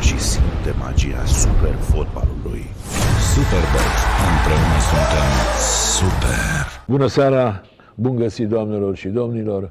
joacă 0.00 0.16
și 0.16 0.18
simte 0.18 0.74
magia 0.78 1.24
super 1.24 1.74
fotbalului. 1.74 2.64
Superbox. 3.32 3.86
Împreună 4.30 4.78
suntem 4.90 5.28
super. 5.98 6.84
Bună 6.86 7.06
seara, 7.06 7.60
bun 7.94 8.16
găsit 8.16 8.48
doamnelor 8.48 8.96
și 8.96 9.08
domnilor. 9.08 9.70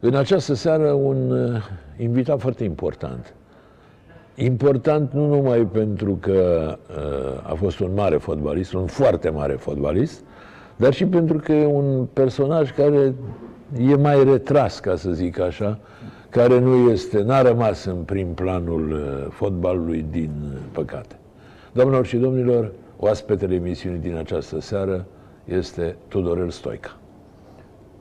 În 0.00 0.14
această 0.14 0.54
seară 0.54 0.92
un 0.92 1.30
uh, 1.30 1.62
invitat 1.96 2.40
foarte 2.40 2.64
important. 2.64 3.34
Important 4.34 5.12
nu 5.12 5.26
numai 5.26 5.58
pentru 5.60 6.18
că 6.20 6.78
uh, 6.88 7.50
a 7.50 7.54
fost 7.54 7.78
un 7.78 7.90
mare 7.94 8.16
fotbalist, 8.16 8.72
un 8.72 8.86
foarte 8.86 9.30
mare 9.30 9.52
fotbalist, 9.52 10.20
dar 10.76 10.92
și 10.92 11.06
pentru 11.06 11.38
că 11.38 11.52
e 11.52 11.66
un 11.66 12.04
personaj 12.12 12.72
care 12.72 13.14
e 13.78 13.94
mai 13.94 14.24
retras, 14.24 14.80
ca 14.80 14.96
să 14.96 15.10
zic 15.10 15.40
așa, 15.40 15.78
care 16.34 16.58
nu 16.58 16.90
este, 16.90 17.22
n-a 17.22 17.42
rămas 17.42 17.84
în 17.84 17.96
prim 17.96 18.26
planul 18.26 18.92
uh, 18.92 19.30
fotbalului 19.30 20.04
din 20.10 20.30
uh, 20.52 20.58
păcate. 20.72 21.14
Doamnelor 21.72 22.06
și 22.06 22.16
domnilor, 22.16 22.72
oaspetele 22.96 23.54
emisiunii 23.54 23.98
din 23.98 24.16
această 24.16 24.60
seară 24.60 25.06
este 25.44 25.96
Tudorel 26.08 26.50
Stoica. 26.50 26.96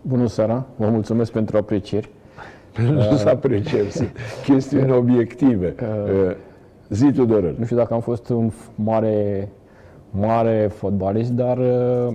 Bună 0.01 0.27
seara, 0.27 0.65
vă 0.75 0.89
mulțumesc 0.89 1.31
pentru 1.31 1.57
aprecieri. 1.57 2.09
Nu 2.91 3.15
să 3.15 3.29
apreciem, 3.29 3.89
sunt 3.89 4.09
chestiuni 4.43 4.91
obiective. 4.91 5.75
Uh, 5.81 6.35
Zi, 6.89 7.11
Tudorel. 7.11 7.55
Nu 7.57 7.63
știu 7.63 7.75
dacă 7.77 7.93
am 7.93 7.99
fost 7.99 8.29
un 8.29 8.49
f- 8.51 8.75
mare, 8.75 9.49
mare 10.09 10.71
fotbalist, 10.73 11.31
dar 11.31 11.57
uh, 11.57 12.13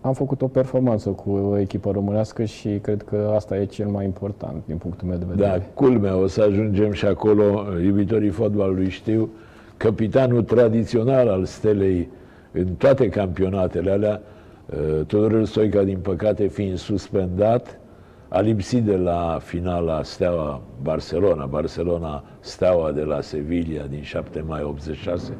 am 0.00 0.12
făcut 0.12 0.42
o 0.42 0.48
performanță 0.48 1.08
cu 1.08 1.56
echipa 1.60 1.90
românească 1.90 2.44
și 2.44 2.68
cred 2.68 3.02
că 3.02 3.32
asta 3.34 3.56
e 3.56 3.64
cel 3.64 3.86
mai 3.86 4.04
important 4.04 4.62
din 4.66 4.76
punctul 4.76 5.08
meu 5.08 5.16
de 5.18 5.24
vedere. 5.28 5.48
Da, 5.48 5.64
culmea, 5.74 6.16
o 6.16 6.26
să 6.26 6.42
ajungem 6.42 6.92
și 6.92 7.06
acolo, 7.06 7.64
iubitorii 7.84 8.30
fotbalului 8.30 8.88
știu, 8.88 9.30
capitanul 9.76 10.42
tradițional 10.42 11.28
al 11.28 11.44
Stelei 11.44 12.08
în 12.52 12.66
toate 12.66 13.08
campionatele 13.08 13.90
alea, 13.90 14.20
uh, 14.66 15.06
Tudorel 15.06 15.44
Stoica, 15.44 15.82
din 15.82 15.98
păcate, 15.98 16.46
fiind 16.46 16.78
suspendat, 16.78 17.80
a 18.28 18.40
lipsit 18.40 18.84
de 18.84 18.96
la 18.96 19.38
finala 19.42 20.02
Steaua 20.02 20.60
Barcelona, 20.82 21.44
Barcelona 21.44 22.24
Steaua 22.40 22.92
de 22.92 23.02
la 23.02 23.20
Sevilla 23.20 23.82
din 23.88 24.02
7 24.02 24.44
mai 24.46 24.62
86, 24.62 25.36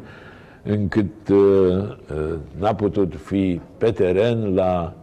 încât 0.62 1.28
uh, 1.28 1.36
uh, 1.38 2.34
n-a 2.58 2.74
putut 2.74 3.14
fi 3.16 3.60
pe 3.78 3.90
teren 3.90 4.54
la 4.54 4.94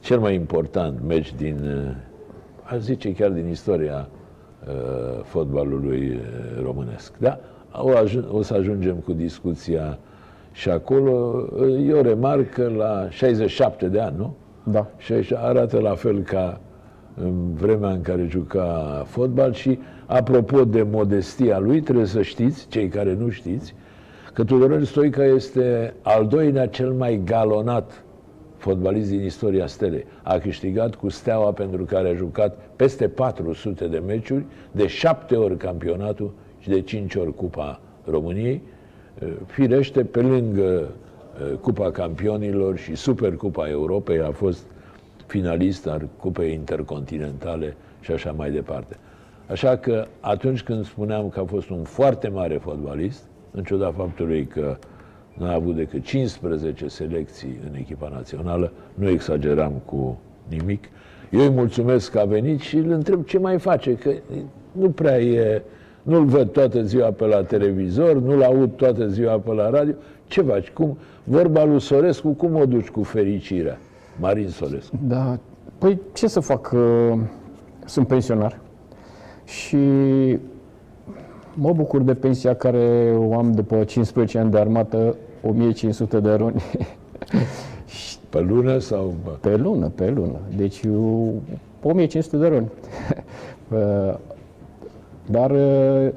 cel 0.00 0.18
mai 0.18 0.34
important 0.34 0.98
meci 1.06 1.34
din, 1.34 1.56
uh, 1.64 1.94
aș 2.62 2.78
zice 2.78 3.12
chiar 3.14 3.30
din 3.30 3.48
istoria 3.48 4.08
uh, 4.68 5.22
fotbalului 5.24 6.08
uh, 6.08 6.62
românesc. 6.62 7.12
Da? 7.18 7.38
O, 7.72 7.88
ajun- 7.90 8.28
o 8.30 8.42
să 8.42 8.54
ajungem 8.54 8.94
cu 8.94 9.12
discuția 9.12 9.98
și 10.52 10.68
acolo. 10.70 11.44
Uh, 11.56 11.86
Eu 11.88 12.02
remarc 12.02 12.50
că 12.50 12.70
la 12.76 13.06
67 13.10 13.86
de 13.88 14.00
ani, 14.00 14.16
nu? 14.16 14.34
Da. 14.62 14.86
Și 14.96 15.12
aici 15.12 15.32
arată 15.32 15.78
la 15.80 15.94
fel 15.94 16.22
ca 16.22 16.60
în 17.24 17.54
vremea 17.54 17.90
în 17.90 18.00
care 18.00 18.26
juca 18.28 19.02
fotbal 19.06 19.52
și 19.52 19.78
apropo 20.06 20.64
de 20.64 20.82
modestia 20.82 21.58
lui, 21.58 21.80
trebuie 21.80 22.06
să 22.06 22.22
știți, 22.22 22.68
cei 22.68 22.88
care 22.88 23.14
nu 23.14 23.28
știți, 23.28 23.74
că 24.38 24.44
Tudorel 24.44 24.84
Stoica 24.84 25.24
este 25.24 25.94
al 26.02 26.26
doilea 26.26 26.66
cel 26.66 26.92
mai 26.92 27.20
galonat 27.24 28.04
fotbalist 28.56 29.10
din 29.10 29.24
istoria 29.24 29.66
stelei. 29.66 30.04
A 30.22 30.38
câștigat 30.38 30.94
cu 30.94 31.08
Steaua 31.08 31.52
pentru 31.52 31.84
care 31.84 32.08
a 32.08 32.14
jucat 32.14 32.58
peste 32.76 33.08
400 33.08 33.86
de 33.86 33.98
meciuri, 33.98 34.44
de 34.72 34.86
șapte 34.86 35.36
ori 35.36 35.56
campionatul 35.56 36.34
și 36.58 36.68
de 36.68 36.80
cinci 36.80 37.14
ori 37.14 37.34
Cupa 37.34 37.80
României. 38.04 38.62
Firește, 39.46 40.04
pe 40.04 40.20
lângă 40.20 40.88
eh, 41.40 41.56
Cupa 41.60 41.90
Campionilor 41.90 42.76
și 42.76 42.94
Supercupa 42.94 43.68
Europei, 43.68 44.20
a 44.20 44.30
fost 44.30 44.64
finalist 45.26 45.86
al 45.86 46.08
Cupei 46.16 46.52
Intercontinentale 46.52 47.76
și 48.00 48.12
așa 48.12 48.32
mai 48.32 48.50
departe. 48.50 48.96
Așa 49.50 49.76
că 49.76 50.06
atunci 50.20 50.62
când 50.62 50.84
spuneam 50.84 51.28
că 51.28 51.40
a 51.40 51.44
fost 51.44 51.68
un 51.70 51.82
foarte 51.82 52.28
mare 52.28 52.56
fotbalist, 52.56 53.27
în 53.50 53.62
ciuda 53.62 53.92
faptului 53.96 54.46
că 54.46 54.76
n-a 55.34 55.52
avut 55.52 55.76
decât 55.76 56.02
15 56.02 56.88
selecții 56.88 57.60
în 57.70 57.76
echipa 57.78 58.08
națională, 58.08 58.72
nu 58.94 59.08
exageram 59.08 59.72
cu 59.84 60.18
nimic. 60.48 60.84
Eu 61.30 61.40
îi 61.40 61.50
mulțumesc 61.50 62.10
că 62.10 62.18
a 62.18 62.24
venit 62.24 62.60
și 62.60 62.76
îl 62.76 62.90
întreb 62.90 63.24
ce 63.24 63.38
mai 63.38 63.58
face, 63.58 63.94
că 63.94 64.10
nu 64.72 64.90
prea 64.90 65.20
e, 65.20 65.62
nu-l 66.02 66.24
văd 66.24 66.50
toată 66.50 66.82
ziua 66.82 67.10
pe 67.10 67.24
la 67.24 67.42
televizor, 67.42 68.20
nu-l 68.20 68.42
aud 68.42 68.70
toată 68.76 69.06
ziua 69.06 69.38
pe 69.38 69.52
la 69.52 69.70
radio. 69.70 69.94
Ce 70.26 70.42
faci? 70.42 70.70
Cum, 70.70 70.98
vorba 71.24 71.64
lui 71.64 71.80
Sorescu, 71.80 72.28
cum 72.28 72.54
o 72.54 72.66
duci 72.66 72.88
cu 72.88 73.02
fericirea? 73.02 73.78
Marin 74.20 74.48
Sorescu. 74.48 74.98
Da. 75.06 75.38
Păi 75.78 76.00
ce 76.12 76.26
să 76.26 76.40
fac? 76.40 76.72
Uh, 76.72 77.18
Sunt 77.84 78.06
pensionar 78.06 78.60
și 79.44 79.76
mă 81.60 81.72
bucur 81.72 82.02
de 82.02 82.14
pensia 82.14 82.54
care 82.54 83.14
o 83.18 83.38
am 83.38 83.52
după 83.52 83.84
15 83.84 84.38
ani 84.38 84.50
de 84.50 84.58
armată, 84.58 85.16
1500 85.42 86.20
de 86.20 86.30
roni 86.30 86.62
Pe 88.30 88.40
lună 88.40 88.78
sau... 88.78 89.14
Bă? 89.24 89.30
pe 89.30 89.56
lună, 89.56 89.92
pe 89.94 90.10
lună. 90.10 90.38
Deci 90.56 90.80
eu- 90.82 91.42
1500 91.82 92.36
de 92.36 92.46
roni. 92.46 92.68
Uh, 93.72 94.14
Dar, 95.30 95.50
uh, 95.50 96.08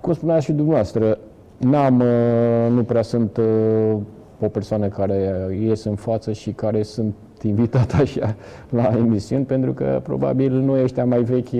cum 0.00 0.12
spunea 0.12 0.38
și 0.38 0.52
dumneavoastră, 0.52 1.18
n-am, 1.56 2.00
uh, 2.00 2.70
nu 2.70 2.82
prea 2.82 3.02
sunt 3.02 3.36
uh, 3.36 3.96
o 4.40 4.48
persoană 4.48 4.88
care 4.88 5.48
ies 5.60 5.84
în 5.84 5.94
față 5.94 6.32
și 6.32 6.50
care 6.50 6.82
sunt 6.82 7.14
invitat 7.42 7.94
așa 7.94 8.34
la 8.68 8.92
emisiuni, 8.96 9.44
pentru 9.44 9.72
că 9.72 10.00
probabil 10.02 10.52
noi 10.52 10.82
ăștia 10.82 11.04
mai 11.04 11.22
vechi, 11.22 11.54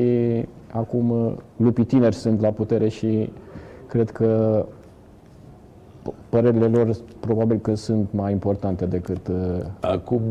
acum 0.77 1.11
uh, 1.11 1.33
lupii 1.57 1.85
tineri 1.85 2.15
sunt 2.15 2.41
la 2.41 2.51
putere 2.51 2.89
și 2.89 3.31
cred 3.87 4.11
că 4.11 4.65
p- 6.03 6.29
părerile 6.29 6.67
lor 6.67 6.97
probabil 7.21 7.59
că 7.59 7.75
sunt 7.75 8.09
mai 8.11 8.33
importante 8.33 8.87
decât 8.87 9.29
uh, 9.29 9.35
Acum, 9.81 10.23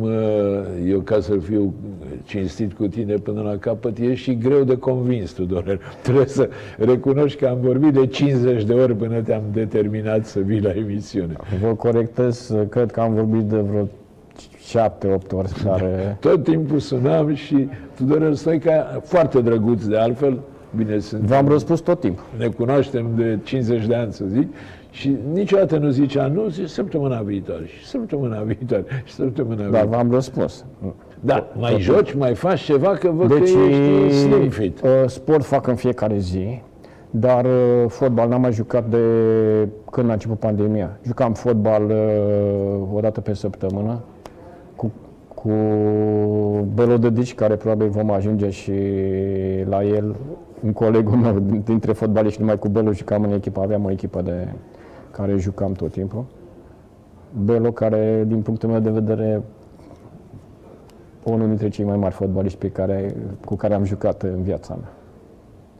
eu 0.87 0.99
ca 0.99 1.19
să 1.19 1.37
fiu 1.37 1.73
cinstit 2.23 2.73
cu 2.73 2.87
tine 2.87 3.15
până 3.15 3.41
la 3.41 3.57
capăt, 3.57 3.97
e 3.97 4.13
și 4.13 4.37
greu 4.37 4.63
de 4.63 4.77
convins, 4.77 5.31
Tudorel. 5.31 5.79
Trebuie 6.03 6.25
să 6.25 6.49
recunoști 6.77 7.39
că 7.39 7.47
am 7.47 7.57
vorbit 7.61 7.93
de 7.93 8.07
50 8.07 8.63
de 8.63 8.73
ori 8.73 8.95
până 8.95 9.21
te-am 9.21 9.43
determinat 9.53 10.25
să 10.25 10.39
vii 10.39 10.61
la 10.61 10.71
emisiune. 10.71 11.33
Vă 11.61 11.73
corectez, 11.73 12.55
cred 12.69 12.91
că 12.91 12.99
am 12.99 13.13
vorbit 13.13 13.41
de 13.41 13.57
vreo 13.57 13.87
7-8 14.69 15.31
ori, 15.33 15.49
dar 15.65 15.81
uh, 15.81 15.87
Tot 16.19 16.43
timpul 16.43 16.79
sunam 16.79 17.33
și 17.33 17.67
Tudorel 17.95 18.33
Stoica, 18.33 19.01
foarte 19.03 19.41
drăguț 19.41 19.83
de 19.85 19.97
altfel, 19.97 20.39
bine, 20.75 20.99
sunt, 20.99 21.21
v-am 21.21 21.47
răspuns 21.47 21.79
tot 21.79 21.99
timpul. 21.99 22.23
ne 22.37 22.47
cunoaștem 22.47 23.05
de 23.15 23.39
50 23.43 23.85
de 23.85 23.95
ani, 23.95 24.13
să 24.13 24.23
zic, 24.27 24.47
și 24.89 25.17
niciodată 25.33 25.77
nu 25.77 25.89
zicea 25.89 26.27
nu, 26.27 26.47
zice 26.47 26.67
săptămâna 26.67 27.21
viitoare 27.21 27.65
și 27.65 27.85
săptămâna 27.85 28.41
viitoare 28.41 28.83
și 29.03 29.13
săptămâna 29.13 29.55
Dar 29.55 29.63
viitoare. 29.65 29.87
v-am 29.87 30.11
răspuns. 30.11 30.65
Da, 31.19 31.47
mai 31.59 31.79
joci, 31.79 32.13
mai 32.13 32.33
faci 32.35 32.61
ceva, 32.61 32.89
că 32.89 33.09
văd 33.09 33.27
Deci, 33.27 33.53
că 33.53 33.59
ești 33.59 34.17
slim 34.19 34.49
fit. 34.49 34.81
uh, 34.81 34.89
sport 35.05 35.43
fac 35.43 35.67
în 35.67 35.75
fiecare 35.75 36.17
zi, 36.17 36.61
dar 37.09 37.45
uh, 37.45 37.51
fotbal 37.87 38.29
n-am 38.29 38.41
mai 38.41 38.51
jucat 38.51 38.89
de 38.89 38.97
când 39.91 40.09
a 40.09 40.13
început 40.13 40.39
pandemia. 40.39 40.97
Jucam 41.05 41.33
fotbal 41.33 41.83
uh, 41.83 42.95
o 42.95 42.99
dată 42.99 43.21
pe 43.21 43.33
săptămână 43.33 43.91
cu, 43.93 44.12
cu 45.43 45.49
Belo 46.73 46.97
Dedici, 46.97 47.35
care 47.35 47.55
probabil 47.55 47.87
vom 47.87 48.11
ajunge 48.11 48.49
și 48.49 48.71
la 49.65 49.83
el, 49.83 50.15
un 50.63 50.71
colegul 50.73 51.15
meu 51.15 51.39
dintre 51.63 51.91
fotbaliști, 51.91 52.39
numai 52.39 52.59
cu 52.59 52.67
Belo 52.67 52.91
jucam 52.91 53.23
în 53.23 53.31
echipă, 53.31 53.61
aveam 53.61 53.85
o 53.85 53.91
echipă 53.91 54.21
de 54.21 54.47
care 55.11 55.37
jucam 55.37 55.71
tot 55.71 55.91
timpul. 55.91 56.25
Belo, 57.43 57.71
care, 57.71 58.23
din 58.27 58.41
punctul 58.41 58.69
meu 58.69 58.79
de 58.79 58.89
vedere, 58.89 59.41
unul 61.23 61.47
dintre 61.47 61.69
cei 61.69 61.85
mai 61.85 61.97
mari 61.97 62.13
fotbaliști 62.13 62.57
pe 62.57 62.69
care, 62.69 63.15
cu 63.45 63.55
care 63.55 63.73
am 63.73 63.83
jucat 63.83 64.21
în 64.21 64.41
viața 64.41 64.75
mea. 64.75 64.93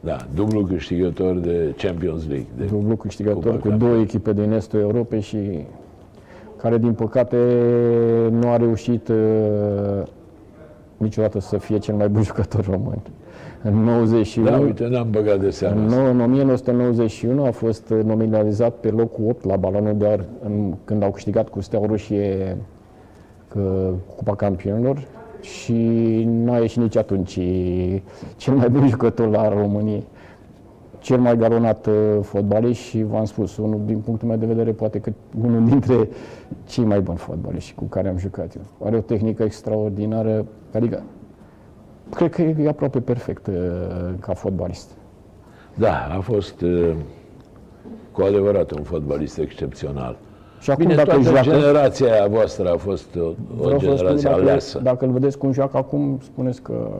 Da, 0.00 0.16
dublu 0.34 0.64
câștigător 0.64 1.38
de 1.38 1.74
Champions 1.76 2.28
League. 2.28 2.46
De... 2.56 2.64
Dublu 2.64 2.96
câștigător 2.96 3.42
Cupa 3.42 3.50
cu 3.50 3.56
Campionilor. 3.56 3.88
două 3.88 4.02
echipe 4.02 4.32
din 4.32 4.52
estul 4.52 4.80
Europei 4.80 5.20
și 5.20 5.38
care, 6.64 6.78
din 6.78 6.92
păcate, 6.92 7.36
nu 8.30 8.48
a 8.48 8.56
reușit 8.56 9.08
uh, 9.08 9.16
niciodată 10.96 11.40
să 11.40 11.58
fie 11.58 11.78
cel 11.78 11.94
mai 11.94 12.08
bun 12.08 12.22
jucător 12.22 12.64
român. 12.70 12.98
În 13.62 13.74
91, 13.74 14.48
Da, 14.50 14.58
uite, 14.58 14.86
n-am 14.88 15.10
băgat 15.10 15.40
de 15.40 15.50
seama. 15.50 15.80
în, 15.80 15.86
asta. 15.86 16.00
nou- 16.00 16.10
în 16.10 16.20
1991 16.20 17.44
a 17.44 17.50
fost 17.50 17.90
uh, 17.90 17.98
nominalizat 18.04 18.72
pe 18.74 18.88
locul 18.88 19.24
8 19.28 19.44
la 19.44 19.56
balonul 19.56 19.94
de 19.96 20.06
aur 20.06 20.24
în, 20.44 20.74
când 20.84 21.02
au 21.02 21.10
câștigat 21.10 21.48
cu 21.48 21.60
Steaua 21.60 21.86
Roșie 21.86 22.56
că, 23.48 23.90
Cupa 24.16 24.34
Campionilor 24.34 25.06
și 25.40 25.72
n-a 26.44 26.56
ieșit 26.56 26.80
nici 26.82 26.96
atunci 26.96 27.38
cel 28.36 28.54
mai 28.54 28.68
bun 28.70 28.88
jucător 28.88 29.28
la 29.30 29.48
României. 29.48 30.04
Cel 31.04 31.18
mai 31.18 31.36
galonat 31.36 31.86
uh, 31.86 31.94
fotbalist 32.22 32.80
și 32.80 33.02
v-am 33.02 33.24
spus, 33.24 33.56
unul 33.56 33.80
din 33.84 33.98
punctul 33.98 34.28
meu 34.28 34.36
de 34.36 34.46
vedere, 34.46 34.72
poate 34.72 34.98
că 34.98 35.12
unul 35.42 35.64
dintre 35.70 36.08
cei 36.66 36.84
mai 36.84 37.00
buni 37.00 37.18
fotbaliști 37.18 37.74
cu 37.74 37.84
care 37.84 38.08
am 38.08 38.18
jucat 38.18 38.54
eu. 38.54 38.62
Are 38.86 38.96
o 38.96 39.00
tehnică 39.00 39.42
extraordinară, 39.42 40.46
adică 40.74 41.02
cred 42.14 42.30
că 42.30 42.42
e 42.42 42.68
aproape 42.68 43.00
perfect 43.00 43.46
uh, 43.46 43.54
ca 44.20 44.34
fotbalist. 44.34 44.90
Da, 45.74 46.16
a 46.16 46.20
fost 46.20 46.60
uh, 46.60 46.94
cu 48.12 48.22
adevărat 48.22 48.70
un 48.70 48.82
fotbalist 48.82 49.38
excepțional. 49.38 50.16
Și 50.60 50.70
acum 50.70 50.84
Bine, 50.84 50.94
dacă 50.94 51.08
toată 51.08 51.22
joacă, 51.22 51.48
generația 51.48 52.12
aia 52.12 52.26
voastră 52.26 52.72
a 52.72 52.76
fost 52.76 53.16
o, 53.16 53.24
o 53.24 53.34
vreau 53.64 53.78
să 53.78 53.86
vă 53.86 53.96
spun, 53.96 53.96
generație 53.96 54.28
dacă, 54.28 54.40
aleasă. 54.40 54.78
dacă 54.82 55.04
îl 55.04 55.10
vedeți 55.10 55.38
cum 55.38 55.52
joacă 55.52 55.76
acum, 55.76 56.18
spuneți 56.22 56.62
că 56.62 56.90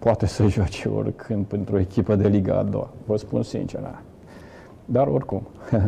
poate 0.00 0.26
să 0.26 0.46
joace 0.56 0.88
oricând 0.88 1.44
pentru 1.44 1.74
o 1.74 1.78
echipă 1.78 2.14
de 2.14 2.28
Liga 2.28 2.58
a 2.58 2.62
doua. 2.62 2.90
Vă 3.06 3.16
spun 3.16 3.42
sincer. 3.42 3.80
Da. 3.80 4.00
Dar 4.84 5.06
oricum. 5.06 5.46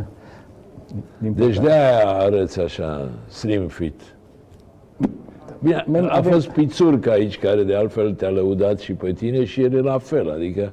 Din 1.19 1.35
Deci 1.35 1.57
păcate. 1.57 1.67
de 1.67 1.73
aia 1.73 2.07
arăți 2.09 2.61
așa 2.61 3.09
slim 3.29 3.67
fit. 3.67 4.01
Bine, 5.63 5.85
Men- 5.89 6.05
a 6.09 6.17
avem- 6.17 6.33
fost 6.33 6.49
Pițurca 6.49 7.11
aici, 7.11 7.39
care 7.39 7.63
de 7.63 7.75
altfel 7.75 8.15
te-a 8.15 8.29
lăudat 8.31 8.79
și 8.79 8.93
pe 8.93 9.13
tine 9.13 9.45
și 9.45 9.63
el 9.63 9.75
e 9.75 9.81
la 9.81 9.99
fel, 9.99 10.31
adică 10.31 10.73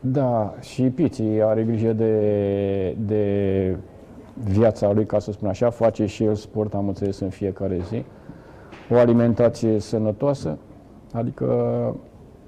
Da, 0.00 0.54
și 0.60 0.82
Piții 0.82 1.42
are 1.42 1.62
grijă 1.62 1.92
de, 1.92 2.20
de 3.06 3.76
viața 4.44 4.92
lui, 4.92 5.06
ca 5.06 5.18
să 5.18 5.32
spun 5.32 5.48
așa, 5.48 5.70
face 5.70 6.06
și 6.06 6.24
el 6.24 6.34
sport, 6.34 6.74
am 6.74 6.88
înțeles, 6.88 7.20
în 7.20 7.28
fiecare 7.28 7.80
zi. 7.88 8.04
O 8.90 8.96
alimentație 8.98 9.78
sănătoasă, 9.78 10.58
adică 11.12 11.46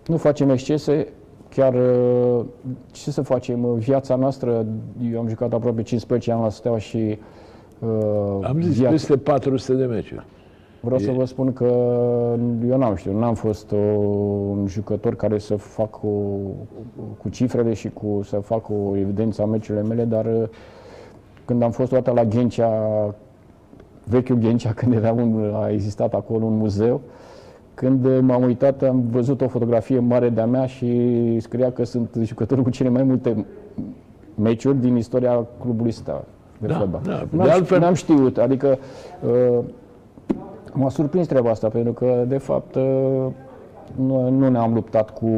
nu 0.08 0.16
facem 0.16 0.50
excese, 0.50 1.06
chiar 1.48 1.74
uh, 1.74 2.44
ce 2.92 3.10
să 3.10 3.22
facem, 3.22 3.74
viața 3.74 4.16
noastră, 4.16 4.66
eu 5.12 5.18
am 5.18 5.28
jucat 5.28 5.52
aproape 5.52 5.82
15 5.82 6.32
ani 6.32 6.42
la 6.42 6.48
Steaua 6.48 6.78
și 6.78 7.18
uh, 7.78 8.38
am 8.42 8.60
zis 8.60 8.74
viața- 8.74 8.90
peste 8.90 9.16
400 9.16 9.78
de 9.78 9.84
meciuri. 9.84 10.26
Vreau 10.80 10.98
să 10.98 11.10
vă 11.10 11.24
spun 11.24 11.52
că 11.52 11.64
eu 12.68 12.78
n-am 12.78 12.94
știut, 12.94 13.14
n-am 13.14 13.34
fost 13.34 13.72
o, 13.72 13.76
un 13.76 14.66
jucător 14.66 15.14
care 15.14 15.38
să 15.38 15.56
fac 15.56 16.04
o, 16.04 16.08
cu 17.18 17.28
cifrele 17.28 17.74
și 17.74 17.88
cu 17.90 18.20
să 18.24 18.36
fac 18.36 18.68
o 18.68 18.96
evidență 18.96 19.42
a 19.42 19.44
meciurile 19.44 19.84
mele, 19.84 20.04
dar 20.04 20.26
uh, 20.26 20.48
când 21.44 21.62
am 21.62 21.70
fost 21.70 21.90
toată 21.90 22.10
la 22.10 22.24
Ghencea, 22.24 23.14
vechiul 24.04 24.36
Ghencea, 24.36 24.72
când 24.78 24.94
era 24.94 25.12
un, 25.12 25.52
a 25.54 25.70
existat 25.70 26.14
acolo 26.14 26.44
un 26.44 26.56
muzeu, 26.56 27.00
când 27.78 28.04
uh, 28.04 28.18
m-am 28.20 28.42
uitat, 28.42 28.82
am 28.82 29.04
văzut 29.10 29.40
o 29.40 29.48
fotografie 29.48 29.98
mare 29.98 30.28
de-a 30.28 30.46
mea 30.46 30.66
și 30.66 31.36
scria 31.40 31.72
că 31.72 31.84
sunt 31.84 32.08
jucătorul 32.22 32.62
cu 32.64 32.70
cele 32.70 32.88
mai 32.88 33.02
multe 33.02 33.46
meciuri 34.34 34.80
din 34.80 34.96
istoria 34.96 35.46
clubului 35.60 35.90
Steaua 35.92 36.24
de 36.60 36.66
Da, 36.66 36.74
fotbal. 36.74 37.00
da. 37.04 37.12
N-am, 37.30 37.44
De 37.46 37.50
altfel- 37.50 37.80
n-am 37.80 37.94
știut, 37.94 38.38
adică 38.38 38.78
uh, 39.26 39.58
M-a 40.72 40.88
surprins 40.88 41.26
treaba 41.26 41.50
asta, 41.50 41.68
pentru 41.68 41.92
că, 41.92 42.24
de 42.28 42.36
fapt, 42.38 42.74
uh, 42.74 42.82
nu, 43.96 44.30
nu 44.30 44.48
ne-am 44.48 44.74
luptat 44.74 45.10
cu 45.10 45.28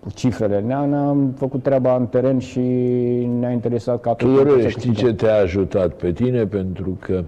cu 0.00 0.08
cifrele. 0.14 0.60
Ne-am, 0.60 0.88
ne-am 0.88 1.32
făcut 1.36 1.62
treaba 1.62 1.96
în 1.96 2.06
teren 2.06 2.38
și 2.38 2.60
ne-a 3.40 3.50
interesat 3.50 4.00
ca 4.00 4.12
tot 4.14 4.28
Tudorele, 4.28 4.62
să 4.62 4.68
știi 4.68 4.88
câștigăm. 4.88 5.10
ce 5.10 5.24
te-a 5.24 5.40
ajutat 5.40 5.92
pe 5.92 6.12
tine? 6.12 6.46
Pentru 6.46 6.96
că, 7.00 7.22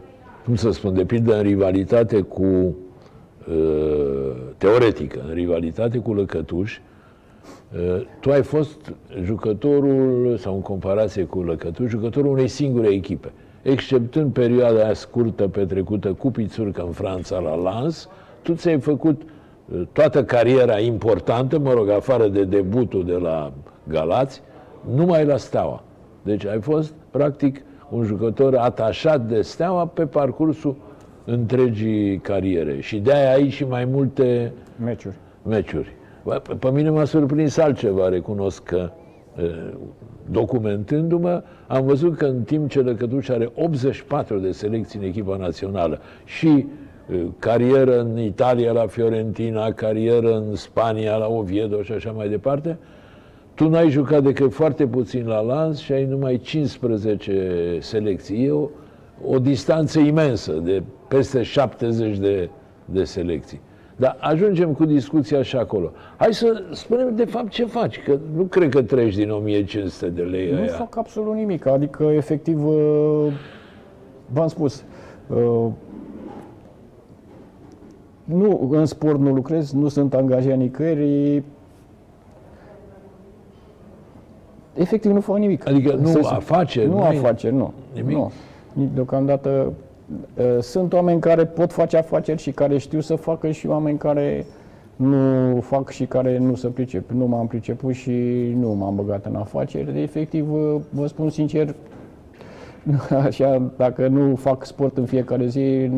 cum 0.45 0.55
să 0.55 0.71
spun, 0.71 0.95
de 0.95 1.05
pildă 1.05 1.37
în 1.37 1.43
rivalitate 1.43 2.21
cu, 2.21 2.43
uh, 2.43 2.67
teoretică, 4.57 5.25
în 5.29 5.35
rivalitate 5.35 5.99
cu 5.99 6.15
Lăcătuș, 6.15 6.79
uh, 7.75 8.07
tu 8.21 8.31
ai 8.31 8.43
fost 8.43 8.93
jucătorul, 9.23 10.37
sau 10.37 10.55
în 10.55 10.61
comparație 10.61 11.25
cu 11.25 11.43
Lăcătuș, 11.43 11.91
jucătorul 11.91 12.33
unei 12.33 12.49
singure 12.49 12.89
echipe. 12.89 13.33
Exceptând 13.63 14.33
perioada 14.33 14.85
aia 14.85 14.95
scurtă 14.95 15.49
petrecută 15.49 16.13
cu 16.13 16.31
Pițurcă 16.31 16.83
în 16.83 16.93
Franța 16.93 17.39
la 17.39 17.55
Lens, 17.55 18.09
tu 18.43 18.55
ți-ai 18.55 18.81
făcut 18.81 19.23
uh, 19.23 19.83
toată 19.93 20.25
cariera 20.25 20.79
importantă, 20.79 21.59
mă 21.59 21.73
rog, 21.73 21.89
afară 21.89 22.29
de 22.29 22.45
debutul 22.45 23.05
de 23.05 23.17
la 23.17 23.53
Galați, 23.89 24.43
numai 24.95 25.25
la 25.25 25.37
Steaua. 25.37 25.83
Deci 26.23 26.47
ai 26.47 26.61
fost, 26.61 26.95
practic, 27.11 27.63
un 27.91 28.05
jucător 28.05 28.55
atașat 28.57 29.21
de 29.21 29.43
Steaua 29.43 29.87
pe 29.87 30.07
parcursul 30.07 30.77
întregii 31.25 32.19
cariere. 32.19 32.81
Și 32.81 32.99
de-aia 32.99 33.33
ai 33.33 33.49
și 33.49 33.65
mai 33.65 33.85
multe 33.85 34.53
Meciuri. 34.85 35.15
meciuri. 35.49 35.95
Bă, 36.25 36.35
Pe 36.49 36.55
pe 36.55 36.71
mine 36.71 36.91
m-a 36.91 37.05
surprins 37.05 37.57
altceva, 37.57 38.09
recunosc 38.09 38.63
că 38.63 38.91
e, 39.39 39.43
documentându-mă, 40.31 41.43
am 41.67 41.85
văzut 41.85 42.17
că 42.17 42.25
în 42.25 42.43
timp 42.43 42.71
ce 42.71 42.81
Lăcătuș 42.81 43.29
are 43.29 43.51
84 43.55 44.39
de 44.39 44.51
selecții 44.51 44.99
în 44.99 45.05
echipa 45.05 45.37
națională 45.37 46.01
și 46.25 46.49
e, 46.49 46.67
carieră 47.39 48.01
în 48.01 48.19
Italia 48.19 48.73
la 48.73 48.87
Fiorentina, 48.87 49.73
carieră 49.73 50.37
în 50.37 50.55
Spania 50.55 51.17
la 51.17 51.27
Oviedo 51.27 51.83
și 51.83 51.93
așa 51.93 52.11
mai 52.11 52.29
departe, 52.29 52.79
tu 53.55 53.69
n-ai 53.69 53.91
jucat 53.91 54.23
decât 54.23 54.53
foarte 54.53 54.87
puțin 54.87 55.27
la 55.27 55.41
Lans 55.41 55.79
și 55.79 55.93
ai 55.93 56.05
numai 56.05 56.39
15 56.39 57.77
selecții. 57.81 58.45
E 58.45 58.53
o, 59.27 59.35
o 59.35 59.39
distanță 59.39 59.99
imensă 59.99 60.53
de 60.53 60.83
peste 61.09 61.43
70 61.43 62.19
de, 62.19 62.49
de 62.85 63.05
selecții. 63.05 63.61
Dar 63.97 64.17
ajungem 64.21 64.73
cu 64.73 64.85
discuția 64.85 65.43
și 65.43 65.57
acolo. 65.57 65.91
Hai 66.17 66.35
să 66.35 66.63
spunem 66.73 67.15
de 67.17 67.25
fapt 67.25 67.49
ce 67.49 67.65
faci, 67.65 68.03
că 68.03 68.19
nu 68.37 68.43
cred 68.43 68.69
că 68.69 68.83
treci 68.83 69.15
din 69.15 69.31
1500 69.31 70.07
de 70.09 70.23
lei 70.23 70.51
Nu 70.51 70.57
aia. 70.59 70.67
fac 70.67 70.97
absolut 70.97 71.35
nimic, 71.35 71.67
adică 71.67 72.05
efectiv, 72.05 72.67
uh, 72.67 73.33
v-am 74.33 74.49
spus, 74.49 74.85
uh, 75.27 75.67
nu, 78.25 78.69
în 78.73 78.87
sport 78.87 79.19
nu 79.21 79.33
lucrez, 79.33 79.73
nu 79.73 79.89
sunt 79.89 80.15
angajat 80.15 80.57
nicăieri, 80.57 81.43
efectiv 84.75 85.11
nu 85.13 85.21
fac 85.21 85.39
nimic. 85.39 85.69
Adică 85.69 85.95
nu 85.95 86.07
Să- 86.07 86.21
afaceri, 86.25 86.87
Nu 86.89 86.93
nu-i- 86.95 87.19
afaceri, 87.19 87.55
nu. 87.55 87.73
Nimic? 87.95 88.17
Nu. 88.17 88.33
Nici 88.73 88.91
Deocamdată 88.95 89.73
uh, 90.39 90.45
sunt 90.61 90.93
oameni 90.93 91.21
care 91.21 91.45
pot 91.45 91.73
face 91.73 91.97
afaceri 91.97 92.43
și 92.43 92.51
care 92.51 92.79
știu 92.79 93.01
să 93.01 93.15
facă 93.15 93.51
și 93.51 93.67
oameni 93.67 93.99
care 93.99 94.47
nu 94.97 95.61
fac 95.61 95.91
și 95.91 96.05
care 96.05 96.39
nu 96.39 96.55
se 96.55 96.69
pricep. 96.69 97.11
Nu 97.11 97.27
m-am 97.27 97.47
priceput 97.47 97.95
și 97.95 98.13
nu 98.61 98.69
m-am 98.69 98.95
băgat 98.95 99.27
în 99.27 99.35
afaceri. 99.35 100.03
Efectiv, 100.03 100.53
uh, 100.53 100.75
vă 100.91 101.07
spun 101.07 101.31
sincer, 101.31 101.75
așa, 103.27 103.63
dacă 103.77 104.09
nu 104.09 104.37
fac 104.37 104.65
sport 104.65 104.97
în 104.97 105.05
fiecare 105.05 105.47
zi, 105.47 105.59
uh, 105.59 105.91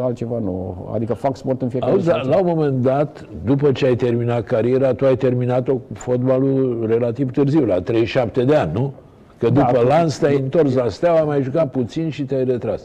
altceva 0.00 0.38
nu. 0.38 0.88
Adică 0.94 1.14
fac 1.14 1.36
sport 1.36 1.62
în 1.62 1.68
fiecare 1.68 1.92
Auzi, 1.92 2.04
zi. 2.04 2.10
dar 2.10 2.24
la 2.24 2.38
un 2.38 2.46
moment 2.46 2.82
dat, 2.82 3.28
după 3.44 3.72
ce 3.72 3.86
ai 3.86 3.96
terminat 3.96 4.44
cariera, 4.44 4.94
tu 4.94 5.04
ai 5.04 5.16
terminat-o 5.16 5.72
cu 5.72 5.92
fotbalul 5.92 6.84
relativ 6.88 7.30
târziu, 7.30 7.64
la 7.64 7.80
37 7.80 8.44
de 8.44 8.54
ani, 8.54 8.70
nu? 8.72 8.92
Că 9.40 9.48
Da, 9.50 9.60
după 9.66 9.78
cu- 9.78 9.86
Lans 9.86 10.18
te-ai 10.18 10.36
întors 10.36 10.74
la 10.74 10.88
Steaua, 10.88 11.18
ai 11.18 11.24
mai 11.24 11.42
jucat 11.42 11.70
puțin 11.70 12.08
și 12.10 12.24
te-ai 12.24 12.44
retras. 12.44 12.82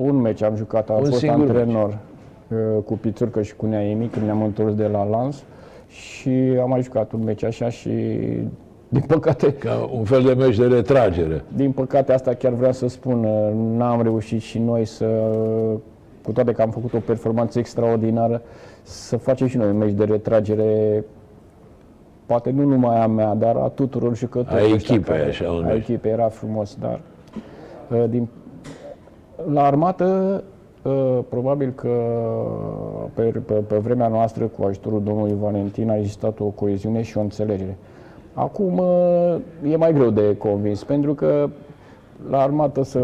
Un 0.00 0.16
meci 0.16 0.42
am 0.42 0.56
jucat, 0.56 0.90
am 0.90 0.96
Un 0.96 1.04
fost 1.04 1.18
singur 1.18 1.40
antrenor 1.48 1.98
uh, 2.48 2.58
cu 2.84 2.98
Pițurcă 2.98 3.42
și 3.42 3.56
cu 3.56 3.66
Neaimi 3.66 4.06
când 4.12 4.24
ne-am 4.24 4.42
întors 4.42 4.74
de 4.74 4.86
la 4.86 5.04
Lans 5.04 5.42
și 5.88 6.30
am 6.62 6.68
mai 6.68 6.82
jucat 6.82 7.12
un 7.12 7.22
meci 7.24 7.44
așa 7.44 7.68
și 7.68 7.90
din 8.88 9.02
păcate, 9.06 9.52
Ca 9.52 9.88
un 9.92 10.04
fel 10.04 10.22
de 10.22 10.32
meci 10.32 10.56
de 10.56 10.66
retragere. 10.66 11.44
din 11.56 11.70
păcate 11.72 12.12
asta 12.12 12.34
chiar 12.34 12.52
vreau 12.52 12.72
să 12.72 12.88
spun, 12.88 13.24
uh, 13.24 13.76
n-am 13.76 14.02
reușit 14.02 14.40
și 14.40 14.58
noi 14.58 14.84
să, 14.84 15.06
cu 16.24 16.32
toate 16.32 16.52
că 16.52 16.62
am 16.62 16.70
făcut 16.70 16.92
o 16.92 16.98
performanță 17.06 17.58
extraordinară, 17.58 18.42
să 18.82 19.16
facem 19.16 19.46
și 19.46 19.56
noi 19.56 19.68
un 19.68 19.76
meci 19.78 19.92
de 19.92 20.04
retragere 20.04 21.04
poate 22.30 22.50
nu 22.50 22.64
numai 22.64 23.00
a 23.02 23.06
mea, 23.06 23.34
dar 23.34 23.56
a 23.56 23.68
tuturor 23.74 24.16
jucătorilor. 24.16 24.70
A 24.70 24.74
ăștia 24.74 24.94
echipei, 24.94 25.16
care- 25.16 25.28
așa, 25.28 25.50
un 25.50 25.64
A 25.64 25.66
meci. 25.66 25.76
echipei 25.76 26.10
era 26.12 26.28
frumos, 26.28 26.76
dar 26.80 27.00
uh, 27.90 28.04
din, 28.08 28.28
la 29.52 29.62
armată 29.64 30.42
uh, 30.82 31.18
probabil 31.28 31.72
că 31.74 31.88
pe, 33.14 33.22
pe, 33.22 33.52
pe 33.54 33.76
vremea 33.76 34.08
noastră, 34.08 34.44
cu 34.44 34.64
ajutorul 34.66 35.02
domnului 35.02 35.36
Valentin, 35.40 35.90
a 35.90 35.96
existat 35.96 36.40
o 36.40 36.44
coeziune 36.44 37.02
și 37.02 37.18
o 37.18 37.20
înțelegere. 37.20 37.76
Acum 38.34 38.78
uh, 38.78 39.70
e 39.72 39.76
mai 39.76 39.92
greu 39.92 40.10
de 40.10 40.36
convins, 40.36 40.84
pentru 40.84 41.14
că 41.14 41.48
la 42.30 42.40
armată 42.40 42.82
să 42.82 43.00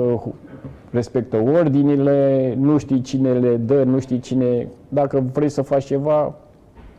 respectă 0.91 1.37
ordinile, 1.37 2.55
nu 2.61 2.79
știi 2.79 3.01
cine 3.01 3.33
le 3.33 3.57
dă, 3.57 3.83
nu 3.83 3.99
știi 3.99 4.19
cine... 4.19 4.69
Dacă 4.89 5.25
vrei 5.33 5.49
să 5.49 5.63
faci 5.63 5.85
ceva, 5.85 6.35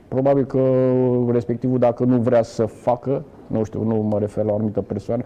probabil 0.08 0.46
că 0.46 0.60
respectivul, 1.32 1.80
dacă 1.80 2.04
nu 2.04 2.18
vrea 2.18 2.44
să 2.44 2.66
facă, 2.66 3.24
nu 3.48 3.64
știu, 3.64 3.84
nu 3.84 3.96
mă 3.96 4.20
refer 4.20 4.44
la 4.46 4.52
o 4.52 4.56
anumită 4.56 4.82
persoană, 4.82 5.24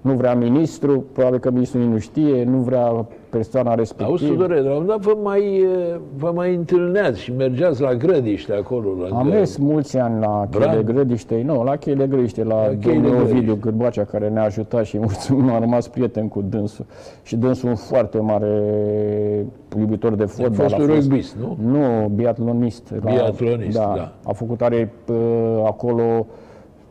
nu 0.00 0.12
vrea 0.12 0.34
ministru, 0.34 1.04
probabil 1.12 1.38
că 1.38 1.50
ministrul 1.50 1.80
nici 1.82 1.90
nu 1.92 1.98
știe, 1.98 2.44
nu 2.44 2.56
vrea 2.58 3.06
persoana 3.30 3.68
Auzi, 3.68 3.78
respectivă. 3.80 4.32
Tudore, 4.32 4.54
la 4.60 4.66
un 4.66 4.72
moment 4.72 4.88
dat 4.88 5.00
vă 5.00 5.16
mai, 5.22 5.40
eh, 5.56 5.96
vă 6.16 6.32
mai 6.34 6.54
întâlneați 6.54 7.20
și 7.20 7.32
mergeați 7.32 7.80
la 7.80 7.94
grădiște 7.94 8.52
acolo. 8.52 8.88
La 9.08 9.16
Am 9.18 9.26
mers 9.26 9.56
mulți 9.56 9.98
ani 9.98 10.20
la 10.20 10.46
Bran? 10.50 10.68
Cheile 10.68 10.92
Grădiște, 10.92 11.42
nu, 11.44 11.62
la 11.64 11.76
Cheile 11.76 12.06
Grădiște, 12.06 12.44
la, 12.44 12.54
La 12.66 12.66
Cheile 12.66 12.78
domnul 12.94 13.10
Grădiște. 13.10 13.34
Ovidiu 13.36 13.54
Cârbacea, 13.54 14.04
care 14.04 14.28
ne-a 14.28 14.42
ajutat 14.44 14.84
și 14.84 14.98
mulțumim, 15.08 15.50
am 15.50 15.60
rămas 15.60 15.88
prieten 15.88 16.28
cu 16.28 16.42
dânsul. 16.48 16.84
Și 17.22 17.36
dânsul 17.36 17.68
un 17.68 17.74
foarte 17.74 18.18
mare 18.18 18.62
iubitor 19.78 20.14
de 20.14 20.22
A 20.22 20.26
fotbal. 20.26 20.68
fost 20.68 20.78
un 20.78 20.86
rugbist, 20.94 21.36
nu? 21.36 21.56
Nu, 21.70 22.08
biatlonist. 22.14 22.92
La- 23.02 23.10
Biatlonist, 23.10 23.76
da. 23.78 24.12
A 24.24 24.32
făcut, 24.32 24.62
are 24.62 24.92
uh, 25.08 25.16
acolo 25.64 26.26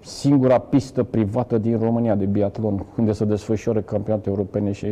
singura 0.06 0.58
pistă 0.58 1.04
privată 1.04 1.58
din 1.58 1.80
România 1.80 2.16
de 2.16 2.26
biatlon, 2.26 2.86
unde 2.98 3.12
se 3.12 3.26
desfășoară 3.26 3.80
campionate 3.80 4.30
europene 4.30 4.72
și 4.72 4.88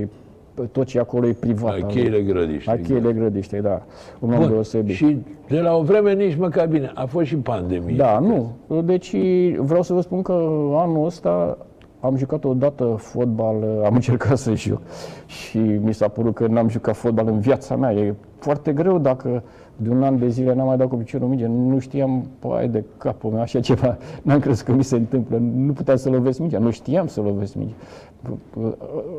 tot 0.72 0.86
ce 0.86 0.98
e 0.98 1.02
acolo 1.02 1.28
e 1.28 1.34
privat. 1.34 1.80
La 1.80 1.86
cheile 1.86 2.22
grădiște. 2.22 2.72
La 2.72 2.78
cheile 2.78 3.14
grădiște, 3.14 3.60
da. 3.60 3.82
Un 4.20 4.34
om 4.34 4.40
Bun. 4.40 4.48
deosebit. 4.48 4.96
Și 4.96 5.18
de 5.48 5.60
la 5.60 5.76
o 5.76 5.82
vreme 5.82 6.14
nici 6.14 6.36
măcar 6.36 6.68
bine. 6.68 6.92
A 6.94 7.06
fost 7.06 7.26
și 7.26 7.36
pandemie. 7.36 7.96
Da, 7.96 8.20
nu. 8.20 8.52
Deci 8.82 9.16
vreau 9.58 9.82
să 9.82 9.94
vă 9.94 10.02
spun 10.02 10.22
că 10.22 10.32
anul 10.74 11.06
ăsta 11.06 11.58
am 12.00 12.16
jucat 12.18 12.44
o 12.44 12.54
dată 12.54 12.96
fotbal, 12.98 13.56
am 13.86 13.94
încercat 14.00 14.38
să 14.38 14.54
joc 14.54 14.82
și 15.26 15.58
mi 15.58 15.94
s-a 15.94 16.08
părut 16.08 16.34
că 16.34 16.48
n-am 16.48 16.70
jucat 16.70 16.96
fotbal 16.96 17.28
în 17.28 17.40
viața 17.40 17.76
mea. 17.76 17.94
E 17.94 18.16
foarte 18.40 18.72
greu 18.74 19.00
dacă 19.00 19.44
de 19.76 19.90
un 19.90 20.04
an 20.04 20.20
de 20.20 20.28
zile 20.30 20.54
n-am 20.54 20.68
mai 20.68 20.78
dat 20.78 20.88
cu 20.88 20.96
piciorul 20.96 21.28
minge, 21.28 21.48
nu 21.48 21.80
știam, 21.80 22.28
păi, 22.40 22.68
de 22.68 22.84
capul 22.98 23.32
meu, 23.32 23.42
așa 23.42 23.60
ceva, 23.60 23.98
n-am 24.24 24.40
crezut 24.40 24.66
că 24.66 24.72
mi 24.72 24.84
se 24.84 24.96
întâmplă, 24.96 25.38
nu 25.38 25.74
puteam 25.74 25.98
să 25.98 26.10
lovesc 26.10 26.40
mingea, 26.40 26.60
nu 26.60 26.72
știam 26.72 27.08
să 27.08 27.22
lovesc 27.22 27.56
mingea. 27.56 27.74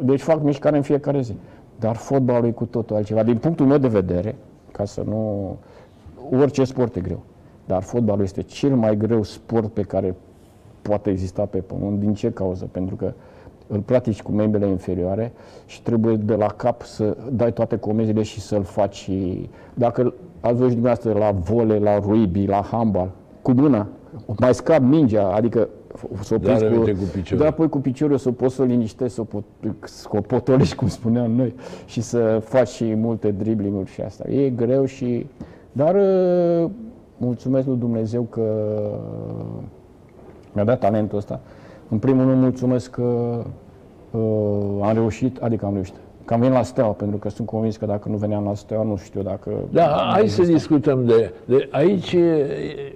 Deci 0.02 0.20
fac 0.20 0.42
mișcare 0.42 0.76
în 0.76 0.82
fiecare 0.82 1.20
zi. 1.20 1.34
Dar 1.78 1.96
fotbalul 1.96 2.48
e 2.48 2.50
cu 2.50 2.64
totul 2.64 2.96
altceva. 2.96 3.22
Din 3.22 3.36
punctul 3.36 3.66
meu 3.66 3.78
de 3.78 3.88
vedere, 3.88 4.34
ca 4.72 4.84
să 4.84 5.02
nu... 5.06 5.56
Orice 6.40 6.64
sport 6.64 6.96
e 6.96 7.00
greu. 7.00 7.20
Dar 7.66 7.82
fotbalul 7.82 8.22
este 8.22 8.42
cel 8.42 8.74
mai 8.74 8.96
greu 8.96 9.22
sport 9.22 9.68
pe 9.72 9.82
care 9.82 10.14
poate 10.82 11.10
exista 11.10 11.42
pe 11.44 11.58
pământ. 11.58 11.98
Din 12.00 12.14
ce 12.14 12.30
cauză? 12.30 12.68
Pentru 12.72 12.96
că 12.96 13.12
îl 13.66 13.80
practici 13.80 14.22
cu 14.22 14.32
membrele 14.32 14.66
inferioare 14.66 15.32
și 15.66 15.82
trebuie 15.82 16.16
de 16.16 16.34
la 16.34 16.46
cap 16.46 16.82
să 16.82 17.16
dai 17.32 17.52
toate 17.52 17.76
comenzile 17.76 18.22
și 18.22 18.40
să-l 18.40 18.62
faci. 18.62 18.94
și- 18.94 19.48
Dacă 19.74 20.14
ați 20.44 20.56
văzut 20.56 20.72
dumneavoastră 20.72 21.12
la 21.12 21.30
vole, 21.30 21.78
la 21.78 21.98
rugby, 21.98 22.46
la 22.46 22.62
handbal, 22.70 23.10
cu 23.42 23.52
mâna, 23.52 23.86
mai 24.38 24.54
scap 24.54 24.80
mingea, 24.80 25.26
adică 25.26 25.68
să 26.20 26.34
o 26.34 26.38
Dar 26.38 26.56
prinzi 26.56 26.78
uite, 26.78 26.92
cu 26.92 27.04
piciorul. 27.12 27.44
Da, 27.44 27.50
apoi 27.50 27.68
cu 27.68 27.78
piciorul 27.78 28.16
să 28.16 28.32
poți 28.32 28.54
să 28.54 28.62
o 28.62 28.64
liniștești, 28.64 29.14
să 29.14 29.20
o, 29.20 29.24
pot, 29.24 29.44
să 29.84 30.08
o 30.10 30.20
potolești, 30.20 30.74
cum 30.74 30.88
spuneam 30.88 31.30
noi, 31.30 31.54
și 31.86 32.00
să 32.00 32.42
faci 32.44 32.68
și 32.68 32.94
multe 32.94 33.30
driblinguri 33.30 33.90
și 33.90 34.00
asta. 34.00 34.30
E 34.30 34.50
greu 34.50 34.84
și... 34.84 35.26
Dar 35.72 35.94
uh, 35.94 36.70
mulțumesc 37.16 37.66
lui 37.66 37.76
Dumnezeu 37.76 38.22
că 38.22 38.42
mi-a 40.52 40.64
dat 40.64 40.78
talentul 40.78 41.18
ăsta. 41.18 41.40
În 41.88 41.98
primul 41.98 42.24
rând 42.24 42.40
mulțumesc 42.40 42.90
că 42.90 43.42
uh, 44.10 44.20
am 44.82 44.92
reușit, 44.92 45.42
adică 45.42 45.66
am 45.66 45.72
reușit, 45.72 45.94
că 46.24 46.34
am 46.34 46.40
venit 46.40 46.54
la 46.54 46.62
Steaua, 46.62 46.92
pentru 46.92 47.16
că 47.16 47.28
sunt 47.28 47.46
convins 47.46 47.76
că 47.76 47.86
dacă 47.86 48.08
nu 48.08 48.16
veneam 48.16 48.44
la 48.44 48.54
Steaua, 48.54 48.84
nu 48.84 48.96
știu 48.96 49.22
dacă... 49.22 49.50
Da, 49.70 50.08
hai 50.12 50.28
să 50.28 50.42
discutăm 50.42 51.04
de, 51.06 51.32
de... 51.44 51.68
Aici 51.70 52.12
e- 52.12 52.46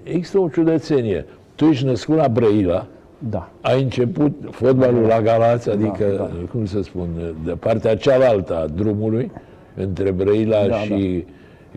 există 0.03 0.39
o 0.39 0.49
ciudățenie. 0.49 1.27
Tu 1.55 1.65
ești 1.65 1.85
născut 1.85 2.17
la 2.17 2.29
Brăila, 2.29 2.87
Da. 3.19 3.49
ai 3.61 3.83
început 3.83 4.33
fotbalul 4.51 5.03
la 5.03 5.21
Galați, 5.21 5.71
adică, 5.71 6.05
da. 6.17 6.31
cum 6.51 6.65
să 6.65 6.83
spun, 6.83 7.09
de 7.45 7.53
partea 7.53 7.97
cealaltă 7.97 8.57
a 8.57 8.67
drumului, 8.67 9.31
între 9.77 10.11
Brăila 10.11 10.67
Da, 10.67 10.77
și 10.77 11.25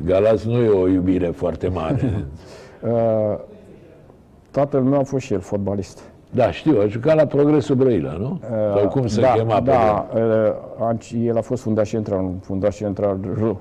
Galați 0.05 0.47
nu 0.47 0.61
e 0.61 0.67
o 0.69 0.87
iubire 0.87 1.27
foarte 1.27 1.67
mare. 1.67 2.13
Uh, 2.83 3.39
tatăl 4.51 4.81
meu 4.81 4.99
a 4.99 5.03
fost 5.03 5.25
și 5.25 5.33
el 5.33 5.39
fotbalist. 5.39 6.10
Da, 6.31 6.51
știu, 6.51 6.79
a 6.81 6.87
jucat 6.87 7.15
la 7.15 7.25
Progresul 7.25 7.75
Brăila, 7.75 8.11
nu? 8.11 8.39
Sau 8.75 8.87
cum 8.89 9.07
se 9.07 9.21
da, 9.21 9.27
chema 9.31 9.55
pe 9.61 9.61
Da, 9.71 10.07
uh, 10.15 10.19
a- 10.79 10.97
el 11.23 11.37
a 11.37 11.41
fost 11.41 11.61
fundaș 11.61 11.89
central, 11.89 12.19
un 12.19 12.33
fundaș 12.41 12.75
central 12.75 13.17
rău, 13.39 13.59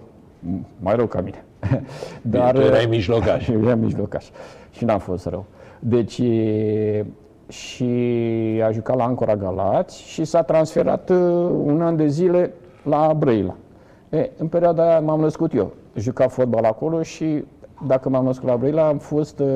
mai 0.79 0.95
rău 0.97 1.07
ca 1.07 1.21
mine. 1.21 1.45
Dar, 2.23 2.55
Tu 2.55 2.61
erai 2.61 2.87
mijlocaș. 2.89 3.49
Eu 3.49 3.63
eram 3.67 3.79
mijlocaș 3.79 4.27
și 4.71 4.85
n-am 4.85 4.99
fost 4.99 5.27
rău. 5.27 5.45
Deci, 5.79 6.19
e, 6.19 7.05
și 7.49 7.85
a 8.67 8.71
jucat 8.71 8.97
la 8.97 9.05
Ancora 9.05 9.37
Galați 9.37 10.03
și 10.03 10.25
s-a 10.25 10.43
transferat 10.43 11.11
uh, 11.11 11.17
un 11.65 11.83
an 11.83 11.97
de 11.97 12.07
zile 12.07 12.53
la 12.83 13.15
Brăila. 13.19 13.55
E, 14.11 14.31
în 14.37 14.47
perioada 14.47 14.89
aia 14.89 15.01
m-am 15.01 15.21
născut 15.21 15.55
eu. 15.55 15.73
Juca 15.95 16.29
fotbal 16.29 16.65
acolo 16.65 17.03
și 17.03 17.45
dacă 17.87 18.09
m-am 18.09 18.25
născut 18.25 18.49
la 18.49 18.57
Brăila 18.57 18.87
am 18.87 18.99
fost 18.99 19.39
uh, 19.41 19.47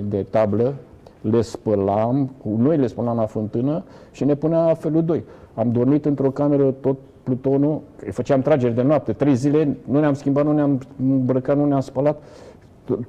de 0.08 0.26
tablă, 0.30 0.74
le 1.20 1.40
spălam, 1.40 2.30
cu 2.42 2.48
noi 2.56 2.76
le 2.76 2.86
spălam 2.86 3.16
la 3.16 3.26
fântână 3.26 3.84
și 4.12 4.24
ne 4.24 4.34
punea 4.34 4.74
felul 4.74 5.04
2. 5.04 5.24
Am 5.54 5.72
dormit 5.72 6.04
într-o 6.04 6.30
cameră 6.30 6.70
tot 6.70 6.96
plutonul, 7.22 7.80
îi 8.04 8.12
făceam 8.12 8.40
trageri 8.40 8.74
de 8.74 8.82
noapte, 8.82 9.12
trei 9.12 9.34
zile, 9.34 9.76
nu 9.84 10.00
ne-am 10.00 10.14
schimbat, 10.14 10.44
nu 10.44 10.52
ne-am 10.52 10.80
îmbrăcat, 11.00 11.56
nu 11.56 11.64
ne-am 11.64 11.80
spălat, 11.80 12.22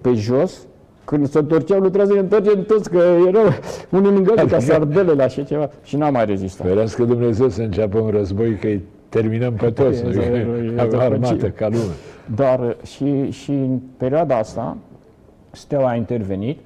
pe 0.01 0.13
jos, 0.13 0.67
când 1.05 1.29
se 1.29 1.38
întorceau, 1.38 1.79
nu 1.79 1.89
trebuia 1.89 2.05
să 2.05 2.13
ne 2.13 2.19
întoarcem 2.19 2.63
toți, 2.63 2.89
că 2.89 2.97
erau 3.27 3.43
unii 3.89 4.12
lângă 4.12 4.31
alții, 4.35 4.47
ca 4.47 4.59
sardele 4.59 5.12
la 5.12 5.24
așa 5.24 5.43
ceva 5.43 5.69
și 5.83 5.95
n-am 5.95 6.13
mai 6.13 6.25
rezistat. 6.25 6.67
Ferească 6.67 7.03
Dumnezeu 7.03 7.50
să 7.50 7.62
înceapă 7.62 8.00
un 8.00 8.09
război, 8.09 8.55
că 8.55 8.67
îi 8.67 8.81
terminăm 9.09 9.53
pe 9.53 9.69
toți. 9.69 10.00
E, 10.00 10.03
Noi, 10.03 10.15
e, 10.15 10.74
e, 10.77 10.81
avem 10.81 11.00
e, 11.00 11.03
armată 11.03 11.45
e, 11.45 11.50
ca 11.50 11.67
lume. 11.67 11.93
Dar 12.35 12.77
și, 12.85 13.31
și 13.31 13.51
în 13.51 13.79
perioada 13.97 14.38
asta 14.38 14.77
Steaua 15.51 15.89
a 15.89 15.95
intervenit 15.95 16.59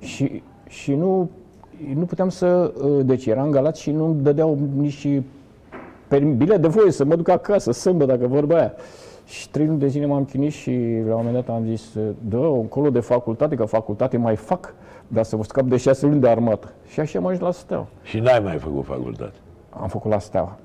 și, 0.00 0.42
și 0.68 0.94
nu, 0.94 1.30
nu 1.94 2.04
puteam 2.04 2.28
să... 2.28 2.72
uh, 2.82 3.04
Deci 3.04 3.26
eram 3.26 3.50
galat 3.50 3.76
și 3.76 3.90
nu 3.90 4.04
îmi 4.04 4.22
dădeau 4.22 4.58
nici 4.76 5.08
per- 6.08 6.22
bilet 6.22 6.60
de 6.60 6.68
voie 6.68 6.90
să 6.90 7.04
mă 7.04 7.16
duc 7.16 7.28
acasă, 7.28 7.72
sâmbătă, 7.72 8.16
dacă 8.16 8.26
vorba 8.26 8.56
aia. 8.56 8.72
Și 9.30 9.50
trei 9.50 9.66
luni 9.66 9.78
de 9.78 9.86
zile 9.86 10.06
m-am 10.06 10.24
chinuit 10.24 10.52
și 10.52 10.70
la 11.06 11.14
un 11.16 11.24
moment 11.24 11.34
dat 11.44 11.48
am 11.56 11.64
zis, 11.64 11.96
dă 12.28 12.36
încolo 12.36 12.90
de 12.90 13.00
facultate, 13.00 13.54
că 13.54 13.64
facultate 13.64 14.16
mai 14.16 14.36
fac, 14.36 14.74
dar 15.08 15.24
să 15.24 15.36
vă 15.36 15.42
scap 15.42 15.64
de 15.64 15.76
șase 15.76 16.06
luni 16.06 16.20
de 16.20 16.28
armată. 16.28 16.72
Și 16.86 17.00
așa 17.00 17.18
am 17.18 17.26
ajuns 17.26 17.42
la 17.42 17.50
Steaua. 17.50 17.86
Și 18.02 18.18
n-ai 18.18 18.40
mai 18.44 18.58
făcut 18.58 18.84
facultate. 18.84 19.34
Am 19.70 19.88
făcut 19.88 20.10
la 20.10 20.18
Steaua. 20.18 20.56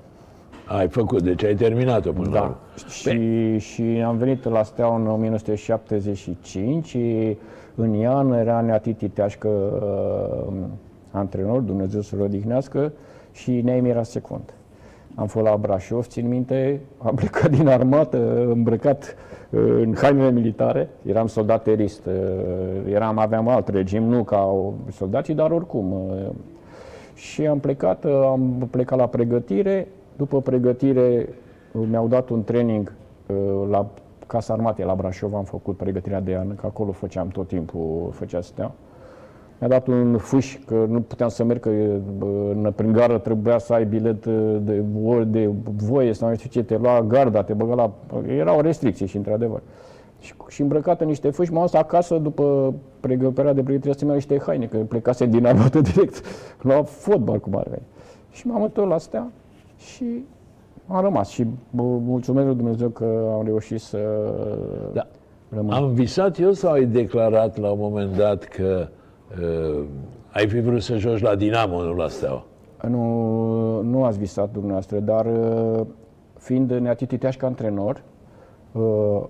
Ai 0.66 0.88
făcut, 0.88 1.22
deci 1.22 1.44
ai 1.44 1.54
terminat-o 1.54 2.12
până 2.12 2.28
la 2.28 2.32
Da. 2.34 2.40
urmă. 2.42 2.56
Și, 2.88 3.58
și 3.58 3.82
am 4.06 4.16
venit 4.16 4.44
la 4.44 4.62
Steaua 4.62 4.96
în 4.96 5.06
1975. 5.06 6.86
și 6.86 7.36
În 7.74 7.92
Ian 7.94 8.32
era 8.32 8.60
Nea 8.60 8.78
Titi 8.78 9.08
Teașcă 9.08 9.48
uh, 9.48 10.52
antrenor, 11.10 11.60
Dumnezeu 11.60 12.00
să-l 12.00 12.20
odihnească, 12.20 12.92
și 13.32 13.50
Neim 13.50 13.84
era 13.84 14.02
secund. 14.02 14.54
Am 15.18 15.26
fost 15.26 15.46
la 15.46 15.56
Brașov, 15.56 16.06
țin 16.06 16.28
minte, 16.28 16.80
am 16.98 17.14
plecat 17.14 17.50
din 17.50 17.68
armată, 17.68 18.46
îmbrăcat 18.46 19.16
uh, 19.50 19.60
în 19.60 19.94
hainele 19.96 20.30
militare, 20.30 20.88
eram 21.06 21.26
soldat 21.26 21.66
erist, 21.66 22.06
uh, 22.06 22.92
eram, 22.92 23.18
aveam 23.18 23.48
alt 23.48 23.68
regim, 23.68 24.02
nu 24.02 24.24
ca 24.24 24.54
soldații, 24.90 25.34
dar 25.34 25.50
oricum. 25.50 25.92
uh, 25.92 26.28
și 27.14 27.46
am 27.46 27.58
plecat, 27.58 28.04
uh, 28.04 28.22
am 28.24 28.68
plecat 28.70 28.98
la 28.98 29.06
pregătire. 29.06 29.88
După 30.16 30.40
pregătire 30.40 31.28
uh, 31.72 31.86
mi-au 31.90 32.08
dat 32.08 32.28
un 32.28 32.44
training 32.44 32.92
uh, 33.26 33.68
la 33.70 33.86
Casa 34.26 34.52
Armatei, 34.52 34.84
la 34.84 34.94
Brașov, 34.94 35.34
am 35.34 35.44
făcut 35.44 35.76
pregătirea 35.76 36.20
de 36.20 36.36
an, 36.36 36.54
că 36.54 36.66
acolo 36.66 36.92
făceam 36.92 37.28
tot 37.28 37.48
timpul, 37.48 38.10
făcea 38.12 38.40
stea. 38.40 38.72
Mi-a 39.58 39.68
dat 39.68 39.86
un 39.86 40.18
fâș, 40.18 40.58
că 40.66 40.84
nu 40.88 41.00
puteam 41.00 41.28
să 41.28 41.44
merg, 41.44 41.60
că 41.60 41.68
uh, 41.68 41.96
în, 42.50 42.72
prin 42.76 42.92
gară 42.92 43.18
trebuia 43.18 43.58
să 43.58 43.72
ai 43.72 43.84
bilet 43.84 44.24
uh, 44.24 44.56
de, 44.60 44.82
vo- 44.82 45.26
de 45.26 45.50
voie 45.76 46.12
sau 46.12 46.28
nu 46.28 46.34
știu 46.34 46.48
ce, 46.50 46.62
te 46.62 46.76
lua 46.76 47.02
garda, 47.02 47.42
te 47.42 47.52
băga 47.52 47.74
la... 47.74 47.92
Erau 48.28 48.60
restricții 48.60 49.06
și 49.06 49.16
într-adevăr. 49.16 49.60
Și, 50.18 50.34
și 50.48 50.60
îmbrăcat 50.60 51.00
în 51.00 51.06
niște 51.06 51.30
fâși, 51.30 51.52
m-am 51.52 51.62
dus 51.62 51.72
acasă 51.72 52.16
după 52.18 52.74
pregătirea 53.00 53.52
de 53.52 53.62
pregătire 53.62 53.92
să-mi 53.92 54.06
iau 54.10 54.18
niște 54.18 54.38
haine, 54.46 54.66
că 54.66 54.76
plecase 54.76 55.26
din 55.26 55.46
armată 55.46 55.80
direct 55.92 56.22
la 56.62 56.82
fotbal, 56.82 57.38
cum 57.38 57.56
ar 57.56 57.66
veni. 57.68 57.82
Și 58.30 58.46
m-am 58.46 58.62
întors 58.62 58.88
la 58.88 58.98
stea 58.98 59.30
și 59.76 60.24
am 60.86 61.02
rămas. 61.02 61.28
Și 61.28 61.46
bă, 61.70 61.82
mulțumesc 61.82 62.46
lui 62.46 62.56
Dumnezeu 62.56 62.88
că 62.88 63.30
am 63.38 63.44
reușit 63.44 63.80
să 63.80 63.98
Da. 64.92 65.06
rămân. 65.48 65.72
Am 65.72 65.92
visat 65.92 66.38
eu 66.38 66.52
sau 66.52 66.72
ai 66.72 66.84
declarat 66.84 67.58
la 67.58 67.70
un 67.70 67.78
moment 67.80 68.16
dat 68.16 68.44
că 68.44 68.78
uh, 68.80 69.04
ai 70.32 70.48
fi 70.48 70.60
vrut 70.60 70.82
să 70.82 70.96
joci 70.96 71.20
la 71.20 71.34
Dinamo, 71.34 71.82
nu 71.82 71.94
la 71.94 72.08
Steaua? 72.08 72.44
Nu, 72.88 73.80
nu 73.82 74.04
ați 74.04 74.18
visat 74.18 74.52
dumneavoastră, 74.52 74.98
dar 74.98 75.26
uh, 75.26 75.86
fiind 76.38 76.70
neatititeaș 76.72 77.36
ca 77.36 77.46
antrenor, 77.46 78.02
uh, 78.72 79.22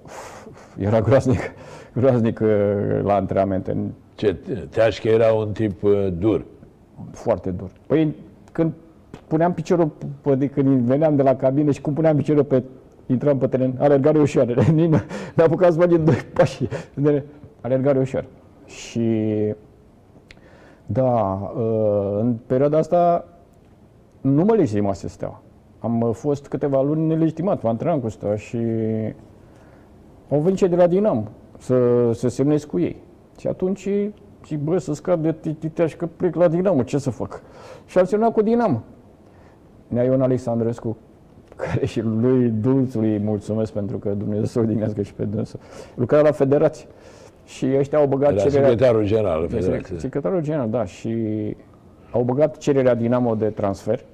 era 0.78 1.00
groaznic, 1.00 1.38
groaznic 2.00 2.40
uh, 2.42 2.48
la 3.02 3.14
antrenamente, 3.14 3.76
Ce, 4.14 4.36
Teașcă 4.70 5.08
era 5.08 5.32
un 5.32 5.52
tip 5.52 5.82
uh, 5.82 6.08
dur. 6.18 6.44
foarte 7.10 7.50
dur. 7.50 7.70
Păi 7.86 8.14
când 8.52 8.72
puneam 9.26 9.52
piciorul, 9.52 9.90
pe, 10.20 10.34
de- 10.34 10.46
când 10.48 10.80
veneam 10.80 11.16
de 11.16 11.22
la 11.22 11.36
cabină 11.36 11.70
și 11.70 11.80
cum 11.80 11.92
puneam 11.92 12.16
piciorul 12.16 12.44
pe, 12.44 12.62
intram 13.06 13.38
pe 13.38 13.46
teren, 13.46 13.74
alergare 13.78 14.18
ușoară. 14.18 14.54
Nici 14.72 14.88
nu- 14.88 15.00
Ne-a 15.34 15.46
apucat 15.46 15.72
să 15.72 15.78
facem 15.78 16.04
doi 16.04 16.14
pași. 16.34 16.68
de 16.94 17.22
Alergare 17.60 17.98
ușoară. 17.98 18.26
Și 18.66 19.00
da, 20.86 21.40
uh, 21.56 22.18
în 22.20 22.36
perioada 22.46 22.78
asta 22.78 23.24
nu 24.20 24.44
mă 24.44 24.54
legitimase 24.54 25.08
steaua. 25.08 25.42
Am 25.78 26.00
uh, 26.00 26.14
fost 26.14 26.46
câteva 26.46 26.82
luni 26.82 27.06
nelegitimat, 27.06 27.62
mă 27.62 27.68
antrenam 27.68 28.00
cu 28.00 28.08
steaua 28.08 28.36
și 28.36 28.58
au 30.30 30.38
venit 30.38 30.58
cei 30.58 30.68
de 30.68 30.76
la 30.76 30.86
Dinamo 30.86 31.24
să, 31.58 32.10
să 32.12 32.28
semnez 32.28 32.64
cu 32.64 32.78
ei. 32.78 32.96
Și 33.38 33.46
atunci 33.46 33.88
zic, 34.46 34.58
bă, 34.58 34.78
să 34.78 34.94
scap 34.94 35.18
de 35.18 35.32
tititeaș 35.32 35.94
că 35.94 36.06
plec 36.06 36.34
la 36.34 36.48
Dinamo, 36.48 36.82
ce 36.82 36.98
să 36.98 37.10
fac? 37.10 37.42
Și 37.86 37.98
am 37.98 38.04
semnat 38.04 38.32
cu 38.32 38.42
Dinamo. 38.42 38.82
Nea 39.88 40.04
Ion 40.04 40.22
Alexandrescu, 40.22 40.96
care 41.56 41.86
și 41.86 42.00
lui 42.00 42.48
Dulțului 42.48 43.12
îi 43.12 43.18
mulțumesc 43.18 43.72
pentru 43.72 43.98
că 43.98 44.08
Dumnezeu 44.08 44.44
să 44.44 44.58
o 44.58 44.62
odihnească 44.62 45.02
și 45.02 45.14
pe 45.14 45.24
dânsul. 45.24 45.60
Lucra 45.94 46.20
la 46.20 46.32
federație. 46.32 46.86
Și 47.46 47.66
ăștia 47.78 47.98
au 47.98 48.06
băgat 48.06 48.30
Era 48.30 48.40
cererea... 48.40 48.68
secretarul 48.68 49.06
general 49.06 49.40
al 49.40 49.48
Federației. 49.48 49.98
Secretarul 49.98 50.42
general, 50.42 50.70
da. 50.70 50.84
Și 50.84 51.16
au 52.10 52.22
băgat 52.22 52.56
cererea 52.56 52.94
Dinamo 52.94 53.34
de 53.34 53.46
transfer 53.46 54.04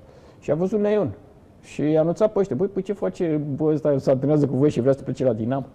și 0.40 0.50
a 0.50 0.54
văzut 0.54 0.80
Neon. 0.80 1.10
Și 1.62 1.90
i-a 1.90 2.00
anunțat 2.00 2.32
pe 2.32 2.38
ăștia, 2.38 2.56
băi, 2.56 2.66
păi 2.66 2.82
ce 2.82 2.92
face 2.92 3.40
bă, 3.56 3.64
ăsta, 3.64 3.98
se 3.98 4.10
antrenează 4.10 4.46
cu 4.46 4.56
voi 4.56 4.70
și 4.70 4.80
vrea 4.80 4.92
să 4.92 5.02
plece 5.02 5.24
la 5.24 5.32
Dinamo? 5.32 5.66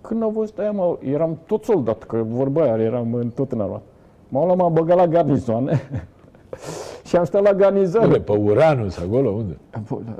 Când 0.00 0.22
au 0.22 0.30
văzut 0.30 0.58
aia, 0.58 0.70
mă, 0.70 0.98
eram 1.00 1.38
tot 1.46 1.64
soldat, 1.64 2.02
că 2.02 2.22
vorba 2.28 2.62
aia, 2.62 2.76
eram 2.76 3.14
în, 3.14 3.28
tot 3.28 3.52
în 3.52 3.60
armată. 3.60 3.82
M-au 4.28 4.44
luat, 4.44 4.56
m-am 4.56 4.72
băgat 4.72 4.96
la 4.96 5.06
garnizoane 5.06 5.80
și 7.06 7.16
am 7.16 7.24
stat 7.24 7.42
la 7.42 7.52
garnizoane. 7.52 8.06
Unde? 8.06 8.18
Pe 8.18 8.32
Uranus, 8.32 8.98
acolo? 8.98 9.30
Unde? 9.30 9.56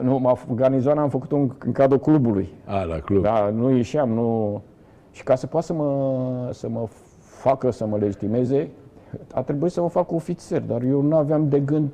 Nu, 0.01 0.19
m-a, 0.19 0.39
garnizoana 0.55 1.03
am 1.03 1.09
făcut-o 1.09 1.37
în, 1.37 1.51
în 1.65 1.73
cadrul 1.73 1.99
clubului. 1.99 2.49
A, 2.65 2.83
la 2.83 2.99
club. 2.99 3.23
Da, 3.23 3.51
nu 3.57 3.77
ieșeam, 3.77 4.09
nu... 4.09 4.61
Și 5.19 5.25
ca 5.25 5.35
să 5.35 5.47
poată 5.47 5.67
să 5.67 5.73
mă, 5.73 6.49
să 6.53 6.69
mă 6.69 6.87
facă 7.19 7.71
să 7.71 7.87
mă 7.87 7.97
legitimeze, 7.97 8.71
a 9.33 9.43
trebuit 9.43 9.73
să 9.73 9.81
mă 9.81 9.89
fac 9.89 10.13
ofițer, 10.13 10.61
dar 10.61 10.83
eu 10.83 11.01
nu 11.01 11.17
aveam 11.17 11.49
de 11.49 11.61
gând 11.61 11.89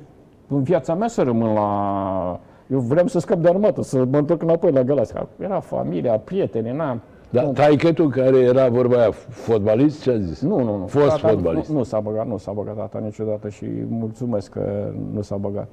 în 0.47 0.63
viața 0.63 0.93
mea 0.93 1.07
să 1.07 1.21
rămân 1.21 1.53
la... 1.53 2.39
Eu 2.71 2.79
vreau 2.79 3.07
să 3.07 3.19
scap 3.19 3.37
de 3.37 3.49
armată, 3.49 3.81
să 3.81 4.05
mă 4.05 4.17
întorc 4.17 4.41
înapoi 4.41 4.71
la 4.71 4.83
Galați. 4.83 5.13
Era 5.39 5.59
familia, 5.59 6.17
prieteni, 6.17 6.71
n-am... 6.71 7.01
Da, 7.29 7.41
nu, 7.41 7.51
taică 7.51 7.93
tu 7.93 8.07
care 8.07 8.37
era 8.37 8.69
vorba 8.69 8.97
aia, 8.97 9.11
fotbalist, 9.11 10.01
ce 10.01 10.11
a 10.11 10.17
zis? 10.17 10.41
nu, 10.41 10.63
nu, 10.63 10.77
nu. 10.77 10.85
Fost 10.85 11.07
Tata 11.07 11.27
fotbalist. 11.27 11.69
Nu, 11.69 11.77
nu 11.77 11.83
s-a 11.83 11.99
băgat, 11.99 12.27
nu 12.27 12.37
s-a 12.37 12.51
băgat 12.51 12.75
tata 12.75 12.99
niciodată 12.99 13.49
și 13.49 13.65
mulțumesc 13.87 14.51
că 14.51 14.91
nu 15.13 15.21
s-a 15.21 15.35
băgat. 15.35 15.67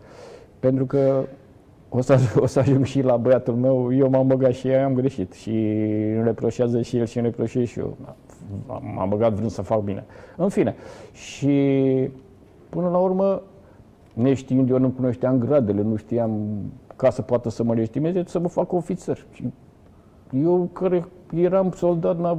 Pentru 0.60 0.86
că 0.86 1.24
o 1.94 2.00
să, 2.00 2.18
o 2.36 2.46
să 2.46 2.58
ajung 2.58 2.84
și 2.84 3.00
la 3.02 3.16
băiatul 3.16 3.54
meu, 3.54 3.94
eu 3.94 4.08
m-am 4.08 4.26
băgat 4.26 4.52
și 4.52 4.68
eu 4.68 4.82
am 4.84 4.94
greșit 4.94 5.32
și 5.32 5.50
îmi 6.16 6.24
reproșează 6.24 6.82
și 6.82 6.96
el 6.96 7.06
și 7.06 7.18
îmi 7.18 7.26
reproșez 7.26 7.66
și 7.66 7.78
eu. 7.78 7.96
M-am 8.94 9.08
băgat 9.08 9.32
vrând 9.32 9.50
să 9.50 9.62
fac 9.62 9.80
bine. 9.82 10.04
În 10.36 10.48
fine, 10.48 10.74
și 11.12 11.48
până 12.68 12.88
la 12.88 12.98
urmă, 12.98 13.42
neștiind, 14.14 14.70
eu 14.70 14.78
nu 14.78 14.88
cunoșteam 14.88 15.38
gradele, 15.38 15.82
nu 15.82 15.96
știam 15.96 16.30
ca 16.96 17.10
să 17.10 17.22
poată 17.22 17.50
să 17.50 17.62
mă 17.62 17.74
legitimeze, 17.74 18.22
să 18.26 18.38
mă 18.38 18.48
fac 18.48 18.72
ofițer. 18.72 19.26
Și 19.32 19.44
eu 20.44 20.68
care 20.72 21.04
eram 21.34 21.72
soldat, 21.76 22.18
n-a- 22.18 22.38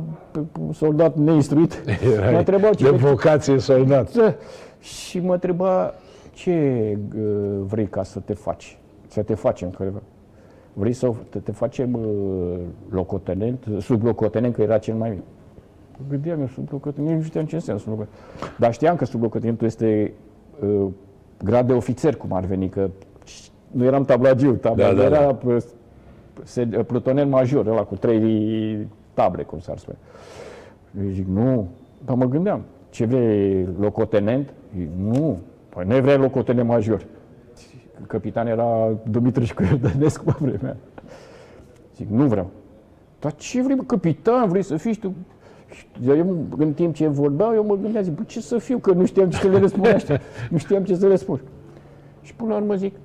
soldat 0.72 1.16
neinstruit, 1.18 1.84
mă 2.04 2.12
Erai 2.12 2.36
întrebau 2.38 2.72
de 2.74 2.90
vocație 2.90 3.58
soldat. 3.60 4.14
da. 4.16 4.36
Și 4.80 5.20
mă 5.20 5.34
întreba 5.34 5.94
ce 6.34 6.98
uh, 7.18 7.22
vrei 7.66 7.88
ca 7.88 8.04
să 8.04 8.20
te 8.20 8.34
faci, 8.34 8.78
să 9.14 9.22
te 9.22 9.34
facem. 9.36 9.70
Că 9.70 9.84
vrei 10.74 10.94
să 10.94 11.12
te, 11.30 11.40
te 11.40 11.52
facem 11.52 11.94
uh, 11.94 12.60
locotenent, 12.90 13.66
sublocotenent, 13.80 14.54
că 14.56 14.62
era 14.62 14.78
cel 14.78 14.96
mai 14.96 15.10
mic. 15.10 15.22
Gândeam 16.10 16.40
eu 16.40 16.48
sublocotenent, 16.48 17.10
nici 17.10 17.20
nu 17.20 17.26
știam 17.26 17.46
ce 17.46 17.56
înseamnă 17.56 17.82
sublocotenent. 17.82 18.20
Dar 18.60 18.74
știam 18.74 18.96
că 18.96 19.06
sublocotenentul 19.06 19.68
este 19.68 20.14
uh, 20.60 20.86
grad 21.44 21.68
de 21.68 21.74
ofițer, 21.74 22.16
cum 22.16 22.34
ar 22.34 22.46
veni, 22.46 22.70
că 22.70 22.90
nu 23.72 23.84
eram 23.84 24.06
tablagiu, 24.06 24.52
tablagiu 24.54 24.96
Da, 24.96 25.02
da, 25.04 25.10
da. 25.10 25.16
era 25.22 25.38
uh, 25.46 25.58
se- 26.44 26.66
plutonel 26.66 27.26
major, 27.26 27.66
ăla 27.68 27.84
cu 27.84 27.96
trei 27.96 28.88
table, 29.14 29.44
cum 29.44 29.60
s-ar 29.60 29.78
spune. 29.78 29.98
Eu 31.04 31.10
zic, 31.10 31.28
nu. 31.28 31.68
Dar 32.06 32.16
mă 32.16 32.26
gândeam, 32.26 32.62
ce 32.90 33.06
vrei, 33.06 33.68
locotenent? 33.80 34.54
Zic, 34.78 34.88
nu. 34.98 35.38
Păi 35.70 35.86
nu 35.88 36.02
vrei 36.02 36.18
locotenent 36.18 36.68
major. 36.68 37.06
Capitan 38.08 38.48
era 38.48 38.98
Dumitrișcu 39.10 39.64
Iordănescu 39.64 40.24
pe 40.24 40.34
vremea. 40.40 40.78
Zic, 41.96 42.08
nu 42.10 42.26
vreau. 42.26 42.50
Dar 43.20 43.34
ce 43.36 43.62
vrei, 43.62 43.76
mă, 43.76 43.84
capitan, 43.84 44.50
vrei 44.50 44.64
să 44.64 44.78
fii 44.78 44.94
și 44.94 45.00
tu? 45.00 45.14
Și 45.72 45.86
Eu, 46.08 46.46
în 46.58 46.74
timp 46.74 46.94
ce 46.96 47.08
vorbeau, 47.08 47.54
eu 47.54 47.64
mă 47.66 47.76
gândeam, 47.76 48.04
zic, 48.04 48.14
bă, 48.16 48.22
ce 48.26 48.42
să 48.42 48.58
fiu, 48.58 48.78
că 48.78 48.92
nu 48.92 49.06
știam 49.06 49.30
ce 49.30 49.38
să 49.38 49.48
le 49.48 49.60
răspund 49.60 49.86
ăștia. 49.86 50.20
Nu 50.50 50.58
știam 50.58 50.84
ce 50.84 50.96
să 50.96 51.08
le 51.08 51.16
spun. 51.16 51.42
Și 52.22 52.36
până 52.36 52.50
la 52.50 52.56
urmă 52.58 52.76
zic, 52.76 52.96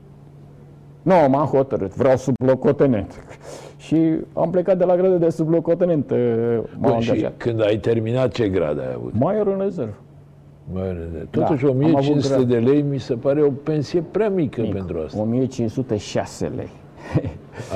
nu, 1.02 1.14
m-am 1.28 1.46
hotărât, 1.46 1.94
vreau 1.94 2.16
sublocotenent. 2.16 3.22
Și 3.76 4.16
am 4.32 4.50
plecat 4.50 4.78
de 4.78 4.84
la 4.84 4.96
gradul 4.96 5.18
de 5.18 5.28
sublocotenent, 5.28 6.10
uh, 6.10 6.18
m-am 6.78 6.90
Bun, 6.92 7.00
și 7.00 7.10
angajat. 7.10 7.34
când 7.36 7.62
ai 7.62 7.76
terminat, 7.76 8.32
ce 8.32 8.48
grad 8.48 8.78
ai 8.78 8.92
avut? 8.94 9.12
Major 9.18 9.46
în 9.46 9.58
rezervă. 9.60 9.94
Mă, 10.72 10.96
Totuși, 11.30 11.62
Da, 11.64 11.68
am 11.68 11.76
avut 11.76 11.94
1500 11.94 12.34
grad. 12.34 12.48
de 12.48 12.58
lei 12.70 12.82
mi 12.82 12.98
se 12.98 13.14
pare 13.14 13.42
o 13.42 13.50
pensie 13.50 14.00
prea 14.10 14.28
mică 14.30 14.60
Mic. 14.60 14.72
pentru 14.72 14.98
asta. 15.04 15.20
1506 15.20 16.46
lei. 16.56 16.68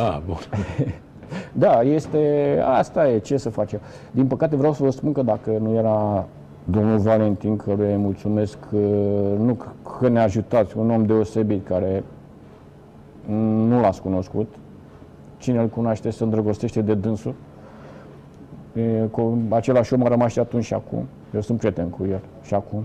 Ah, 0.08 0.18
bun. 0.26 0.36
Da, 1.52 1.80
este, 1.82 2.58
asta 2.64 3.08
e, 3.08 3.18
ce 3.18 3.36
să 3.36 3.50
facem. 3.50 3.80
Din 4.10 4.26
păcate 4.26 4.56
vreau 4.56 4.72
să 4.72 4.82
vă 4.82 4.90
spun 4.90 5.12
că 5.12 5.22
dacă 5.22 5.50
nu 5.62 5.74
era 5.74 6.26
domnul 6.64 6.98
Valentin, 6.98 7.56
căruia 7.56 7.88
îi 7.88 7.96
mulțumesc 7.96 8.58
că, 8.70 8.76
nu 9.38 9.56
că 9.98 10.08
ne-a 10.08 10.22
ajutat, 10.22 10.72
un 10.72 10.90
om 10.90 11.04
deosebit 11.06 11.66
care 11.66 12.04
nu 13.66 13.80
l-ați 13.80 14.02
cunoscut. 14.02 14.54
Cine 15.38 15.58
îl 15.60 15.66
cunoaște 15.68 16.10
se 16.10 16.24
îndrăgostește 16.24 16.80
de 16.82 16.94
dânsul. 16.94 17.34
E, 18.74 19.06
cu 19.10 19.38
același 19.48 19.94
om 19.94 20.04
a 20.04 20.08
rămas 20.08 20.32
și 20.32 20.38
atunci 20.38 20.64
și 20.64 20.74
acum. 20.74 21.04
Eu 21.34 21.40
sunt 21.40 21.58
prieten 21.58 21.88
cu 21.88 22.06
el 22.10 22.20
și 22.42 22.54
acum. 22.54 22.84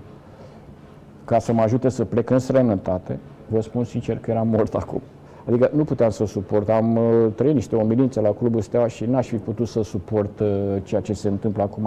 Ca 1.25 1.39
să 1.39 1.53
mă 1.53 1.62
ajute 1.62 1.89
să 1.89 2.05
plec 2.05 2.29
în 2.29 2.39
străinătate, 2.39 3.19
vă 3.47 3.62
spun 3.62 3.83
sincer 3.83 4.17
că 4.17 4.31
eram 4.31 4.47
mort 4.47 4.73
acum. 4.75 5.01
Adică 5.47 5.69
nu 5.73 5.83
puteam 5.83 6.10
să 6.10 6.25
suport. 6.25 6.69
Am 6.69 6.95
uh, 6.95 7.03
trăit 7.36 7.53
niște 7.53 7.75
umilințe 7.75 8.21
la 8.21 8.29
Clubul 8.29 8.62
Steaua 8.62 8.88
și 8.88 9.05
n-aș 9.05 9.27
fi 9.27 9.36
putut 9.36 9.67
să 9.67 9.81
suport 9.83 10.39
uh, 10.39 10.47
ceea 10.83 11.01
ce 11.01 11.13
se 11.13 11.27
întâmplă 11.27 11.63
acum 11.63 11.86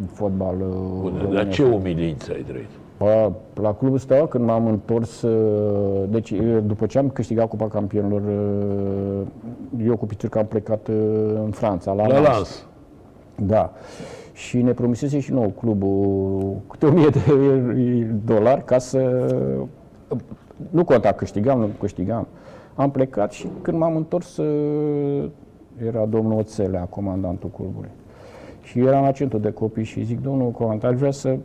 în 0.00 0.06
fotbal. 0.12 0.54
Uh, 0.60 0.66
Bune, 1.00 1.12
dar 1.16 1.22
românesc. 1.22 1.50
ce 1.50 1.62
umilință 1.64 2.32
ai 2.32 2.42
trăit? 2.48 2.68
Bă, 2.98 3.30
la 3.54 3.74
Clubul 3.74 3.98
Steaua, 3.98 4.26
când 4.26 4.44
m-am 4.44 4.66
întors, 4.66 5.22
uh, 5.22 6.08
deci 6.08 6.30
uh, 6.30 6.58
după 6.66 6.86
ce 6.86 6.98
am 6.98 7.08
câștigat 7.10 7.48
Cupa 7.48 7.68
Campionilor, 7.68 8.20
uh, 8.20 9.86
eu 9.86 9.96
cu 9.96 10.06
Pițurca 10.06 10.40
am 10.40 10.46
plecat 10.46 10.88
uh, 10.88 10.94
în 11.44 11.50
Franța, 11.50 11.92
la, 11.92 12.06
La 12.06 12.12
Lens. 12.12 12.26
lans. 12.26 12.66
Da. 13.36 13.72
Și 14.34 14.62
ne 14.62 14.72
promisese 14.72 15.20
și 15.20 15.32
nou 15.32 15.48
clubul 15.48 16.56
câte 16.70 16.86
o 16.86 16.90
mie 16.92 17.08
de 17.08 17.22
dolari 18.24 18.64
ca 18.64 18.78
să... 18.78 19.26
Nu 20.70 20.84
conta, 20.84 21.12
câștigam, 21.12 21.58
nu 21.58 21.68
câștigam. 21.80 22.26
Am 22.74 22.90
plecat 22.90 23.32
și 23.32 23.48
când 23.62 23.78
m-am 23.78 23.96
întors 23.96 24.36
uh, 24.36 25.30
era 25.86 26.06
domnul 26.06 26.38
Oțelea, 26.38 26.80
comandantul 26.84 27.50
clubului. 27.56 27.88
Și 28.62 28.78
eram 28.78 29.02
la 29.02 29.10
centru 29.10 29.38
de 29.38 29.50
copii 29.50 29.84
și 29.84 30.04
zic, 30.04 30.20
domnul 30.20 30.50
comandant, 30.50 30.92
aș 30.92 30.98
vrea 30.98 31.10
să 31.10 31.36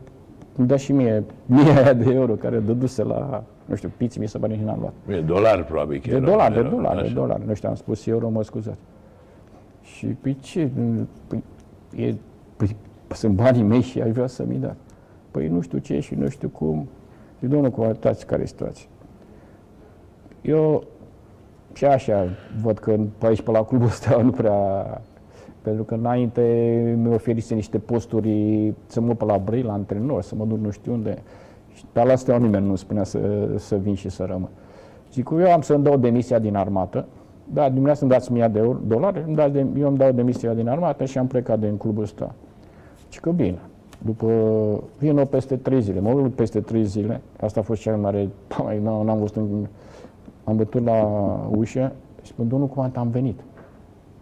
îmi 0.56 0.68
dea 0.68 0.78
și 0.78 0.92
mie 0.92 1.24
mie 1.46 1.72
aia 1.72 1.94
de 1.94 2.12
euro 2.14 2.34
care 2.34 2.60
dăduse 2.60 3.04
la, 3.04 3.44
nu 3.66 3.76
știu, 3.76 3.92
piți, 3.98 4.20
mi 4.20 4.28
se 4.28 4.38
pare 4.38 4.54
și 4.56 4.64
n-am 4.64 4.78
luat. 4.80 4.94
E 5.18 5.22
dolari, 5.22 5.64
probabil. 5.64 6.00
că 6.00 6.10
De 6.10 6.16
erau, 6.16 6.30
dolari, 6.30 6.54
de 6.54 6.60
erau, 6.60 6.72
dolari, 6.72 6.96
de 6.96 7.02
așa. 7.06 7.14
dolari. 7.14 7.44
Nu 7.48 7.54
știu, 7.54 7.70
am 7.70 7.76
spus 7.76 8.06
euro, 8.06 8.30
mă 8.30 8.44
scuzați. 8.44 8.80
Și 9.82 10.06
pe 10.06 10.32
ce? 10.40 10.70
Păi, 11.28 11.44
e, 11.96 12.02
păi, 12.02 12.20
sunt 13.08 13.36
banii 13.36 13.64
mei 13.64 13.82
și 13.82 14.02
aș 14.02 14.12
vrea 14.12 14.28
să-mi 14.28 14.58
dați. 14.58 14.78
Păi 15.32 15.48
nu 15.48 15.62
știu 15.62 15.78
ce 15.78 16.00
și 16.00 16.16
nu 16.16 16.30
știu 16.30 16.50
cum. 16.50 16.88
Și 17.40 17.46
domnul, 17.46 17.72
comentați 17.72 18.26
care 18.26 18.42
e 18.42 18.46
situația. 18.46 18.88
Eu 20.42 20.84
și 21.74 21.86
așa 21.86 22.28
văd 22.62 22.78
că 22.78 23.00
pe 23.18 23.28
aici, 23.28 23.42
pe 23.42 23.52
la 23.52 23.64
clubul 23.64 23.88
ăsta, 23.88 24.22
nu 24.22 24.32
prea... 24.32 25.02
Pentru 25.62 25.84
că 25.84 25.94
înainte 25.94 26.42
mi 26.98 27.14
oferise 27.14 27.54
niște 27.56 27.78
posturi 27.78 28.74
să 28.86 29.02
mă 29.02 29.14
pe 29.14 29.26
la 29.26 29.38
Brăi, 29.38 29.62
la 29.62 29.74
antrenor, 29.74 30.22
să 30.22 30.36
mă 30.36 30.46
duc 30.46 30.58
nu 30.58 30.70
știu 30.70 30.94
unde. 30.94 31.18
Și 31.74 31.84
pe 31.92 32.04
la 32.04 32.12
astea 32.12 32.38
nimeni 32.38 32.66
nu 32.66 32.76
spunea 32.76 33.04
să, 33.04 33.50
să 33.56 33.76
vin 33.76 33.94
și 33.94 34.10
să 34.10 34.24
rămân. 34.24 34.50
Zic, 35.12 35.30
eu 35.32 35.52
am 35.52 35.62
să-mi 35.62 35.84
dau 35.84 35.98
demisia 35.98 36.40
din 36.40 36.56
armată. 36.56 37.06
Da, 37.54 37.64
dumneavoastră 37.64 38.06
îmi 38.06 38.16
dați 38.16 38.32
1000 38.32 38.48
de 38.48 38.60
euro, 38.60 38.78
dolari, 38.88 39.24
îmi 39.28 39.36
dați 39.36 39.54
de, 39.54 39.66
eu 39.78 39.88
îmi 39.88 39.98
dau 39.98 40.12
demisia 40.12 40.54
din 40.54 40.68
armată 40.68 41.06
și 41.06 41.18
am 41.18 41.28
plecat 41.28 41.60
din 41.60 41.78
clubul 41.78 42.04
ăsta. 42.04 42.36
Și 43.10 43.20
că 43.20 43.32
bine. 43.32 43.60
După, 44.06 44.28
vin 44.98 45.18
eu 45.18 45.26
peste 45.26 45.56
3 45.56 45.82
zile, 45.82 46.00
mă 46.00 46.10
uit 46.10 46.34
peste 46.34 46.62
3 46.62 46.86
zile, 46.86 47.22
asta 47.40 47.60
a 47.60 47.64
fost 47.64 47.82
cea 47.82 47.92
mai 47.92 48.00
mare, 48.00 48.30
mai, 48.64 48.80
n-am, 48.80 49.06
n-am 49.06 49.20
văzut, 49.20 49.36
în, 49.36 49.68
am 50.44 50.56
bătut 50.56 50.86
la 50.86 51.04
ușă 51.56 51.92
și 52.22 52.32
spun, 52.32 52.48
domnul 52.48 52.68
comandant, 52.68 52.98
am 53.06 53.12
venit. 53.12 53.40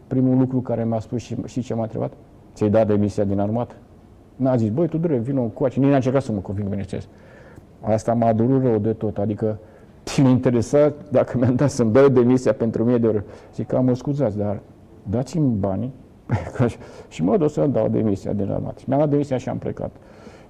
Primul 0.08 0.38
lucru 0.38 0.60
care 0.60 0.86
mi-a 0.86 1.00
spus 1.00 1.22
și, 1.22 1.36
și 1.46 1.62
ce 1.62 1.74
m-a 1.74 1.82
întrebat, 1.82 2.14
ți-ai 2.54 2.70
dat 2.70 2.88
demisia 2.88 3.24
din 3.24 3.40
armată? 3.40 3.76
N-a 4.36 4.56
zis, 4.56 4.70
băi, 4.70 4.88
tu 4.88 4.98
dure, 4.98 5.18
vină 5.18 5.42
cu 5.42 5.64
nici 5.66 5.76
n-a 5.76 5.96
încercat 5.96 6.22
să 6.22 6.32
mă 6.32 6.40
conving, 6.40 6.68
bineînțeles. 6.68 7.08
Asta 7.82 8.14
m-a 8.14 8.34
durut 8.34 8.64
rău 8.64 8.78
de 8.78 8.94
tot, 8.94 9.18
adică 9.18 9.60
cine 10.14 10.30
interesa 10.30 10.94
dacă 11.12 11.38
mi-am 11.38 11.56
dat 11.56 11.70
să-mi 11.70 11.92
dau 11.92 12.08
demisia 12.08 12.54
pentru 12.54 12.84
1000 12.84 12.98
de 12.98 13.06
euro. 13.06 13.20
Zic, 13.54 13.74
am 13.74 13.86
mă 13.86 13.96
scuzați, 13.96 14.38
dar 14.38 14.60
dați-mi 15.04 15.58
banii 15.60 15.94
și 17.10 17.24
mă 17.24 17.38
duc 17.38 17.50
să-mi 17.50 17.74
dau 17.74 17.88
demisia 17.88 18.34
din 18.34 18.52
armată. 18.52 18.80
Și 18.80 18.86
mi-am 18.88 19.00
dat 19.00 19.10
demisia 19.10 19.38
și 19.38 19.50
am 19.50 19.58
plecat. 19.58 19.92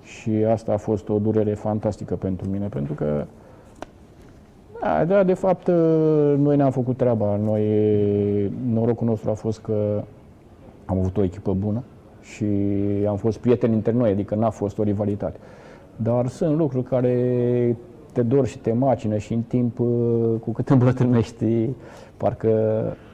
Și 0.03 0.29
asta 0.29 0.73
a 0.73 0.77
fost 0.77 1.09
o 1.09 1.19
durere 1.19 1.53
fantastică 1.53 2.15
pentru 2.15 2.49
mine, 2.49 2.67
pentru 2.67 2.93
că 2.93 3.25
da, 4.81 5.05
da, 5.05 5.23
de 5.23 5.33
fapt, 5.33 5.67
noi 6.37 6.55
ne-am 6.55 6.71
făcut 6.71 6.97
treaba. 6.97 7.39
Noi, 7.43 7.63
norocul 8.71 9.07
nostru 9.07 9.29
a 9.29 9.33
fost 9.33 9.59
că 9.59 10.03
am 10.85 10.97
avut 10.97 11.17
o 11.17 11.23
echipă 11.23 11.53
bună 11.53 11.83
și 12.21 12.45
am 13.07 13.15
fost 13.15 13.37
prieteni 13.37 13.73
între 13.73 13.91
noi, 13.91 14.09
adică 14.09 14.35
n-a 14.35 14.49
fost 14.49 14.77
o 14.79 14.83
rivalitate. 14.83 15.37
Dar 15.95 16.27
sunt 16.27 16.57
lucruri 16.57 16.85
care 16.85 17.77
te 18.13 18.21
dor 18.21 18.47
și 18.47 18.57
te 18.57 18.73
macină 18.73 19.17
și 19.17 19.33
în 19.33 19.41
timp, 19.41 19.77
cu 20.41 20.51
cât 20.51 20.69
îmblătrânești, 20.75 21.69
parcă... 22.17 22.51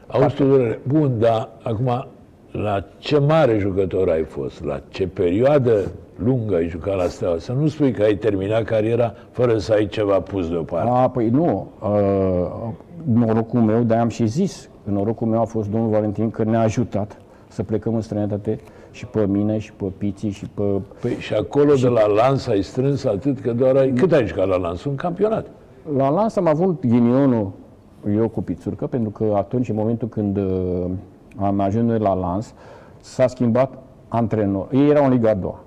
Auzi, 0.08 0.36
Tudorele, 0.36 0.80
bun, 0.88 1.19
dar 1.19 1.49
acum, 1.63 2.08
la 2.54 2.86
ce 2.98 3.20
mare 3.20 3.58
jucător 3.58 4.10
ai 4.10 4.24
fost? 4.24 4.63
La 4.63 4.82
ce 4.89 5.08
perioadă 5.08 5.92
lungă 6.16 6.56
ai 6.56 6.68
jucat 6.68 6.96
la 6.96 7.08
Steaua? 7.08 7.38
Să 7.38 7.52
nu 7.52 7.68
spui 7.68 7.92
că 7.92 8.04
ai 8.04 8.16
terminat 8.16 8.63
cariera 8.63 9.13
fără 9.32 9.58
să 9.58 9.74
ai 9.74 9.88
ceva 9.88 10.20
pus 10.20 10.50
deoparte. 10.50 10.89
A, 10.94 11.10
păi 11.10 11.30
nu, 11.30 11.68
uh, 11.82 12.74
norocul 13.13 13.60
meu, 13.60 13.84
de 13.84 13.94
am 13.94 14.08
și 14.08 14.26
zis, 14.26 14.70
că 14.84 14.92
norocul 14.92 15.28
meu 15.28 15.42
a 15.42 15.46
fost 15.46 15.70
domnul 15.70 15.89
Valentin 15.89 16.32
că 16.32 16.44
ne-a 16.44 16.62
ajutat 16.62 17.18
să 17.48 17.63
plecăm 17.63 17.96
în 17.96 18.02
străinătate 18.02 18.60
și 18.92 19.06
pe 19.06 19.26
mine 19.26 19.58
și 19.58 19.74
pe 19.74 19.86
Piții 19.98 20.30
și 20.30 20.46
pe... 20.54 20.63
Păi 21.02 21.16
și 21.20 21.34
acolo 21.34 21.74
de 21.74 21.88
la 21.88 22.08
Lans 22.08 22.48
ai 22.48 22.62
strâns 22.62 23.04
atât 23.04 23.39
că 23.39 23.52
doar 23.52 23.76
ai... 23.76 23.92
Cât 23.92 24.12
ai 24.12 24.28
jucat 24.28 24.48
la 24.48 24.58
Lans? 24.58 24.84
Un 24.84 24.96
campionat. 24.96 25.46
La 25.98 26.10
Lans 26.10 26.36
am 26.36 26.48
avut 26.48 26.86
ghinionul 26.86 27.52
eu 28.16 28.28
cu 28.28 28.42
Pițurcă, 28.42 28.88
pentru 28.88 29.10
că 29.10 29.34
atunci, 29.36 29.70
în 29.70 29.76
momentul 29.76 30.08
când 30.08 30.38
uh, 30.38 30.86
am 31.38 31.60
ajuns 31.60 31.88
noi 31.88 32.00
la 32.00 32.13
Lans, 32.13 32.54
s-a 33.02 33.28
schimbat 33.28 33.74
antrenor. 34.08 34.67
Ei 34.72 34.89
erau 34.89 35.06
în 35.06 35.12
Liga 35.12 35.30
a 35.30 35.34
doua. 35.34 35.60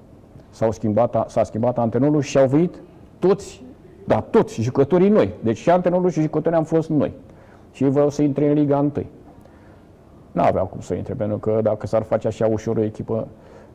S-au 0.51 0.71
schimbat, 0.71 1.31
s-a 1.31 1.43
schimbat 1.43 1.79
antrenorul 1.79 2.21
și 2.21 2.39
au 2.39 2.47
venit 2.47 2.75
toți, 3.19 3.63
da, 4.05 4.21
toți 4.21 4.63
jucătorii 4.63 5.09
noi. 5.09 5.31
Deci 5.41 5.57
și 5.57 5.71
antrenorul 5.71 6.11
și 6.11 6.21
jucătorii 6.21 6.59
am 6.59 6.65
fost 6.65 6.89
noi. 6.89 7.13
Și 7.73 7.85
ei 7.85 7.91
vreau 7.91 8.11
să 8.11 8.23
intre 8.23 8.49
în 8.49 8.55
Liga 8.55 8.79
1. 8.79 8.91
Nu 10.33 10.43
aveau 10.43 10.67
cum 10.67 10.81
să 10.81 10.95
intre, 10.95 11.15
pentru 11.15 11.37
că 11.37 11.59
dacă 11.63 11.87
s-ar 11.87 12.03
face 12.03 12.27
așa 12.27 12.47
ușor 12.47 12.77
o 12.77 12.83
echipă... 12.83 13.29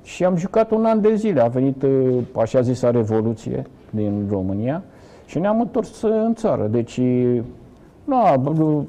Și 0.03 0.25
am 0.25 0.35
jucat 0.35 0.71
un 0.71 0.85
an 0.85 1.01
de 1.01 1.15
zile. 1.15 1.41
A 1.41 1.47
venit 1.47 1.83
uh, 1.83 2.17
așa 2.37 2.61
zisa 2.61 2.91
revoluție 2.91 3.63
din 3.89 4.27
România 4.29 4.83
și 5.25 5.39
ne-am 5.39 5.59
întors 5.59 6.01
uh, 6.01 6.11
în 6.25 6.33
țară. 6.33 6.67
Deci, 6.67 6.99
nu, 8.03 8.15
nu, 8.53 8.87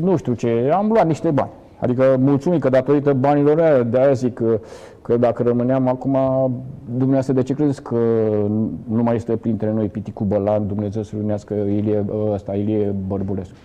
nu 0.00 0.16
știu 0.16 0.34
ce, 0.34 0.70
am 0.74 0.88
luat 0.88 1.06
niște 1.06 1.30
bani. 1.30 1.50
Adică 1.82 2.16
mulțumim 2.18 2.58
că 2.58 2.68
datorită 2.68 3.12
banilor 3.12 3.60
aia, 3.60 3.82
de 3.82 3.98
aia 3.98 4.12
zic 4.12 4.34
că, 4.34 4.60
că 5.02 5.16
dacă 5.16 5.42
rămâneam 5.42 5.88
acum, 5.88 6.16
dumneavoastră 6.84 7.32
de 7.34 7.42
ce 7.42 7.54
credeți 7.54 7.82
că 7.82 7.96
nu 8.88 9.02
mai 9.02 9.14
este 9.14 9.36
printre 9.36 9.72
noi 9.72 9.88
Piticu 9.88 10.24
Bălan, 10.24 10.66
Dumnezeu 10.66 11.02
să 11.02 11.16
lunească 11.16 11.54
Ilie, 11.54 12.04
ăsta, 12.32 12.54
Ilie 12.54 12.94
Bărbulescu? 13.06 13.56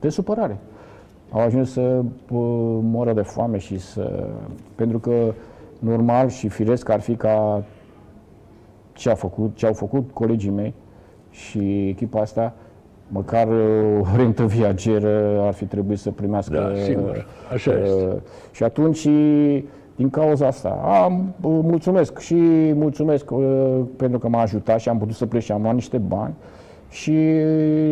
De 0.00 0.08
supărare. 0.08 0.58
Au 1.30 1.40
ajuns 1.40 1.72
să 1.72 1.80
uh, 1.80 2.04
moră 2.82 3.12
de 3.12 3.22
foame 3.22 3.58
și 3.58 3.78
să... 3.78 4.26
Pentru 4.74 4.98
că 4.98 5.32
normal 5.78 6.28
și 6.28 6.48
firesc 6.48 6.88
ar 6.88 7.00
fi 7.00 7.14
ca 7.14 7.64
ce, 8.92 9.10
a 9.10 9.14
făcut, 9.14 9.56
ce 9.56 9.66
au 9.66 9.72
făcut 9.72 10.10
colegii 10.12 10.50
mei 10.50 10.74
și 11.30 11.88
echipa 11.88 12.20
asta, 12.20 12.54
măcar 13.12 13.48
uh, 13.48 14.00
o 14.00 14.16
rentă 14.16 14.44
viageră 14.44 15.40
ar 15.46 15.52
fi 15.52 15.64
trebuit 15.64 15.98
să 15.98 16.10
primească. 16.10 16.54
Da, 16.54 16.82
sigur. 16.82 17.26
Așa 17.52 17.72
este. 17.72 18.22
Și 18.50 18.62
atunci, 18.62 19.08
din 19.96 20.10
cauza 20.10 20.46
asta, 20.46 20.68
am, 20.68 21.34
uh, 21.40 21.58
mulțumesc 21.62 22.18
și 22.18 22.34
mulțumesc 22.74 23.30
uh, 23.30 23.78
pentru 23.96 24.18
că 24.18 24.28
m-a 24.28 24.40
ajutat 24.40 24.80
și 24.80 24.88
am 24.88 24.98
putut 24.98 25.14
să 25.14 25.26
plec 25.26 25.42
și 25.42 25.52
am 25.52 25.62
luat 25.62 25.74
niște 25.74 25.98
bani 25.98 26.34
și 26.90 27.18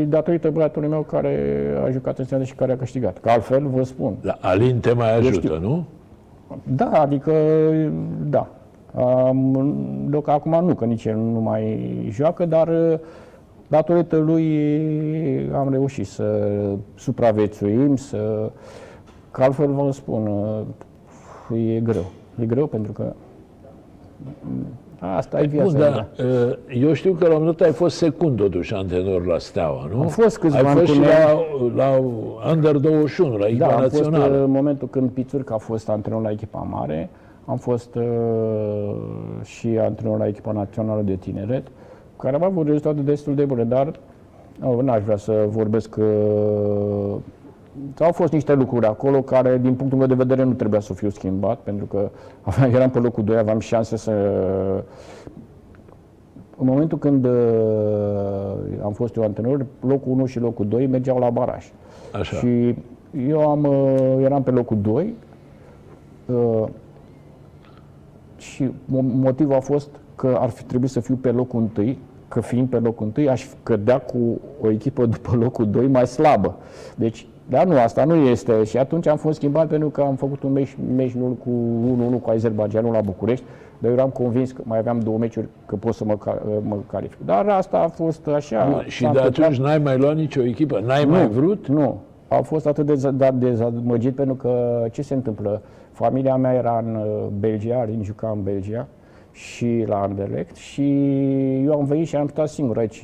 datorită 0.07 0.50
băiatului 0.50 0.88
meu 0.88 1.00
care 1.00 1.38
a 1.85 1.90
jucat 1.90 2.18
în 2.18 2.24
seară 2.24 2.44
și 2.44 2.54
care 2.54 2.72
a 2.72 2.76
câștigat. 2.76 3.18
Că 3.18 3.31
altfel, 3.31 3.66
vă 3.66 3.83
spun, 3.83 4.14
La 4.20 4.38
Alin 4.40 4.81
te 4.81 4.92
mai 4.92 5.16
ajută, 5.16 5.35
știu. 5.35 5.59
nu? 5.61 5.85
da, 6.62 6.90
adică, 6.90 7.33
da. 8.24 8.48
Um, 8.94 10.07
deoc 10.09 10.28
acum 10.28 10.64
nu, 10.64 10.74
că 10.74 10.85
nici 10.85 11.04
el 11.04 11.16
nu 11.16 11.40
mai 11.40 11.78
joacă, 12.11 12.46
dar 12.46 12.68
uh, 12.68 12.98
datorită 13.68 14.16
lui 14.16 14.46
am 15.54 15.70
reușit 15.70 16.07
să 16.07 16.48
supraviețuim, 16.94 17.96
să... 17.96 18.50
Că 19.31 19.42
altfel 19.42 19.72
vă 19.72 19.90
spun, 19.92 20.26
uh, 21.50 21.74
e 21.74 21.81
greu. 21.81 22.04
E 22.40 22.44
greu 22.46 22.66
pentru 22.66 22.92
că 22.92 23.12
mm, 24.42 24.66
asta 24.98 25.40
e 25.40 25.46
viața. 25.46 25.70
Bun, 25.70 25.78
dar 25.81 26.09
uh, 26.18 26.57
eu 26.81 26.92
știu 26.92 27.12
că 27.12 27.26
la 27.26 27.33
un 27.33 27.38
moment 27.38 27.57
dat 27.57 27.66
ai 27.66 27.72
fost 27.72 27.96
secund 27.96 28.37
totuși 28.37 28.74
antrenor 28.74 29.26
la 29.26 29.38
Steaua, 29.38 29.88
nu? 29.92 30.00
Am 30.00 30.09
fost 30.09 30.38
câțiva 30.38 30.59
Ai 30.59 30.64
ani 30.64 30.78
fost 30.78 30.87
cu 30.87 30.92
și 30.92 30.98
noi. 30.98 31.09
la, 31.74 31.85
la 31.85 32.00
Under 32.52 32.76
21, 32.76 33.37
la 33.37 33.46
echipa 33.46 33.66
Da, 33.66 33.74
am 33.74 33.81
fost 33.81 33.94
națională. 33.94 34.42
în 34.44 34.50
momentul 34.50 34.88
când 34.88 35.11
Pițurca 35.11 35.54
a 35.54 35.59
fost 35.59 35.88
antrenor 35.88 36.22
la 36.22 36.31
echipa 36.31 36.59
mare, 36.70 37.11
am 37.44 37.57
fost 37.57 37.94
uh, 37.94 38.04
și 39.42 39.78
antrenor 39.81 40.18
la 40.18 40.26
echipa 40.26 40.52
națională 40.52 41.02
de 41.02 41.14
tineret, 41.16 41.66
care 42.18 42.35
am 42.35 42.42
avut 42.42 42.66
rezultate 42.66 43.00
destul 43.00 43.35
de 43.35 43.44
bune, 43.44 43.64
dar 43.64 43.92
nu, 44.61 44.81
n-aș 44.81 45.02
vrea 45.02 45.16
să 45.16 45.46
vorbesc 45.48 45.96
uh, 45.96 47.16
au 47.98 48.12
fost 48.12 48.33
niște 48.33 48.54
lucruri 48.54 48.87
acolo 48.87 49.22
care, 49.22 49.59
din 49.59 49.74
punctul 49.74 49.98
meu 49.98 50.07
de 50.07 50.14
vedere, 50.14 50.42
nu 50.42 50.52
trebuia 50.52 50.81
să 50.81 50.92
fiu 50.94 51.09
schimbat, 51.09 51.59
pentru 51.59 51.85
că 51.85 52.11
aveam, 52.40 52.70
eram 52.76 52.90
pe 52.90 52.98
locul 52.98 53.24
2, 53.24 53.37
aveam 53.37 53.59
șanse 53.59 53.96
să... 53.96 54.12
În 56.61 56.66
momentul 56.66 56.98
când 56.98 57.24
uh, 57.24 57.33
am 58.83 58.92
fost 58.92 59.16
eu 59.16 59.22
antrenor, 59.22 59.66
locul 59.81 60.12
1 60.12 60.26
și 60.26 60.38
locul 60.38 60.66
2 60.68 60.87
mergeau 60.87 61.18
la 61.18 61.31
baraj. 61.31 61.72
Așa. 62.12 62.37
Și 62.37 62.74
eu 63.28 63.48
am, 63.48 63.64
uh, 63.64 64.24
eram 64.24 64.42
pe 64.42 64.50
locul 64.50 64.78
2 64.81 65.14
uh, 66.26 66.68
și 68.37 68.64
mo- 68.66 69.12
motivul 69.20 69.54
a 69.54 69.61
fost 69.61 69.88
că 70.18 70.37
ar 70.40 70.48
fi 70.48 70.64
trebuit 70.64 70.90
să 70.90 71.00
fiu 71.00 71.14
pe 71.14 71.31
locul 71.31 71.68
1 71.78 71.96
că 72.28 72.40
fiind 72.40 72.68
pe 72.68 72.78
locul 72.78 73.12
1 73.18 73.28
aș 73.28 73.46
cădea 73.62 73.98
cu 73.98 74.18
o 74.61 74.70
echipă 74.70 75.07
după 75.16 75.37
locul 75.37 75.70
2 75.70 75.87
mai 75.87 76.07
slabă. 76.07 76.57
Deci 76.96 77.26
dar 77.50 77.66
nu, 77.66 77.78
asta 77.78 78.04
nu 78.04 78.14
este. 78.14 78.64
Și 78.64 78.78
atunci 78.78 79.07
am 79.07 79.16
fost 79.16 79.37
schimbat 79.37 79.66
pentru 79.68 79.88
că 79.88 80.00
am 80.00 80.14
făcut 80.14 80.42
un 80.42 80.52
meci, 80.52 80.76
meci 80.96 81.12
nul 81.12 81.33
cu 81.33 81.50
1-1 82.18 82.22
cu 82.22 82.31
Azerbaijanul 82.31 82.92
la 82.92 83.00
București, 83.00 83.44
dar 83.78 83.90
eu 83.90 83.96
eram 83.96 84.09
convins 84.09 84.52
că 84.52 84.61
mai 84.64 84.78
aveam 84.78 85.00
două 85.00 85.18
meciuri 85.18 85.46
că 85.66 85.76
pot 85.76 85.94
să 85.94 86.04
mă, 86.04 86.16
ca- 86.16 86.42
mă 86.62 86.76
calific. 86.90 87.18
Dar 87.24 87.48
asta 87.48 87.78
a 87.78 87.88
fost 87.88 88.26
așa. 88.26 88.68
Bun, 88.70 88.85
și 88.87 89.02
s-a 89.02 89.12
de 89.12 89.18
întâmplat. 89.18 89.44
atunci 89.48 89.66
n-ai 89.66 89.78
mai 89.78 89.96
luat 89.98 90.16
nicio 90.16 90.42
echipă? 90.42 90.81
N-ai 90.87 91.04
mai 91.04 91.28
vrut? 91.28 91.66
Nu. 91.68 92.00
Am 92.28 92.42
fost 92.42 92.66
atât 92.66 92.87
de 92.87 92.94
za- 92.94 93.11
da- 93.16 93.31
dezamăgit 93.31 94.14
pentru 94.14 94.35
că 94.35 94.85
ce 94.90 95.02
se 95.02 95.14
întâmplă? 95.14 95.62
Familia 95.92 96.37
mea 96.37 96.52
era 96.52 96.83
în 96.87 96.94
uh, 96.94 97.26
Belgia, 97.38 97.85
Rin 97.85 98.02
juca 98.02 98.31
în 98.35 98.42
Belgia 98.42 98.87
și 99.38 99.85
la 99.87 100.03
Anderlecht 100.03 100.57
și 100.57 100.83
eu 101.64 101.72
am 101.72 101.85
venit 101.85 102.07
și 102.07 102.16
am 102.16 102.29
stat 102.29 102.48
singur 102.48 102.79
aici 102.79 103.03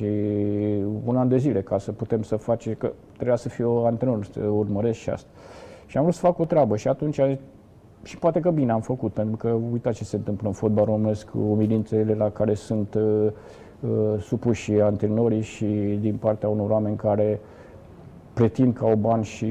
un 1.05 1.15
an 1.15 1.27
de 1.27 1.37
zile 1.37 1.61
ca 1.61 1.77
să 1.77 1.91
putem 1.91 2.21
să 2.21 2.35
face, 2.35 2.71
că 2.73 2.91
trebuia 3.13 3.35
să 3.35 3.49
fiu 3.49 3.69
antrenor, 3.69 4.25
să 4.25 4.39
urmăresc 4.39 4.99
și 4.99 5.09
asta. 5.09 5.29
Și 5.85 5.97
am 5.97 6.03
vrut 6.03 6.15
să 6.15 6.21
fac 6.25 6.39
o 6.39 6.45
treabă 6.45 6.77
și 6.77 6.87
atunci 6.87 7.19
și 8.03 8.17
poate 8.17 8.39
că 8.39 8.51
bine 8.51 8.71
am 8.71 8.81
făcut, 8.81 9.13
pentru 9.13 9.37
că 9.37 9.49
uitați 9.71 9.97
ce 9.97 10.03
se 10.03 10.15
întâmplă 10.15 10.47
în 10.47 10.53
fotbal 10.53 10.85
românesc, 10.85 11.29
umilințele 11.33 12.13
la 12.13 12.29
care 12.29 12.53
sunt 12.53 12.93
uh, 12.93 13.27
uh, 13.79 14.21
supuși 14.21 14.71
antrenorii 14.71 15.41
și 15.41 15.65
din 16.01 16.15
partea 16.15 16.49
unor 16.49 16.69
oameni 16.69 16.95
care 16.95 17.39
pretind 18.35 18.73
că 18.73 18.85
au 18.85 18.95
bani 18.95 19.23
și, 19.23 19.45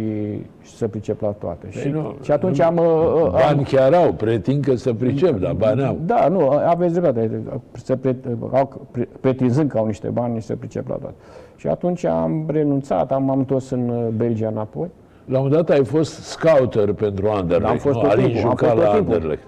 și 0.63 0.77
să 0.77 0.89
pricep 0.89 1.21
la 1.21 1.29
toate. 1.29 1.67
și, 1.71 1.79
Păi 1.79 1.91
nu, 1.91 2.15
și 2.23 2.31
atunci 2.31 2.59
nu- 2.59 2.65
am, 2.65 2.77
uh, 2.77 3.25
am... 3.25 3.31
Bani 3.31 3.65
chiar 3.65 3.93
au, 3.93 4.13
pretind 4.13 4.65
că 4.65 4.75
să 4.75 4.93
pricep, 4.93 5.41
dar 5.41 5.53
bani 5.53 5.85
au. 5.85 5.99
Da, 6.07 6.29
nu, 6.29 6.49
aveți 6.49 6.93
dreptate. 6.93 7.43
Să 7.73 7.97
pre, 7.97 8.17
au, 8.53 8.87
pre, 8.91 9.09
pretinzând 9.21 9.71
că 9.71 9.79
au 9.79 9.87
niște 9.87 10.09
bani, 10.09 10.43
să 10.43 10.57
pricep 10.57 10.89
la 10.89 10.95
toate. 10.95 11.15
Și 11.57 11.67
atunci 11.67 12.05
am 12.05 12.45
renunțat, 12.47 13.13
am, 13.13 13.31
am 13.31 13.39
întors 13.39 13.71
în 13.71 13.89
uh, 13.89 14.07
Belgia 14.17 14.49
înapoi. 14.49 14.89
La 15.25 15.39
un 15.39 15.45
moment 15.45 15.67
dat 15.67 15.77
ai 15.77 15.85
fost 15.85 16.13
scouter 16.23 16.93
pentru 16.93 17.29
Anderlecht. 17.29 17.71
Am 17.71 17.77
fost 17.77 17.95
nu? 17.97 18.01
tot 18.03 18.11
Alin 18.11 18.25
timpul, 18.25 18.43
am 18.43 18.51
juca 18.51 18.67
fost 18.67 18.79
tot 18.79 18.85
la 18.85 18.95
timpul. 18.95 19.15
Anderlecht. 19.15 19.43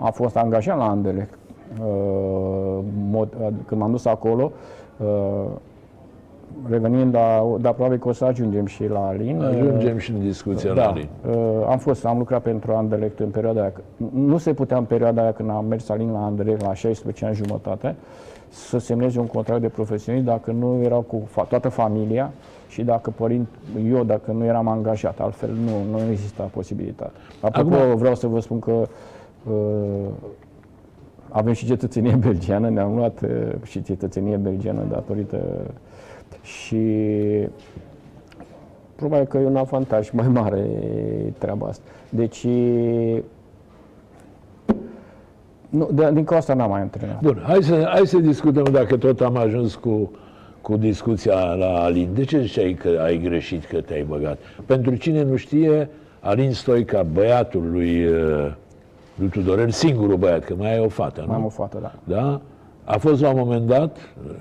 Am 0.00 0.10
fost 0.12 0.36
angajat 0.36 0.76
la 0.76 0.88
Anderlecht. 0.88 1.38
Uh, 1.80 2.78
mod, 3.10 3.28
când 3.66 3.80
m-am 3.80 3.90
dus 3.90 4.04
acolo, 4.04 4.52
uh, 4.96 5.06
revenind 6.70 7.14
la, 7.14 7.56
dar 7.60 7.72
probabil 7.72 7.98
că 7.98 8.08
o 8.08 8.12
să 8.12 8.24
ajungem 8.24 8.66
și 8.66 8.86
la 8.88 9.06
Alin. 9.06 9.38
uh, 9.40 9.46
Ajungem 9.46 9.98
și 9.98 10.10
în 10.10 10.20
discuția 10.20 10.72
la 10.72 10.74
Da, 10.82 10.88
Alin. 10.88 11.08
uh, 11.30 11.36
am 11.68 11.78
fost, 11.78 12.04
am 12.06 12.18
lucrat 12.18 12.42
pentru 12.42 12.72
Anderlecht 12.72 13.18
în 13.18 13.28
perioada 13.28 13.60
aia. 13.60 13.72
Nu 14.14 14.36
se 14.38 14.52
putea 14.52 14.76
în 14.76 14.84
perioada 14.84 15.22
aia 15.22 15.32
când 15.32 15.50
am 15.50 15.64
mers 15.64 15.88
Alin 15.88 16.12
la 16.12 16.24
Anderlecht 16.24 16.62
la 16.62 16.74
16 16.74 17.24
ani 17.24 17.34
jumătate 17.34 17.94
să 18.48 18.78
semneze 18.78 19.18
un 19.18 19.26
contract 19.26 19.60
de 19.60 19.68
profesionist 19.68 20.24
dacă 20.24 20.50
nu 20.52 20.80
erau 20.82 21.00
cu 21.00 21.22
fa- 21.30 21.48
toată 21.48 21.68
familia 21.68 22.32
și 22.68 22.82
dacă 22.82 23.10
părint, 23.10 23.48
eu 23.92 24.04
dacă 24.04 24.32
nu 24.32 24.44
eram 24.44 24.68
angajat, 24.68 25.20
altfel 25.20 25.50
nu, 25.50 25.96
nu 25.98 26.10
exista 26.10 26.42
posibilitate. 26.42 27.12
Apropo, 27.40 27.74
Acum- 27.74 27.96
vreau 27.98 28.14
să 28.14 28.26
vă 28.26 28.40
spun 28.40 28.58
că 28.58 28.72
uh, 29.50 30.08
avem 31.28 31.52
și 31.52 31.66
cetățenie 31.66 32.14
belgiană, 32.28 32.68
ne-am 32.68 32.94
luat 32.96 33.20
uh, 33.20 33.28
și 33.62 33.82
cetățenie 33.82 34.36
belgiană 34.36 34.80
datorită 34.90 35.36
și 36.42 36.78
probabil 38.94 39.26
că 39.26 39.38
e 39.38 39.46
un 39.46 39.56
avantaj 39.56 40.10
mai 40.10 40.28
mare 40.40 40.66
treaba 41.38 41.66
asta. 41.66 41.84
Deci, 42.08 42.46
nu, 45.68 45.88
de, 45.92 46.10
din 46.12 46.24
cauza 46.24 46.36
asta 46.36 46.54
n-am 46.54 46.70
mai 46.70 46.80
antrenat. 46.80 47.20
Bun, 47.20 47.42
hai 47.46 47.62
să, 47.62 47.88
hai 47.92 48.06
să 48.06 48.18
discutăm 48.18 48.64
dacă 48.72 48.96
tot 48.96 49.20
am 49.20 49.36
ajuns 49.36 49.74
cu, 49.74 50.10
cu 50.60 50.76
discuția 50.76 51.54
la 51.54 51.82
Alin. 51.82 52.08
De 52.14 52.24
ce 52.24 52.40
ziceai 52.40 52.72
că 52.72 53.00
ai 53.04 53.18
greșit 53.18 53.64
că 53.64 53.80
te-ai 53.80 54.02
băgat? 54.02 54.38
Pentru 54.66 54.94
cine 54.94 55.22
nu 55.22 55.36
știe, 55.36 55.88
Alin 56.20 56.52
Stoica, 56.52 57.02
băiatul 57.02 57.70
lui, 57.70 58.04
uh, 58.04 58.52
lui 59.14 59.28
Tudorel, 59.28 59.70
singurul 59.70 60.16
băiat, 60.16 60.44
că 60.44 60.54
mai 60.54 60.72
ai 60.72 60.84
o 60.84 60.88
fată, 60.88 61.24
nu? 61.26 61.32
Am 61.32 61.44
o 61.44 61.48
fată, 61.48 61.78
da. 61.80 61.92
da? 62.04 62.40
A 62.84 62.98
fost 62.98 63.20
la 63.20 63.30
un 63.30 63.38
moment 63.38 63.66
dat 63.66 63.96
uh, 64.26 64.32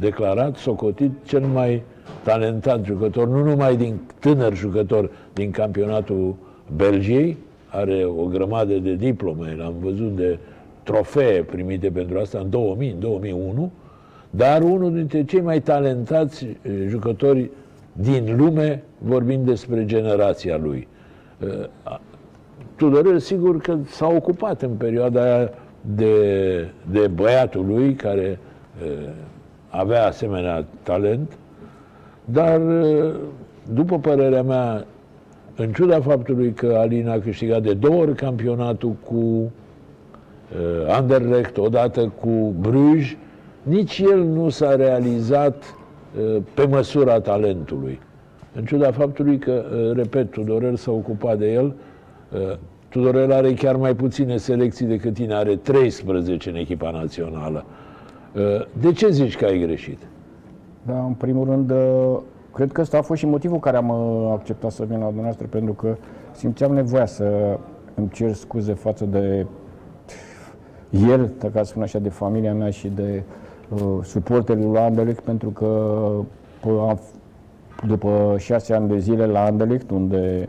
declarat, 0.00 0.56
socotit, 0.56 1.10
cel 1.24 1.40
mai 1.40 1.82
talentat 2.22 2.84
jucător, 2.84 3.28
nu 3.28 3.44
numai 3.44 3.76
din 3.76 4.00
tânăr 4.18 4.54
jucător 4.54 5.10
din 5.32 5.50
campionatul 5.50 6.34
Belgiei, 6.76 7.36
are 7.68 8.04
o 8.04 8.24
grămadă 8.24 8.74
de 8.74 8.94
diplome, 8.94 9.54
l-am 9.58 9.74
văzut 9.80 10.16
de 10.16 10.38
trofee 10.82 11.42
primite 11.42 11.90
pentru 11.90 12.18
asta 12.18 12.38
în 12.38 12.50
2000, 12.50 12.90
în 12.90 13.00
2001, 13.00 13.70
dar 14.30 14.62
unul 14.62 14.92
dintre 14.94 15.24
cei 15.24 15.40
mai 15.40 15.60
talentați 15.60 16.44
eh, 16.44 16.72
jucători 16.88 17.50
din 17.92 18.36
lume, 18.36 18.82
vorbind 18.98 19.46
despre 19.46 19.84
generația 19.84 20.56
lui. 20.56 20.88
Eh, 21.38 21.48
a- 21.82 22.00
Tudorel, 22.76 23.18
sigur 23.18 23.60
că 23.60 23.76
s-a 23.86 24.06
ocupat 24.06 24.62
în 24.62 24.70
perioada 24.70 25.22
aia 25.22 25.50
de, 25.80 26.14
de 26.90 27.06
băiatul 27.06 27.66
lui, 27.66 27.94
care 27.94 28.38
uh, 28.84 29.08
avea 29.70 30.06
asemenea 30.06 30.64
talent, 30.82 31.38
dar, 32.24 32.60
uh, 32.60 33.14
după 33.72 33.98
părerea 33.98 34.42
mea, 34.42 34.84
în 35.56 35.72
ciuda 35.72 36.00
faptului 36.00 36.52
că 36.52 36.76
Alin 36.78 37.08
a 37.08 37.18
câștigat 37.18 37.62
de 37.62 37.74
două 37.74 38.00
ori 38.00 38.14
campionatul 38.14 38.94
cu 39.04 39.16
uh, 39.16 39.50
Anderlecht, 40.88 41.56
odată 41.56 42.12
cu 42.20 42.54
Bruges, 42.60 43.16
nici 43.62 43.98
el 43.98 44.24
nu 44.24 44.48
s-a 44.48 44.76
realizat 44.76 45.74
uh, 46.34 46.42
pe 46.54 46.66
măsura 46.66 47.20
talentului. 47.20 48.00
În 48.54 48.64
ciuda 48.64 48.90
faptului 48.90 49.38
că, 49.38 49.64
uh, 49.74 49.96
repet, 49.96 50.30
Tudorel 50.30 50.76
s-a 50.76 50.90
ocupat 50.90 51.38
de 51.38 51.52
el, 51.52 51.74
uh, 52.32 52.56
Tudorel 52.88 53.32
are 53.32 53.52
chiar 53.52 53.76
mai 53.76 53.94
puține 53.94 54.36
selecții 54.36 54.86
decât 54.86 55.14
tine, 55.14 55.34
are 55.34 55.56
13 55.56 56.50
în 56.50 56.56
echipa 56.56 56.90
națională. 56.90 57.64
Uh, 57.66 57.79
De 58.80 58.92
ce 58.92 59.10
zici 59.10 59.36
că 59.36 59.44
ai 59.44 59.58
greșit? 59.58 59.98
Da, 60.86 61.04
în 61.04 61.12
primul 61.12 61.44
rând, 61.46 61.70
uh, 61.70 62.18
cred 62.54 62.72
că 62.72 62.80
ăsta 62.80 62.98
a 62.98 63.02
fost 63.02 63.20
și 63.20 63.26
motivul 63.26 63.58
care 63.58 63.76
am 63.76 63.88
uh, 63.88 64.32
acceptat 64.32 64.70
să 64.70 64.84
vin 64.84 64.98
la 64.98 65.04
dumneavoastră, 65.04 65.46
pentru 65.46 65.72
că 65.72 65.96
simțeam 66.32 66.72
nevoia 66.72 67.06
să 67.06 67.58
îmi 67.94 68.08
cer 68.08 68.32
scuze 68.32 68.72
față 68.72 69.04
de 69.04 69.46
el, 71.08 71.32
ca 71.52 71.62
să 71.62 71.64
spun 71.64 71.82
așa, 71.82 71.98
de 71.98 72.08
familia 72.08 72.54
mea 72.54 72.70
și 72.70 72.88
de 72.88 73.22
uh, 73.68 73.98
suporterii 74.02 74.64
lui 74.64 74.78
Anderlecht, 74.78 75.20
pentru 75.20 75.48
că 75.50 76.00
p- 76.60 76.88
am, 76.88 77.00
după 77.86 78.34
șase 78.38 78.74
ani 78.74 78.88
de 78.88 78.98
zile 78.98 79.26
la 79.26 79.44
Anderlecht, 79.44 79.90
unde, 79.90 80.48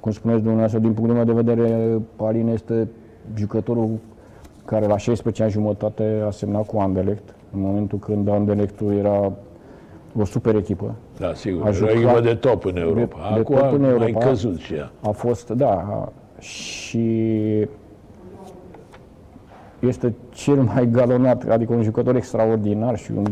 cum 0.00 0.12
spuneți 0.12 0.38
dumneavoastră, 0.40 0.78
din 0.78 0.92
punctul 0.92 1.16
meu 1.16 1.24
de 1.24 1.42
vedere, 1.42 2.00
Alin 2.16 2.48
este 2.48 2.88
jucătorul 3.34 3.98
care 4.64 4.86
la 4.86 4.96
16 4.96 5.42
ani 5.42 5.52
jumătate 5.52 6.22
a 6.26 6.30
semnat 6.30 6.66
cu 6.66 6.78
Anderlecht, 6.78 7.34
în 7.54 7.60
momentul 7.60 7.98
când 7.98 8.28
Anderlechtul 8.28 8.96
era 8.96 9.32
o 10.18 10.24
super 10.24 10.54
echipă. 10.54 10.94
Da, 11.18 11.34
sigur, 11.34 11.62
A 11.62 11.66
era 11.66 11.74
jucat 11.74 11.94
echipă 11.94 12.20
de 12.20 12.34
top 12.34 12.64
în 12.64 12.76
Europa. 12.76 13.16
de 13.34 13.40
Acum 13.40 13.56
top 13.56 13.72
în 13.72 13.80
mai 13.80 13.90
Europa. 13.90 14.18
căzut 14.18 14.58
și 14.58 14.74
ea. 14.74 14.90
A 15.00 15.10
fost, 15.10 15.50
da, 15.50 16.08
și 16.38 17.08
este 19.78 20.14
cel 20.30 20.62
mai 20.62 20.88
galonat, 20.90 21.48
adică 21.48 21.72
un 21.74 21.82
jucător 21.82 22.16
extraordinar 22.16 22.96
și 22.98 23.12
un, 23.16 23.26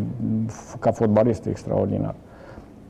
ca 0.79 0.90
fotbalist 0.90 1.47
extraordinar. 1.47 2.14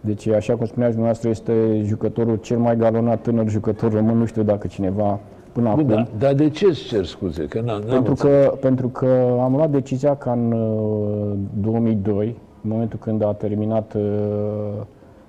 Deci, 0.01 0.27
așa 0.29 0.57
cum 0.57 0.67
spuneați 0.67 0.95
dumneavoastră, 0.95 1.29
este 1.29 1.83
jucătorul 1.85 2.37
cel 2.37 2.59
mai 2.59 2.77
galonat 2.77 3.21
tânăr 3.23 3.49
jucător 3.49 3.93
român, 3.93 4.17
nu 4.17 4.25
știu 4.25 4.43
dacă 4.43 4.67
cineva 4.67 5.19
până 5.53 5.73
Bun, 5.75 5.81
acum. 5.81 5.95
da, 5.95 6.07
dar 6.19 6.35
de 6.35 6.49
ce 6.49 6.65
îți 6.67 6.85
cer 6.85 7.05
scuze? 7.05 7.45
Că 7.45 7.61
n-am, 7.61 7.79
n-am 7.81 7.89
Pentru 7.89 8.11
înțeles. 8.11 8.47
că, 8.47 8.51
pentru 8.61 8.89
că 8.89 9.37
am 9.43 9.57
luat 9.57 9.71
decizia 9.71 10.17
ca 10.17 10.33
în 10.33 10.53
uh, 10.53 11.37
2002, 11.61 12.27
în 12.63 12.71
momentul 12.71 12.99
când 12.99 13.23
a 13.25 13.33
terminat 13.33 13.95
uh, 13.95 14.03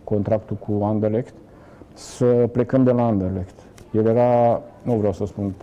contractul 0.04 0.56
cu 0.68 0.84
Anderlecht, 0.84 1.34
să 1.94 2.26
plecăm 2.52 2.84
de 2.84 2.92
la 2.92 3.06
Anderlecht. 3.06 3.56
El 3.92 4.06
era, 4.06 4.62
nu 4.82 4.94
vreau 4.94 5.14
să 5.14 5.26
spun, 5.26 5.54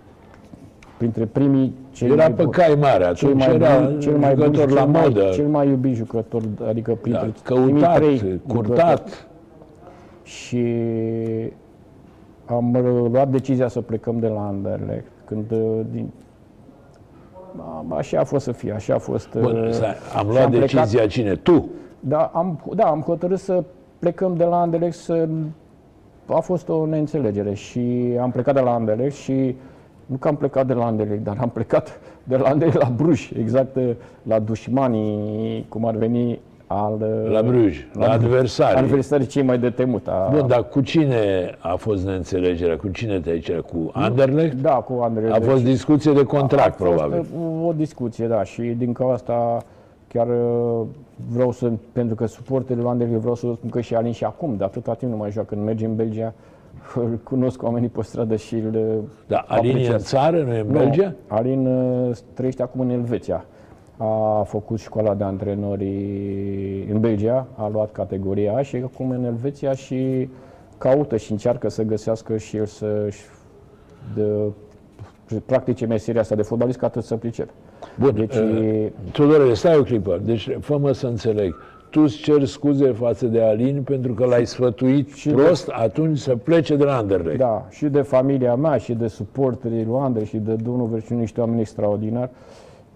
printre 0.99 1.25
primii 1.25 1.75
cei 1.93 2.09
Era 2.09 2.17
mai 2.17 2.33
pe 2.33 2.43
buni- 2.45 2.51
cai 2.51 2.75
mare, 2.81 3.13
cel 3.15 3.29
atunci 3.29 3.45
mai 3.47 3.55
era 3.55 3.79
bun, 3.81 4.01
cel 4.01 4.17
mai 4.17 4.35
bun, 4.35 4.45
jucător 4.45 4.69
și 4.69 4.75
la 4.75 4.81
cel 4.81 4.91
mai, 4.91 5.03
modă. 5.09 5.29
cel 5.35 5.47
mai 5.47 5.69
iubit 5.69 5.95
jucător, 5.95 6.43
adică 6.69 6.91
Da, 6.91 6.97
printre 7.01 7.33
căutat, 7.43 7.99
primii 7.99 8.19
trei 8.19 8.41
curtat. 8.47 8.77
jucători. 8.99 9.27
Și 10.23 10.65
am 12.49 12.75
uh, 12.75 13.11
luat 13.11 13.29
decizia 13.29 13.69
să 13.69 13.81
plecăm 13.81 14.19
de 14.19 14.29
la 14.29 14.47
Anderlecht, 14.47 15.11
când 15.25 15.51
uh, 15.51 15.81
din, 15.91 16.11
a- 17.57 17.97
Așa 17.97 18.21
a 18.21 18.25
fost 18.25 18.45
să 18.45 18.53
fie, 18.53 18.73
așa 18.73 18.95
a 18.95 18.99
fost. 18.99 19.35
uh, 19.35 19.41
Bun, 19.41 19.69
stai, 19.73 19.95
am 20.17 20.27
și 20.27 20.33
luat 20.33 20.49
plecat- 20.51 20.61
decizia 20.61 21.07
cine? 21.07 21.35
Tu? 21.35 21.69
Da, 22.01 22.31
am, 22.35 22.61
da, 22.75 22.85
am 22.85 23.01
hotărât 23.01 23.39
să 23.39 23.65
plecăm 23.99 24.35
de 24.37 24.45
la 24.45 24.61
Anderlecht 24.61 24.97
să... 24.97 25.29
A 26.27 26.41
fost 26.41 26.69
o 26.69 26.87
neînțelegere 26.87 27.55
și 27.55 28.13
am 28.21 28.31
plecat 28.31 28.55
de 28.55 28.61
la 28.61 28.75
Anderlecht 28.75 29.15
și 29.17 29.57
nu 30.07 30.17
că 30.17 30.29
am 30.29 30.37
plecat 30.37 30.67
de 30.67 30.73
la 30.73 30.87
Anderlecht, 30.87 31.23
dar 31.25 31.37
am 31.41 31.49
plecat 31.49 32.01
de 32.25 32.37
la 32.37 32.49
Anderlecht 32.49 32.81
la 32.83 32.93
Bruj, 32.97 33.31
exact 33.39 33.77
uh, 33.77 33.91
la 34.23 34.39
dușmanii, 34.39 35.67
cum 35.69 35.85
ar 35.87 35.95
veni, 35.95 36.41
al... 36.71 36.99
uh, 37.25 37.31
La 37.31 37.43
Bruj, 37.43 37.87
la 37.93 38.11
adversari. 38.11 38.77
Adversarii 38.77 39.27
cei 39.27 39.43
mai 39.43 39.59
de 39.59 39.71
temut. 39.71 40.07
A, 40.09 40.29
Bun, 40.33 40.47
dar 40.47 40.65
cu 40.69 40.81
cine 40.81 41.51
a 41.59 41.75
fost 41.75 42.05
neînțelegerea? 42.05 42.77
Cu 42.77 42.89
cine 42.89 43.21
te-ai 43.21 43.39
cerat? 43.39 43.61
Cu 43.71 43.91
Anderlecht? 43.93 44.57
da, 44.61 44.71
cu 44.75 45.01
Anderlecht. 45.03 45.37
A 45.37 45.41
fost 45.51 45.65
discuție 45.65 46.13
de 46.13 46.23
contract, 46.23 46.81
a 46.81 46.85
fost 46.85 46.91
probabil. 46.97 47.19
uh, 47.39 47.67
o 47.69 47.73
discuție, 47.73 48.27
da, 48.27 48.43
și 48.43 48.63
din 48.63 48.93
cauza 48.93 49.15
asta 49.15 49.59
chiar 50.09 50.27
uh, 50.27 50.87
vreau 51.33 51.51
să, 51.53 51.71
pentru 51.93 52.15
că 52.15 52.27
suporterii 52.27 52.83
lui 52.83 52.91
Anderlecht 52.91 53.21
vreau 53.21 53.35
să 53.35 53.47
vă 53.47 53.53
spun 53.55 53.71
că 53.71 53.81
și 53.81 53.95
Alin 53.95 54.13
și 54.13 54.25
acum, 54.25 54.55
de 54.57 54.65
atâta 54.65 54.95
timp 54.95 55.11
nu 55.11 55.17
mai 55.19 55.31
joacă, 55.31 55.55
când 55.55 55.65
merge 55.67 55.85
în 55.87 55.95
Belgia, 55.97 56.33
îl 56.95 57.19
cunosc 57.25 57.63
oamenii 57.63 57.89
pe 57.89 58.03
stradă 58.03 58.37
și 58.37 58.55
îl 58.55 58.75
uh, 58.75 59.05
Dar 59.27 59.45
Alin 59.49 59.71
e 59.71 59.73
în 59.73 59.77
apreciez. 59.79 60.05
țară, 60.05 60.43
nu 60.43 60.55
e 60.55 60.61
în 60.61 60.67
Nu, 60.67 60.79
Belgia? 60.79 61.15
Alin 61.27 61.67
uh, 61.67 62.17
trăiește 62.35 62.63
acum 62.63 62.81
în 62.81 62.91
Elveția. 62.91 63.45
A 64.01 64.43
făcut 64.47 64.79
școala 64.79 65.15
de 65.15 65.25
antrenori 65.25 65.87
în 66.93 67.01
Belgia, 67.01 67.47
a 67.57 67.69
luat 67.69 67.93
categoria 67.93 68.55
A 68.57 68.63
și 68.63 68.77
e 68.77 68.83
acum 68.93 69.11
în 69.11 69.25
Elveția 69.25 69.73
și 69.73 70.29
caută 70.79 71.17
și 71.17 71.31
încearcă 71.31 71.69
să 71.69 71.83
găsească 71.83 72.37
și 72.37 72.57
el 72.57 72.67
să-și 72.67 73.21
de, 74.15 74.25
practice 75.47 75.87
meseria 75.87 76.21
asta 76.21 76.35
de 76.35 76.43
fotbalist 76.43 76.79
ca 76.79 76.87
atât 76.87 77.03
să 77.05 77.17
pricep. 77.17 77.49
Bun, 77.99 78.15
Deci, 78.15 78.35
uh, 78.35 78.87
Tudore, 79.13 79.55
stai 79.55 79.77
o 79.77 79.83
clipă. 79.83 80.21
Deci, 80.25 80.49
fă-mă 80.61 80.93
să 80.93 81.07
înțeleg. 81.07 81.55
Tu 81.91 82.01
îți 82.01 82.17
ceri 82.17 82.47
scuze 82.47 82.93
față 82.93 83.27
de 83.27 83.43
Alin 83.43 83.83
pentru 83.83 84.13
că 84.13 84.25
l-ai 84.25 84.47
sfătuit 84.47 85.13
și 85.13 85.29
de- 85.29 85.35
prost 85.35 85.69
atunci 85.69 86.19
să 86.19 86.37
plece 86.37 86.77
de 86.77 86.85
la 86.85 86.97
Anderlecht. 86.97 87.39
Da, 87.39 87.67
și 87.71 87.87
de 87.87 88.01
familia 88.01 88.55
mea, 88.55 88.77
și 88.77 88.93
de 88.93 89.07
suporterii 89.07 89.85
lui 89.85 89.99
Andrei, 89.99 90.25
și 90.27 90.37
de 90.37 90.55
domnul 90.55 90.87
Verciunu, 90.87 91.21
niște 91.21 91.41
oameni 91.41 91.61
extraordinari 91.61 92.31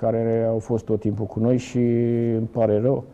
care 0.03 0.47
au 0.49 0.59
fost 0.59 0.85
tot 0.85 1.01
timpul 1.01 1.27
cu 1.27 1.41
noi 1.41 1.57
și 1.57 1.79
îmi 2.37 2.49
pare 2.53 2.81
rău. 2.81 3.05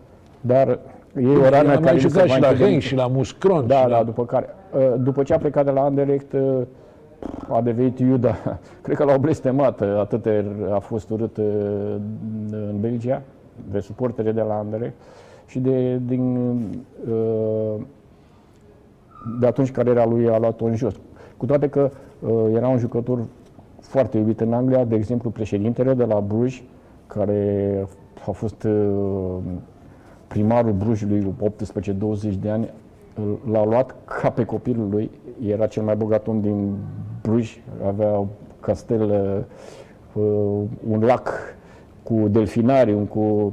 Dar 0.41 0.79
e 1.21 1.27
o 1.27 1.49
rană 1.49 1.59
Am 1.59 1.65
care 1.65 1.81
mai 1.81 1.93
nu 1.93 1.99
se 1.99 2.09
jucat 2.09 2.27
va 2.27 2.35
și 2.35 2.41
la 2.41 2.49
întâmpla. 2.49 2.67
Henk 2.67 2.83
și 2.83 2.95
la 2.95 3.07
Muscron. 3.07 3.67
Da, 3.67 3.75
și 3.75 3.89
da, 3.89 3.97
la... 3.97 4.05
după 4.05 4.25
care, 4.25 4.47
uh, 4.75 4.95
după 4.99 5.23
ce 5.23 5.35
a 5.35 5.39
plecat 5.39 5.65
de 5.65 5.71
la 5.71 5.81
Anderlecht, 5.81 6.33
uh, 6.33 6.61
a 7.49 7.61
devenit 7.61 7.99
Iuda. 7.99 8.37
Cred 8.83 8.97
că 8.97 9.05
l-au 9.05 9.19
blestemat, 9.19 9.81
uh, 9.81 9.99
atât 9.99 10.23
de 10.23 10.45
a 10.73 10.79
fost 10.79 11.11
urât 11.11 11.37
uh, 11.37 11.45
în 12.51 12.77
Belgia, 12.81 13.23
de 13.71 13.81
suportere 13.81 14.33
de 14.33 14.41
la 14.41 14.55
Anderlecht. 14.55 14.95
Și 15.47 15.59
de, 15.59 16.01
din, 16.07 16.37
uh, 17.11 17.81
de 19.41 19.47
atunci 19.47 19.71
cariera 19.71 20.07
lui 20.07 20.29
a 20.29 20.39
luat-o 20.39 20.65
în 20.65 20.77
jos. 20.77 20.95
Cu 21.37 21.47
toate 21.47 21.69
că 21.69 21.91
uh, 22.21 22.31
era 22.55 22.69
un 22.69 22.79
jucător 22.79 23.19
foarte 23.81 24.19
iubit 24.19 24.41
în 24.41 24.53
Anglia, 24.53 24.85
de 24.85 24.95
exemplu 24.95 25.31
președintele 25.31 25.95
de 25.95 26.05
la 26.05 26.21
Bruj, 26.21 26.63
care 27.09 27.87
a 28.29 28.31
fost 28.31 28.63
uh, 28.63 29.37
primarul 30.27 30.73
Brujului 30.73 31.35
18-20 32.33 32.35
de 32.41 32.51
ani, 32.51 32.71
îl- 33.15 33.53
l-a 33.53 33.65
luat 33.65 33.95
ca 34.05 34.31
pe 34.31 34.45
copilul 34.45 34.89
lui. 34.91 35.11
Era 35.47 35.67
cel 35.67 35.83
mai 35.83 35.97
bogat 35.97 36.27
om 36.27 36.41
din 36.41 36.77
Bruj, 37.23 37.57
avea 37.87 38.25
castel, 38.61 39.03
uh, 40.13 40.63
un 40.91 41.01
lac 41.01 41.31
cu 42.03 42.29
delfinarium, 42.29 43.05
cu... 43.05 43.53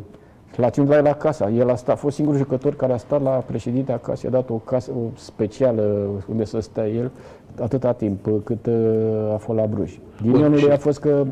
L-a 0.55 0.69
ținut 0.69 0.89
la 0.89 0.95
el 0.95 1.07
acasă. 1.07 1.49
El 1.57 1.69
a, 1.69 1.75
stat, 1.75 1.95
a 1.95 1.97
fost 1.97 2.15
singurul 2.15 2.39
jucător 2.39 2.75
care 2.75 2.93
a 2.93 2.97
stat 2.97 3.21
la 3.21 3.29
președinte 3.29 3.91
acasă, 3.91 4.25
i-a 4.25 4.31
dat 4.31 4.49
o 4.49 4.53
casă 4.53 4.91
o 4.91 5.09
specială 5.15 6.07
unde 6.29 6.43
să 6.43 6.59
stea 6.59 6.87
el 6.87 7.11
atâta 7.61 7.93
timp 7.93 8.27
cât 8.43 8.65
uh, 8.65 9.33
a 9.33 9.37
fost 9.37 9.59
la 9.59 9.65
Bruj. 9.65 9.99
Ghinionul 10.21 10.59
lui 10.59 10.71
a 10.71 10.77
fost 10.77 10.99
că 10.99 11.25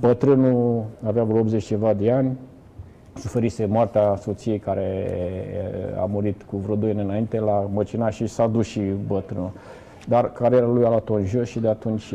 bătrânul 0.00 0.84
avea 1.06 1.24
vreo 1.24 1.38
80 1.38 1.64
ceva 1.64 1.94
de 1.94 2.10
ani, 2.10 2.36
suferise 3.14 3.66
moartea 3.66 4.16
soției 4.16 4.58
care 4.58 5.06
a 6.00 6.04
murit 6.04 6.42
cu 6.42 6.56
vreo 6.56 6.74
2 6.74 6.90
ani 6.90 7.00
înainte 7.00 7.40
la 7.40 7.68
măcina 7.72 8.10
și 8.10 8.26
s-a 8.26 8.46
dus 8.46 8.66
și 8.66 8.80
bătrânul. 9.06 9.50
Dar 10.08 10.32
cariera 10.32 10.66
lui 10.66 10.84
a 10.84 10.88
luat-o 10.88 11.14
în 11.14 11.24
jos 11.24 11.48
și 11.48 11.58
de 11.58 11.68
atunci 11.68 12.14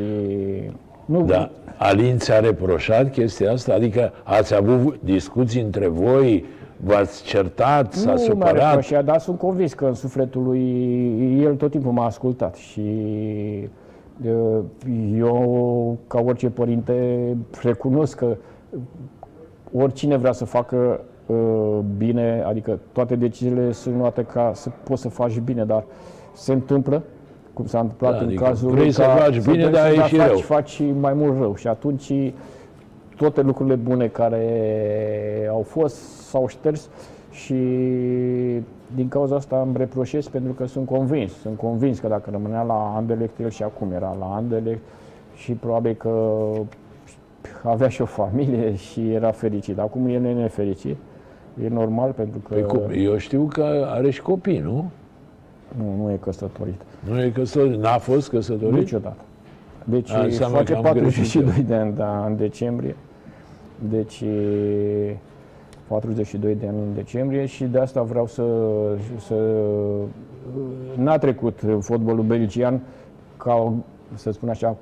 nu, 1.06 1.24
Da. 1.24 1.50
Alin 1.78 2.18
ți-a 2.18 2.40
reproșat 2.40 3.12
chestia 3.12 3.52
asta? 3.52 3.74
Adică 3.74 4.12
ați 4.24 4.56
avut 4.56 5.00
discuții 5.04 5.62
între 5.62 5.88
voi, 5.88 6.46
v-ați 6.78 7.24
certat, 7.24 7.94
s-a 7.94 8.10
nu 8.10 8.16
mi-a 8.16 8.26
supărat? 8.26 8.66
reproșat, 8.68 9.06
dar 9.06 9.20
sunt 9.20 9.38
convins 9.38 9.74
că 9.74 9.86
în 9.86 9.94
sufletul 9.94 10.44
lui 10.44 11.42
el 11.44 11.56
tot 11.56 11.72
timpul 11.72 11.92
m-a 11.92 12.06
ascultat 12.06 12.56
și 12.56 12.80
uh, 12.80 13.70
eu, 15.16 15.98
ca 16.08 16.20
orice 16.26 16.50
părinte, 16.50 17.20
recunosc 17.62 18.18
că 18.18 18.36
oricine 19.74 20.18
vrea 20.18 20.32
să 20.32 20.46
facă 20.46 21.02
uh, 21.26 21.80
bine, 21.98 22.44
adică 22.48 22.80
toate 22.92 23.16
deciziile 23.16 23.72
sunt 23.72 23.96
luate 23.98 24.24
ca 24.24 24.52
să 24.54 24.70
poți 24.84 25.02
să 25.02 25.10
faci 25.10 25.40
bine, 25.40 25.64
dar 25.66 25.84
se 26.34 26.54
întâmplă, 26.54 27.04
cum 27.54 27.66
s-a 27.66 27.80
întâmplat 27.80 28.12
Da, 28.12 28.18
în 28.18 28.26
adică 28.26 28.44
cazul 28.44 28.70
vrei 28.70 28.84
lui, 28.84 28.92
să 28.92 29.02
ca 29.02 29.08
faci 29.08 29.40
bine, 29.42 29.58
vrei 29.68 29.72
dar 29.72 29.92
să- 29.94 30.00
ai 30.02 30.08
și 30.08 30.16
faci, 30.16 30.28
rău. 30.28 30.38
faci 30.38 30.82
mai 31.00 31.14
mult 31.14 31.38
rău 31.40 31.56
și 31.56 31.68
atunci 31.68 32.14
toate 33.16 33.42
lucrurile 33.42 33.76
bune 33.76 34.08
care 34.08 34.48
au 35.52 35.62
fost 35.62 35.96
s-au 36.30 36.48
șters 36.48 36.90
și 37.32 37.56
din 38.96 39.08
cauza 39.08 39.36
asta 39.36 39.62
îmi 39.62 39.78
reproșez 39.78 40.28
pentru 40.28 40.54
că 40.54 40.66
sunt 40.66 40.86
convins, 40.86 41.34
sunt 41.34 41.58
convins 41.58 42.00
că 42.00 42.08
dacă 42.08 42.30
rămânea 42.32 42.62
la 42.62 42.94
Anderlecht, 42.96 43.40
el 43.40 43.50
și 43.50 43.64
acum 43.64 43.92
era 43.92 44.16
la 44.20 44.26
Anderlecht 44.36 44.82
și 45.36 45.52
probabil 45.52 45.94
că 45.94 46.48
avea 47.64 47.88
și 47.88 48.02
o 48.02 48.06
familie 48.06 48.76
și 48.76 49.14
era 49.14 49.32
fericit. 49.32 49.80
Acum 49.80 50.08
el 50.08 50.26
e 50.26 50.34
nefericit. 50.34 50.96
E 51.64 51.68
normal 51.68 52.12
pentru 52.12 52.40
că 52.40 52.54
Păi 52.54 52.64
cum? 52.64 52.82
Eu 52.96 53.18
știu 53.18 53.48
că 53.54 53.88
are 53.90 54.10
și 54.10 54.22
copii, 54.22 54.60
nu? 54.60 54.92
nu, 55.78 56.04
nu 56.04 56.12
e 56.12 56.16
căsătorit. 56.16 56.82
Nu 57.10 57.22
e 57.22 57.30
căsătorit? 57.30 57.80
N-a 57.80 57.98
fost 57.98 58.30
căsătorit? 58.30 58.74
Niciodată. 58.74 59.22
Deci 59.84 60.12
A, 60.12 60.24
înseamnă 60.24 60.58
face 60.58 60.72
că 60.72 60.78
am 60.78 60.84
42 60.84 61.44
greșit 61.44 61.68
de 61.68 61.76
ani 61.76 61.96
da, 61.96 62.26
în 62.26 62.36
decembrie. 62.36 62.96
Deci 63.90 64.22
e 64.22 65.18
42 65.92 66.56
de 66.56 66.68
ani 66.68 66.78
în 66.78 66.94
decembrie 66.94 67.46
și 67.46 67.64
de 67.64 67.80
asta 67.80 68.02
vreau 68.02 68.28
să... 68.28 68.44
să 69.20 69.36
n-a 70.96 71.18
trecut 71.18 71.60
fotbalul 71.80 72.24
belgian 72.24 72.80
ca, 73.38 73.74
să 74.14 74.32
spun 74.32 74.50
așa, 74.50 74.76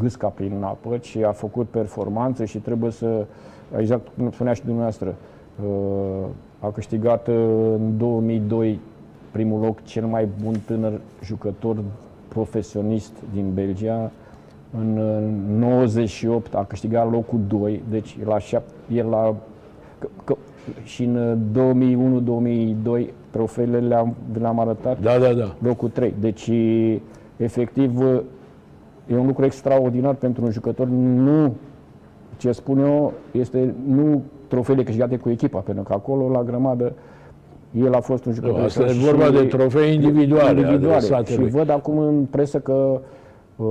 gâsca 0.00 0.28
prin 0.28 0.62
apă, 0.62 0.96
ci 0.96 1.16
a 1.16 1.32
făcut 1.32 1.68
performanță 1.68 2.44
și 2.44 2.58
trebuie 2.58 2.90
să, 2.90 3.26
exact 3.78 4.08
cum 4.16 4.30
spunea 4.30 4.52
și 4.52 4.62
dumneavoastră, 4.64 5.14
uh, 5.64 6.26
a 6.60 6.70
câștigat 6.70 7.28
uh, 7.28 7.34
în 7.74 7.96
2002 7.96 8.80
primul 9.30 9.60
loc 9.60 9.82
cel 9.82 10.04
mai 10.06 10.28
bun 10.42 10.54
tânăr 10.66 11.00
jucător 11.22 11.76
profesionist 12.28 13.12
din 13.32 13.50
Belgia. 13.54 14.10
În 14.78 14.96
uh, 14.96 15.58
98 15.58 16.54
a 16.54 16.64
câștigat 16.64 17.10
locul 17.10 17.40
2, 17.48 17.82
deci 17.90 18.18
la 18.24 18.38
șap- 18.38 18.92
el 18.92 19.08
la 19.08 19.34
că, 19.98 20.08
că, 20.24 20.36
și 20.82 21.04
în 21.04 21.16
uh, 21.52 23.02
2001-2002 23.02 23.06
trofeele 23.30 23.78
le-am, 23.78 24.14
le-am 24.40 24.60
arătat 24.60 25.00
Da, 25.00 25.18
da, 25.18 25.32
da. 25.32 25.54
locul 25.62 25.88
3. 25.88 26.14
Deci, 26.20 26.50
efectiv, 27.36 28.00
e 29.06 29.16
un 29.16 29.26
lucru 29.26 29.44
extraordinar 29.44 30.14
pentru 30.14 30.44
un 30.44 30.50
jucător. 30.50 30.86
Nu, 30.86 31.54
ce 32.36 32.52
spun 32.52 32.78
eu, 32.78 33.12
este 33.30 33.74
nu 33.86 34.22
trofeele 34.48 34.82
câștigate 34.82 35.16
cu 35.16 35.28
echipa, 35.30 35.58
pentru 35.58 35.82
că 35.84 35.92
acolo, 35.92 36.28
la 36.28 36.42
grămadă, 36.42 36.92
el 37.84 37.94
a 37.94 38.00
fost 38.00 38.24
un 38.24 38.32
jucător. 38.32 38.60
asta 38.60 38.82
e 38.84 38.88
și- 38.92 38.98
vorba 39.04 39.30
de 39.30 39.42
trofee 39.44 39.92
individuale 39.92 40.60
individuale. 40.60 40.94
adresate 40.94 41.32
Și 41.32 41.38
lui. 41.38 41.50
văd 41.50 41.70
acum 41.70 41.98
în 41.98 42.24
presă 42.30 42.58
că 42.58 43.00
uh, 43.56 43.66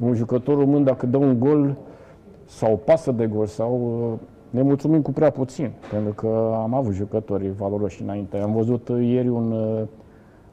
un 0.00 0.14
jucător 0.14 0.56
român, 0.58 0.84
dacă 0.84 1.06
dă 1.06 1.16
un 1.16 1.38
gol 1.38 1.76
sau 2.44 2.72
o 2.72 2.76
pasă 2.76 3.12
de 3.12 3.26
gol 3.26 3.46
sau 3.46 3.80
uh, 4.12 4.18
ne 4.50 4.62
mulțumim 4.62 5.02
cu 5.02 5.12
prea 5.12 5.30
puțin, 5.30 5.70
pentru 5.90 6.12
că 6.12 6.54
am 6.62 6.74
avut 6.74 6.92
jucători 6.94 7.50
valoroși 7.56 8.02
înainte. 8.02 8.38
Am 8.38 8.52
văzut 8.52 8.88
uh, 8.88 9.06
ieri 9.06 9.28
un, 9.28 9.52
uh, 9.52 9.82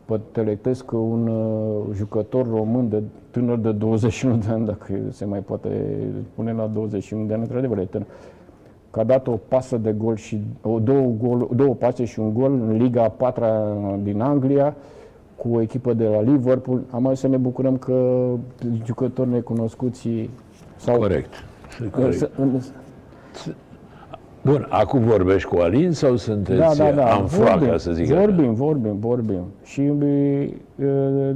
pătălectesc 0.06 0.86
că 0.86 0.96
un 0.98 1.28
uh, 1.28 1.96
jucător 1.96 2.50
român 2.50 2.90
de 2.90 3.04
tânăr 3.32 3.58
de 3.58 3.72
21 3.72 4.36
de 4.38 4.48
ani, 4.50 4.66
dacă 4.66 4.94
se 5.10 5.26
mai 5.26 5.40
poate 5.40 5.70
pune 6.36 6.52
la 6.52 6.68
21 6.68 7.26
de 7.26 7.34
ani, 7.34 7.42
într-adevăr 7.42 7.78
e 7.78 7.86
tânăr, 7.86 8.08
că 8.92 9.00
a 9.00 9.04
dat 9.04 9.28
o 9.28 9.40
pasă 9.48 9.78
de 9.78 9.92
gol 9.92 10.16
și 10.16 10.42
o, 10.62 10.80
două, 10.80 11.12
gol, 11.24 11.50
două 11.56 11.74
pase 11.74 12.06
și 12.06 12.20
un 12.20 12.34
gol 12.34 12.52
în 12.52 12.78
Liga 12.78 13.04
a 13.04 13.10
patra 13.10 13.78
din 14.04 14.22
Anglia 14.22 14.76
cu 15.36 15.50
o 15.54 15.62
echipă 15.62 15.94
de 15.94 16.08
la 16.08 16.22
Liverpool. 16.22 16.82
Am 16.90 17.02
mai 17.02 17.18
să 17.18 17.28
ne 17.28 17.38
bucurăm 17.38 17.78
că 17.78 18.28
jucători 18.86 19.30
necunoscuți 19.30 20.30
sau 20.76 20.98
Corect. 20.98 21.34
Corect. 21.92 22.18
Să- 22.18 22.30
în- 22.38 22.62
Bun, 24.46 24.68
acum 24.70 25.00
vorbești 25.00 25.50
cu 25.50 25.58
Alin 25.58 25.92
sau 25.92 26.16
sunteți 26.16 26.60
da, 26.60 26.74
da, 26.74 26.92
da. 26.92 27.16
în 27.16 27.26
floacă, 27.26 27.66
ca 27.66 27.78
să 27.78 27.92
zic 27.92 28.12
așa? 28.12 28.20
Vorbim, 28.20 28.54
vorbim, 28.54 28.98
vorbim. 29.00 29.44
Și 29.64 29.82
uh, 30.76 31.36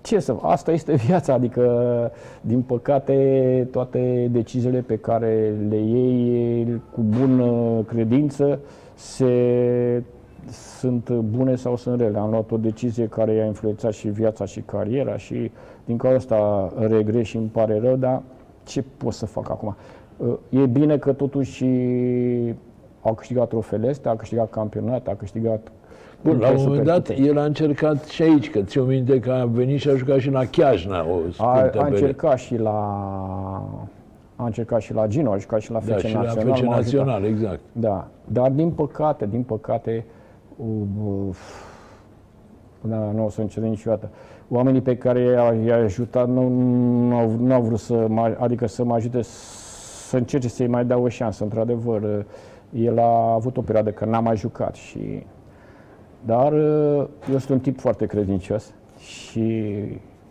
ce 0.00 0.18
să 0.18 0.36
asta 0.42 0.72
este 0.72 0.94
viața, 0.94 1.32
adică 1.32 2.12
din 2.40 2.60
păcate 2.60 3.68
toate 3.70 4.28
deciziile 4.32 4.80
pe 4.80 4.96
care 4.96 5.54
le 5.68 5.76
iei 5.76 6.82
cu 6.94 7.00
bună 7.00 7.82
credință 7.86 8.58
se 8.94 10.02
sunt 10.78 11.10
bune 11.10 11.54
sau 11.54 11.76
sunt 11.76 12.00
rele. 12.00 12.18
Am 12.18 12.30
luat 12.30 12.50
o 12.50 12.56
decizie 12.56 13.06
care 13.06 13.32
i-a 13.32 13.44
influențat 13.44 13.92
și 13.92 14.08
viața 14.08 14.44
și 14.44 14.60
cariera 14.60 15.16
și 15.16 15.50
din 15.84 15.96
cauza 15.96 16.16
asta 16.16 16.72
regret 16.78 17.24
și 17.24 17.36
îmi 17.36 17.48
pare 17.52 17.80
rău, 17.82 17.96
dar 17.96 18.22
ce 18.64 18.84
pot 18.96 19.12
să 19.12 19.26
fac 19.26 19.50
acum? 19.50 19.76
Uh, 20.26 20.36
E 20.48 20.66
bine 20.66 20.98
că 20.98 21.12
totuși 21.12 21.64
a 23.00 23.14
câștigat 23.14 23.48
trofeele 23.48 23.88
astea, 23.88 24.10
a 24.10 24.16
câștigat 24.16 24.50
campionat, 24.50 25.06
a 25.08 25.14
câștigat 25.14 25.72
Bun, 26.22 26.38
la 26.38 26.50
un 26.50 26.56
Super 26.56 26.68
moment 26.68 26.86
dat 26.86 27.06
Cupe. 27.08 27.20
el 27.20 27.38
a 27.38 27.44
încercat 27.44 28.04
și 28.04 28.22
aici, 28.22 28.50
că 28.50 28.60
ți-o 28.60 28.84
minte 28.84 29.20
că 29.20 29.30
a 29.32 29.44
venit 29.44 29.80
și 29.80 29.88
a 29.88 29.94
jucat 29.94 30.18
și 30.18 30.30
la 30.30 30.44
Chiajna 30.44 31.06
o 31.08 31.14
A, 31.14 31.30
scurtă 31.32 31.42
a 31.42 31.52
perioadă. 31.62 31.90
încercat 31.94 32.38
și 32.38 32.56
la 32.56 32.70
a 34.36 34.44
încercat 34.44 34.80
și 34.80 34.92
la 34.94 35.06
Gino, 35.06 35.30
a 35.32 35.36
jucat 35.36 35.60
și 35.60 35.70
la 35.72 35.80
Da, 35.86 35.94
FC 35.94 36.04
și 36.06 36.14
la 36.14 36.22
Național. 36.22 36.38
FC 36.40 36.46
m-a 36.46 36.52
ajutat. 36.52 36.76
Național, 36.76 37.24
exact. 37.24 37.60
Da, 37.72 38.08
dar 38.24 38.50
din 38.50 38.70
păcate, 38.70 39.26
din 39.26 39.42
păcate, 39.42 40.04
uh, 40.56 41.36
da, 42.80 43.10
nu 43.14 43.24
o 43.24 43.28
să 43.28 43.40
încerc 43.40 43.66
niciodată. 43.66 44.08
Oamenii 44.48 44.80
pe 44.80 44.96
care 44.96 45.20
i-a, 45.20 45.54
i-a 45.66 45.76
ajutat 45.84 46.28
nu, 46.28 46.48
nu, 47.08 47.16
au, 47.16 47.30
nu 47.40 47.54
au 47.54 47.62
vrut 47.62 47.78
să 47.78 48.06
mă, 48.08 48.36
adică 48.38 48.66
să 48.66 48.84
mă 48.84 48.94
ajute 48.94 49.22
să 49.22 49.59
încerce 50.16 50.48
să-i 50.48 50.66
mai 50.66 50.84
dau 50.84 51.02
o 51.02 51.08
șansă. 51.08 51.42
Într-adevăr, 51.42 52.02
uh, 52.02 52.24
el 52.82 52.98
a 52.98 53.32
avut 53.32 53.56
o 53.56 53.60
perioadă 53.60 53.90
că 53.90 54.04
n-a 54.04 54.20
mai 54.20 54.36
jucat 54.36 54.74
și 54.74 55.26
dar 56.26 56.52
uh, 56.52 57.06
eu 57.30 57.38
sunt 57.38 57.48
un 57.48 57.58
tip 57.58 57.80
foarte 57.80 58.06
credincios 58.06 58.72
și 58.98 59.74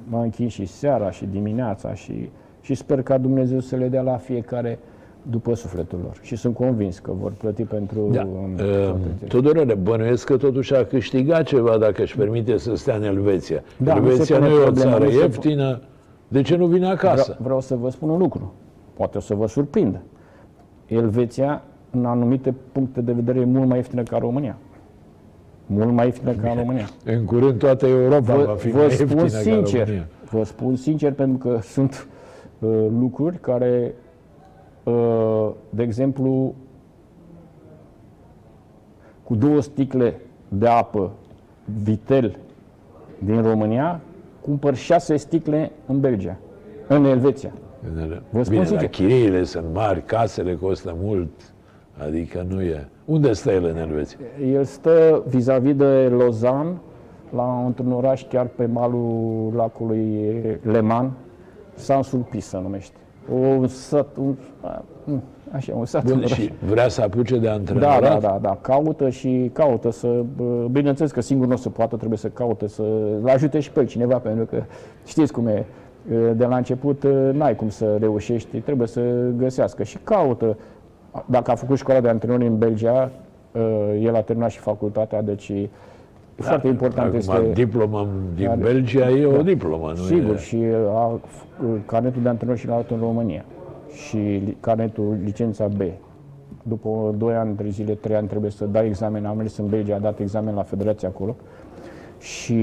mă 0.09 0.21
închin 0.21 0.47
și 0.47 0.65
seara 0.65 1.11
și 1.11 1.25
dimineața 1.25 1.93
și, 1.93 2.29
și 2.61 2.75
sper 2.75 3.01
ca 3.01 3.17
Dumnezeu 3.17 3.59
să 3.59 3.75
le 3.75 3.87
dea 3.87 4.01
la 4.01 4.17
fiecare 4.17 4.79
după 5.21 5.53
sufletul 5.53 5.99
lor. 6.03 6.17
Și 6.21 6.35
sunt 6.35 6.55
convins 6.55 6.99
că 6.99 7.11
vor 7.19 7.31
plăti 7.31 7.63
pentru... 7.63 8.09
Da. 8.11 8.21
um, 8.21 8.51
Uh, 8.53 8.59
toate 8.59 9.25
Tudorele, 9.27 9.73
bănuiesc 9.73 10.25
că 10.25 10.37
totuși 10.37 10.75
a 10.75 10.85
câștigat 10.85 11.43
ceva 11.43 11.77
dacă 11.77 12.01
își 12.01 12.17
permite 12.17 12.57
să 12.57 12.75
stea 12.75 12.95
în 12.95 13.03
Elveția. 13.03 13.63
Da, 13.77 13.93
nu 13.95 14.05
se 14.05 14.11
Elveția 14.11 14.37
nu 14.37 14.45
pune 14.45 14.55
e 14.57 14.59
o 14.59 14.63
problema, 14.63 14.91
țară 14.91 15.03
nu 15.03 15.09
se- 15.09 15.17
ieftină. 15.17 15.81
De 16.27 16.41
ce 16.41 16.55
nu 16.55 16.65
vine 16.65 16.87
acasă? 16.87 17.23
Vreau, 17.23 17.37
vreau 17.43 17.59
să 17.61 17.75
vă 17.75 17.89
spun 17.89 18.09
un 18.09 18.17
lucru. 18.17 18.53
Poate 18.99 19.17
o 19.17 19.21
să 19.21 19.35
vă 19.35 19.47
surprindă. 19.47 20.01
Elveția, 20.85 21.63
în 21.91 22.05
anumite 22.05 22.55
puncte 22.71 23.01
de 23.01 23.11
vedere, 23.11 23.39
e 23.39 23.45
mult 23.45 23.67
mai 23.67 23.77
ieftină 23.77 24.03
ca 24.03 24.17
România. 24.17 24.57
Mult 25.65 25.91
mai 25.91 26.05
ieftină 26.05 26.31
ca 26.31 26.53
România. 26.53 26.89
În 27.05 27.25
curând 27.25 27.59
toată 27.59 27.87
Europa 27.87 28.35
va 28.35 28.43
Vă, 28.43 28.53
fi 28.57 28.69
vă 28.69 28.77
mai 28.77 28.89
spun 28.89 29.07
ieftină 29.07 29.21
ca 29.21 29.37
sincer, 29.37 29.79
România. 29.79 30.07
vă 30.31 30.43
spun 30.43 30.75
sincer 30.75 31.13
pentru 31.13 31.47
că 31.47 31.59
sunt 31.61 32.07
uh, 32.59 32.69
lucruri 32.99 33.37
care, 33.37 33.93
uh, 34.83 35.49
de 35.69 35.83
exemplu, 35.83 36.55
cu 39.23 39.35
două 39.35 39.61
sticle 39.61 40.21
de 40.47 40.67
apă 40.67 41.11
Vitel 41.83 42.37
din 43.19 43.41
România, 43.41 44.01
cumpăr 44.41 44.75
șase 44.75 45.15
sticle 45.15 45.71
în 45.85 45.99
Belgia, 45.99 46.37
în 46.87 47.05
Elveția. 47.05 47.51
Vă 47.81 48.43
spun 48.43 48.43
Bine, 48.49 48.65
sincer. 48.65 48.77
dar 48.77 48.85
chiriile 48.87 49.43
sunt 49.43 49.65
mari, 49.73 50.03
casele 50.05 50.55
costă 50.55 50.95
mult, 51.01 51.29
adică 52.07 52.45
nu 52.49 52.61
e. 52.61 52.87
Unde 53.05 53.33
stă 53.33 53.51
el 53.51 53.63
în 53.65 53.77
Elveția? 53.77 54.17
El 54.53 54.63
stă 54.63 55.23
vis-a-vis 55.27 55.75
de 55.75 56.13
Lausanne, 56.17 56.73
la 57.35 57.63
într-un 57.65 57.91
oraș 57.91 58.25
chiar 58.27 58.45
pe 58.45 58.65
malul 58.65 59.51
lacului 59.55 60.27
Leman, 60.61 61.11
Saint-Sulpice 61.75 62.43
se 62.43 62.57
numește. 62.61 62.95
Un 63.33 63.67
sat, 63.67 64.07
un, 64.17 64.35
a, 64.61 64.83
m, 65.03 65.21
așa, 65.51 65.73
un 65.75 65.85
sat, 65.85 66.03
un 66.03 66.09
Bun, 66.09 66.17
oraș. 66.17 66.33
și 66.33 66.51
vrea 66.69 66.87
să 66.87 67.01
apuce 67.01 67.37
de 67.37 67.45
Da, 67.45 67.53
antrenorat? 67.53 68.01
da, 68.01 68.17
da, 68.19 68.39
da, 68.41 68.57
caută 68.61 69.09
și 69.09 69.49
caută 69.53 69.91
să, 69.91 70.23
bă, 70.35 70.67
bineînțeles 70.71 71.11
că 71.11 71.21
singur 71.21 71.47
nu 71.47 71.53
o 71.53 71.57
să 71.57 71.69
poată, 71.69 71.95
trebuie 71.95 72.17
să 72.17 72.27
caute, 72.27 72.67
să 72.67 72.81
l 73.23 73.27
ajute 73.27 73.59
și 73.59 73.71
pe 73.71 73.79
el 73.79 73.85
cineva, 73.87 74.17
pentru 74.17 74.45
că 74.45 74.63
știți 75.05 75.31
cum 75.33 75.47
e, 75.47 75.65
de 76.35 76.45
la 76.45 76.55
început 76.55 77.03
n-ai 77.33 77.55
cum 77.55 77.69
să 77.69 77.95
reușești, 77.99 78.57
trebuie 78.57 78.87
să 78.87 79.01
găsească 79.37 79.83
și 79.83 79.97
caută. 80.03 80.57
Dacă 81.25 81.51
a 81.51 81.55
făcut 81.55 81.77
școala 81.77 81.99
de 81.99 82.09
antrenori 82.09 82.45
în 82.45 82.57
Belgia, 82.57 83.11
el 84.01 84.15
a 84.15 84.21
terminat 84.21 84.49
și 84.49 84.59
facultatea, 84.59 85.21
deci 85.21 85.49
e 85.49 85.69
foarte 86.35 86.67
important 86.67 87.05
Acum, 87.07 87.17
este... 87.17 87.51
diploma 87.53 88.07
din 88.35 88.47
Are- 88.47 88.61
Belgia 88.61 89.09
e 89.09 89.25
o 89.25 89.31
Da. 89.35 89.41
diplomă, 89.41 89.87
nu 89.87 89.95
Sigur, 89.95 90.35
e? 90.35 90.37
și 90.37 90.57
a, 90.89 91.19
f- 91.19 91.85
carnetul 91.85 92.21
de 92.21 92.29
antrenor 92.29 92.57
și 92.57 92.67
l-a 92.67 92.73
luat 92.73 92.89
în 92.91 92.97
România. 92.99 93.45
Și 94.07 94.15
li- 94.17 94.57
carnetul, 94.59 95.17
licența 95.23 95.67
B. 95.67 95.81
După 96.63 97.15
2 97.17 97.33
ani, 97.35 97.55
3 97.55 97.69
zile, 97.69 97.93
3 97.93 98.15
ani 98.15 98.27
trebuie 98.27 98.51
să 98.51 98.65
dai 98.65 98.85
examen. 98.85 99.25
Am 99.25 99.37
mers 99.37 99.57
în 99.57 99.67
Belgia, 99.67 99.95
a 99.95 99.99
dat 99.99 100.19
examen 100.19 100.53
la 100.55 100.63
federație 100.63 101.07
acolo. 101.07 101.35
Și 102.19 102.55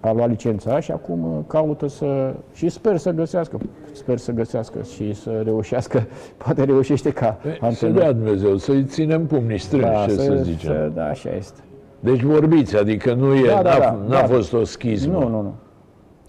a 0.00 0.12
luat 0.12 0.28
licența 0.28 0.80
și 0.80 0.90
acum 0.90 1.22
uh, 1.36 1.38
caută 1.46 1.88
să... 1.88 2.34
Și 2.52 2.68
sper 2.68 2.96
să 2.96 3.10
găsească. 3.10 3.58
Sper 3.92 4.18
să 4.18 4.32
găsească 4.32 4.78
și 4.94 5.14
să 5.14 5.40
reușească. 5.44 6.06
Poate 6.44 6.64
reușește 6.64 7.10
ca 7.10 7.38
E, 7.46 7.50
Să 7.58 7.64
antrenor. 7.64 7.98
dea 7.98 8.12
Dumnezeu, 8.12 8.56
să-i 8.56 8.84
ținem 8.84 9.26
pumnii 9.26 9.58
strânși, 9.58 10.06
ce 10.06 10.10
să, 10.14 10.34
zicem. 10.42 10.70
să- 10.70 10.90
da, 10.94 11.04
așa 11.04 11.30
este. 11.38 11.60
Deci 12.00 12.22
vorbiți, 12.22 12.76
adică 12.76 13.14
nu 13.14 13.34
e, 13.34 13.46
Da, 13.46 13.62
da, 13.62 13.70
n-a, 13.72 13.78
da, 13.78 13.98
n-a 14.08 14.20
da. 14.20 14.26
fost 14.26 14.52
o 14.52 14.64
schizmă. 14.64 15.12
Nu, 15.12 15.28
nu, 15.28 15.40
nu. 15.42 15.54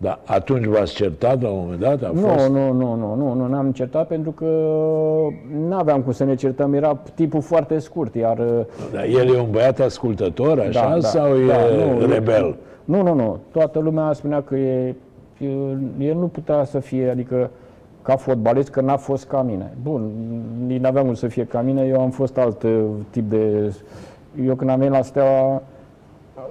Dar 0.02 0.20
atunci 0.26 0.66
v-ați 0.66 0.94
certat 0.94 1.42
la 1.42 1.50
un 1.50 1.60
moment 1.62 1.80
dat? 1.80 2.04
A 2.04 2.12
Nu, 2.14 2.20
fost? 2.20 2.50
nu, 2.50 2.72
nu, 2.72 2.96
nu, 2.96 3.16
nu, 3.16 3.34
nu, 3.34 3.48
n-am 3.48 3.72
certat 3.72 4.08
pentru 4.08 4.32
că 4.32 4.46
nu 5.68 5.76
aveam 5.76 6.02
cum 6.02 6.12
să 6.12 6.24
ne 6.24 6.36
certăm, 6.36 6.74
era 6.74 6.98
tipul 7.16 7.42
foarte 7.42 7.80
scurt, 7.80 8.16
iar... 8.16 8.38
Dar 8.94 9.04
el 9.04 9.36
e 9.36 9.40
un 9.40 9.48
băiat 9.52 9.80
ascultător, 9.80 10.60
așa, 10.60 10.90
Da, 10.90 10.94
da, 11.00 11.00
sau 11.08 11.28
da, 11.48 11.68
e 11.70 12.00
nu, 12.00 12.06
rebel? 12.06 12.56
Nu, 12.86 13.02
nu, 13.02 13.14
nu, 13.14 13.38
toată 13.52 13.80
lumea 13.80 14.14
spunea 14.14 14.42
că 14.42 14.56
e, 14.56 14.96
el 16.00 16.16
nu 16.16 16.28
putea 16.28 16.64
să 16.64 16.80
fie, 16.80 17.10
adică 17.10 17.50
ca 18.02 18.16
fotbalist, 18.16 18.70
că 18.70 18.82
n-a 18.82 18.98
fost 18.98 19.28
ca 19.28 19.42
mine. 19.42 19.74
Bun, 19.84 20.10
nici 20.68 20.82
n-aveam 20.82 21.06
cum 21.06 21.14
să 21.14 21.28
fie 21.28 21.46
ca 21.46 21.62
mine, 21.62 21.86
eu 21.86 22.02
am 22.02 22.10
fost 22.10 22.38
alt 22.38 22.64
uh, 22.64 22.84
tip 23.10 23.30
de... 23.30 23.74
Eu 24.46 24.56
când 24.56 24.70
am 24.70 24.78
venit 24.78 24.94
la 24.94 25.02
Steaua, 25.02 25.62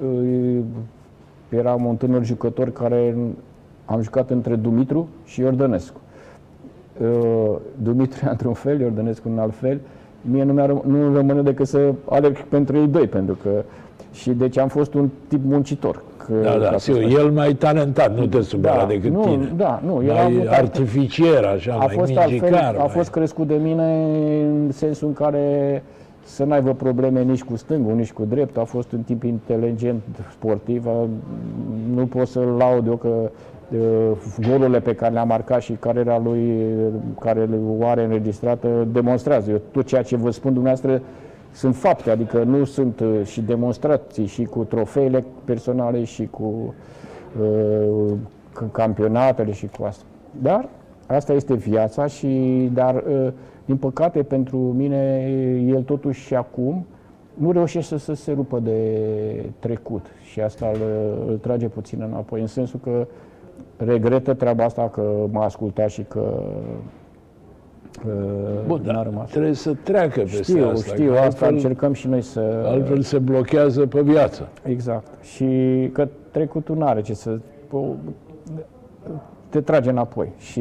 uh, 0.03 0.59
eram 1.51 1.84
un 1.84 1.96
tânăr 1.96 2.24
jucător 2.24 2.70
care 2.70 3.16
am 3.84 4.01
jucat 4.03 4.30
între 4.30 4.55
Dumitru 4.55 5.09
și 5.24 5.40
Iordănescu. 5.40 6.01
Uh, 7.01 7.57
Dumitru 7.82 8.18
e 8.26 8.28
într-un 8.30 8.53
fel, 8.53 8.80
Iordănescu 8.80 9.28
în 9.32 9.38
alt 9.38 9.55
fel. 9.55 9.80
Mie 10.20 10.44
nu, 10.44 10.53
mi-a 10.53 10.66
răm- 10.66 10.84
nu 10.86 11.14
rămâne 11.14 11.42
decât 11.42 11.66
să 11.66 11.92
alerg 12.09 12.36
pentru 12.44 12.76
ei 12.76 12.86
doi, 12.86 13.07
pentru 13.07 13.38
că... 13.42 13.51
Și 14.12 14.30
deci 14.30 14.59
am 14.59 14.68
fost 14.68 14.94
un 14.94 15.09
tip 15.28 15.40
muncitor. 15.44 16.03
Că, 16.26 16.32
Da, 16.42 16.59
da, 16.59 16.68
ca 16.68 16.78
să 16.78 16.92
sigur, 16.92 17.11
spun. 17.11 17.20
el 17.24 17.30
mai 17.30 17.55
talentat, 17.55 18.16
nu 18.16 18.26
te 18.26 18.40
supăra 18.40 18.76
Da, 18.76 18.84
decât 18.86 19.11
nu, 19.11 19.22
tine. 19.22 19.53
da, 19.57 19.82
nu, 19.84 20.03
el 20.05 20.11
a 20.11 20.14
mai 20.14 20.24
avut 20.24 20.46
artificier, 20.46 21.44
așa, 21.44 21.72
a 21.72 21.76
mai 21.76 21.88
fost 21.94 22.16
altfel, 22.16 22.28
mingicar. 22.40 22.74
a 22.74 22.78
mai- 22.78 22.88
fost 22.88 23.11
crescut 23.11 23.46
de 23.46 23.55
mine 23.55 24.05
în 24.51 24.70
sensul 24.72 25.07
în 25.09 25.12
care 25.14 25.82
să 26.35 26.45
n-aibă 26.45 26.72
probleme 26.74 27.22
nici 27.22 27.43
cu 27.45 27.57
stângul, 27.57 27.95
nici 27.95 28.12
cu 28.12 28.24
dreptul. 28.28 28.62
A 28.62 28.64
fost 28.64 28.93
un 28.93 29.01
tip 29.03 29.22
inteligent, 29.22 30.03
sportiv. 30.33 30.87
A- 30.87 31.09
Nu 31.95 32.07
pot 32.07 32.28
să-l 32.28 32.43
laud 32.59 32.87
eu 32.87 32.97
că 32.97 33.09
uh, 33.09 34.11
golurile 34.49 34.81
pe 34.81 34.95
care 34.95 35.12
le-a 35.12 35.24
marcat 35.24 35.61
și 35.61 35.72
cariera 35.72 36.18
lui, 36.18 36.62
care 37.20 37.49
o 37.78 37.87
are 37.87 38.05
înregistrată, 38.05 38.87
demonstrează. 38.93 39.51
Eu, 39.51 39.61
tot 39.70 39.85
ceea 39.87 40.03
ce 40.03 40.16
vă 40.16 40.31
spun 40.31 40.53
dumneavoastră 40.53 41.03
sunt 41.53 41.76
fapte, 41.76 42.11
adică 42.11 42.43
nu 42.43 42.64
sunt 42.64 43.01
uh, 43.01 43.20
și 43.24 43.41
demonstrații 43.43 44.26
și 44.26 44.45
cu 44.45 44.64
trofeele 44.64 45.24
personale 45.45 46.05
și 46.05 46.26
cu 46.31 46.74
uh, 47.41 48.12
c- 48.57 48.70
campionatele 48.72 49.53
și 49.53 49.68
cu 49.78 49.85
asta. 49.85 50.05
Dar 50.43 50.68
asta 51.07 51.33
este 51.33 51.55
viața 51.55 52.07
și, 52.07 52.28
dar 52.74 52.95
uh, 52.95 53.28
din 53.71 53.79
păcate 53.79 54.23
pentru 54.23 54.57
mine 54.57 55.25
el 55.66 55.83
totuși 55.83 56.21
și 56.27 56.35
acum 56.35 56.87
nu 57.35 57.53
reușește 57.53 57.99
să 57.99 58.12
se 58.12 58.33
rupă 58.33 58.59
de 58.59 58.99
trecut 59.59 60.07
și 60.31 60.41
asta 60.41 60.71
îl, 60.75 60.81
îl 61.29 61.37
trage 61.37 61.68
puțin 61.68 62.03
înapoi, 62.03 62.41
în 62.41 62.47
sensul 62.47 62.81
că 62.83 63.07
regretă 63.77 64.35
treaba 64.35 64.64
asta 64.64 64.89
că 64.89 65.27
m-a 65.31 65.45
ascultat 65.45 65.89
și 65.89 66.03
că 66.03 66.43
Bun, 68.66 68.81
n-a 68.85 68.93
dar 68.93 69.05
rămas. 69.05 69.31
trebuie 69.31 69.53
să 69.53 69.75
treacă 69.83 70.21
peste 70.21 70.43
Știu, 70.43 70.68
asta. 70.68 70.93
știu, 70.95 71.07
că 71.07 71.12
asta 71.12 71.25
altfel, 71.25 71.53
încercăm 71.53 71.93
și 71.93 72.09
noi 72.09 72.23
să... 72.23 72.62
altfel 72.66 73.01
se 73.01 73.18
blochează 73.18 73.87
pe 73.87 74.01
viață. 74.01 74.49
Exact. 74.62 75.25
Și 75.25 75.47
că 75.93 76.09
trecutul 76.31 76.77
nu 76.77 76.85
are 76.87 77.01
ce 77.01 77.14
să... 77.14 77.39
te 79.49 79.61
trage 79.61 79.91
înapoi 79.91 80.33
și 80.39 80.61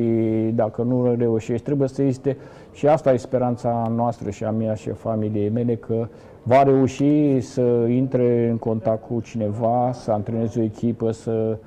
dacă 0.55 0.81
nu 0.81 1.15
reușești, 1.17 1.65
trebuie 1.65 1.87
să 1.87 2.01
existe 2.01 2.37
și 2.79 2.87
asta 2.87 3.13
e 3.13 3.17
speranța 3.17 3.91
noastră 3.95 4.29
și 4.29 4.43
a 4.43 4.51
mea 4.51 4.73
și 4.73 4.89
a 4.89 4.93
familiei 4.93 5.49
mele 5.49 5.75
că 5.75 6.07
va 6.43 6.63
reuși 6.63 7.39
să 7.39 7.61
intre 7.89 8.49
în 8.49 8.57
contact 8.57 9.07
cu 9.07 9.21
cineva, 9.21 9.89
să 9.93 10.11
antreneze 10.11 10.59
o 10.59 10.63
echipă, 10.63 11.11
să 11.11 11.57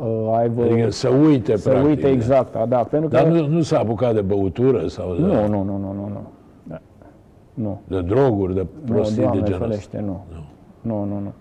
uh, 0.00 0.36
aibă... 0.36 0.62
Adică 0.62 0.90
să 0.90 1.08
uite, 1.08 1.56
să 1.56 1.68
practic. 1.68 1.88
uite 1.88 2.08
exact, 2.08 2.52
da, 2.52 2.66
da, 2.66 2.76
pentru 2.76 3.08
că... 3.08 3.16
Dar 3.16 3.26
nu, 3.26 3.46
nu 3.46 3.60
s-a 3.60 3.78
apucat 3.78 4.14
de 4.14 4.20
băutură 4.20 4.86
sau 4.86 5.14
de, 5.14 5.20
nu, 5.20 5.48
nu, 5.48 5.62
nu, 5.62 5.76
nu, 5.78 5.92
nu, 5.92 6.08
nu. 6.08 6.22
Da. 6.62 6.80
Nu. 7.54 7.80
de 7.88 8.00
droguri, 8.00 8.54
de 8.54 8.66
Nu, 8.84 8.92
prostii 8.94 9.16
de 9.16 9.22
Doamne 9.22 9.42
genul 9.42 9.52
ăsta. 9.62 9.66
ferește, 9.66 10.00
nu. 10.00 10.24
Nu, 10.80 11.04
nu, 11.04 11.18
nu. 11.18 11.32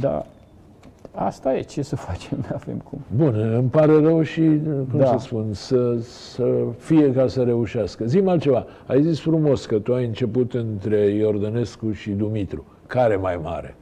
Dar 0.00 0.26
asta 1.14 1.56
e, 1.56 1.60
ce 1.60 1.82
să 1.82 1.96
facem, 1.96 2.38
nu 2.48 2.54
avem 2.54 2.76
cum. 2.76 2.98
Bun, 3.16 3.34
îmi 3.34 3.68
pare 3.68 4.00
rău 4.00 4.22
și, 4.22 4.60
cum 4.90 4.98
Da. 4.98 5.06
să 5.06 5.16
spun, 5.18 5.52
să, 5.52 5.96
să 6.00 6.46
fie 6.78 7.12
ca 7.12 7.26
să 7.26 7.42
reușească. 7.42 8.04
Zi 8.04 8.18
altceva. 8.26 8.66
Ai 8.86 9.02
zis 9.02 9.20
frumos 9.20 9.66
că 9.66 9.78
tu 9.78 9.94
ai 9.94 10.04
început 10.04 10.54
între 10.54 10.96
Iordănescu 11.06 11.92
și 11.92 12.10
Dumitru. 12.10 12.64
Care 12.86 13.16
mai 13.16 13.40
mare? 13.42 13.74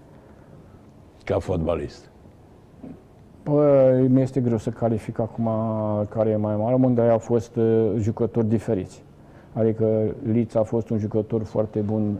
Ca 1.24 1.38
fotbalist. 1.38 2.10
Bă, 3.44 3.92
mi 4.08 4.20
este 4.20 4.40
greu 4.40 4.58
să 4.58 4.70
calific 4.70 5.18
acum 5.18 5.48
care 6.08 6.30
e 6.30 6.36
mai 6.36 6.56
mare. 6.56 6.72
Amândoi 6.72 7.08
au 7.10 7.18
fost 7.18 7.56
uh, 7.56 7.92
jucători 7.98 8.46
diferiți. 8.46 9.02
Adică 9.52 10.14
Liț 10.32 10.54
a 10.54 10.62
fost 10.62 10.90
un 10.90 10.98
jucător 10.98 11.42
foarte 11.42 11.80
bun 11.80 12.18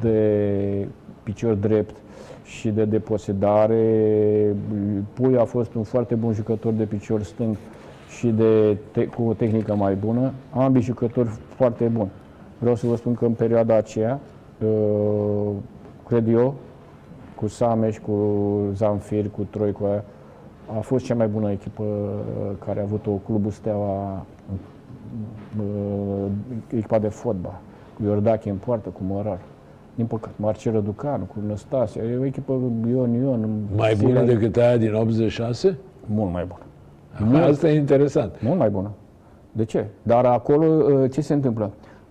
de 0.00 0.88
picior 1.22 1.54
drept 1.54 1.96
și 2.50 2.68
de 2.70 2.84
deposedare. 2.84 3.84
Pui 5.12 5.36
a 5.36 5.44
fost 5.44 5.74
un 5.74 5.82
foarte 5.82 6.14
bun 6.14 6.32
jucător 6.32 6.72
de 6.72 6.84
picior 6.84 7.22
stâng 7.22 7.56
și 8.18 8.26
de 8.26 8.76
te- 8.92 9.06
cu 9.06 9.22
o 9.22 9.32
tehnică 9.32 9.74
mai 9.74 9.94
bună. 9.94 10.32
Ambii 10.50 10.82
jucători 10.82 11.28
foarte 11.28 11.84
buni. 11.84 12.10
Vreau 12.58 12.74
să 12.74 12.86
vă 12.86 12.96
spun 12.96 13.14
că 13.14 13.24
în 13.24 13.32
perioada 13.32 13.74
aceea, 13.76 14.20
uh, 14.64 15.52
cred 16.06 16.28
eu, 16.28 16.54
cu 17.34 17.46
Sameș, 17.48 17.98
cu 17.98 18.12
Zamfir, 18.74 19.30
cu 19.30 19.46
Troicu, 19.50 19.84
aia, 19.84 20.04
a 20.76 20.80
fost 20.80 21.04
cea 21.04 21.14
mai 21.14 21.26
bună 21.28 21.50
echipă 21.50 21.82
uh, 21.82 22.56
care 22.64 22.80
a 22.80 22.82
avut-o 22.82 23.10
clubul 23.10 23.50
Steaua, 23.50 24.26
uh, 25.58 26.26
echipa 26.74 26.98
de 26.98 27.08
fotbal, 27.08 27.60
cu 27.96 28.02
Iordache 28.04 28.50
în 28.50 28.56
poartă, 28.56 28.88
cu 28.88 29.00
Mărar. 29.08 29.38
Din 29.94 30.06
păcate, 30.06 30.34
Marcel 30.36 30.72
Răducanu, 30.72 31.24
cu 31.24 31.36
Năstase, 31.46 32.00
e 32.12 32.16
o 32.16 32.24
echipă 32.24 32.52
Ion 32.90 33.12
Ion. 33.12 33.48
Mai 33.76 33.92
Sila- 33.94 34.06
bună 34.08 34.22
decât 34.24 34.56
aia 34.56 34.76
din 34.76 34.94
86? 34.94 35.76
Mult 36.06 36.32
mai 36.32 36.44
bună. 36.44 37.38
Asta 37.44 37.68
e 37.70 37.76
interesant. 37.78 38.42
Mult 38.42 38.58
mai 38.58 38.70
bună. 38.70 38.90
De 39.52 39.64
ce? 39.64 39.86
Dar 40.02 40.24
acolo 40.24 40.66
uh, 40.66 41.10
ce 41.10 41.20
se 41.20 41.32
întâmplă? 41.34 41.70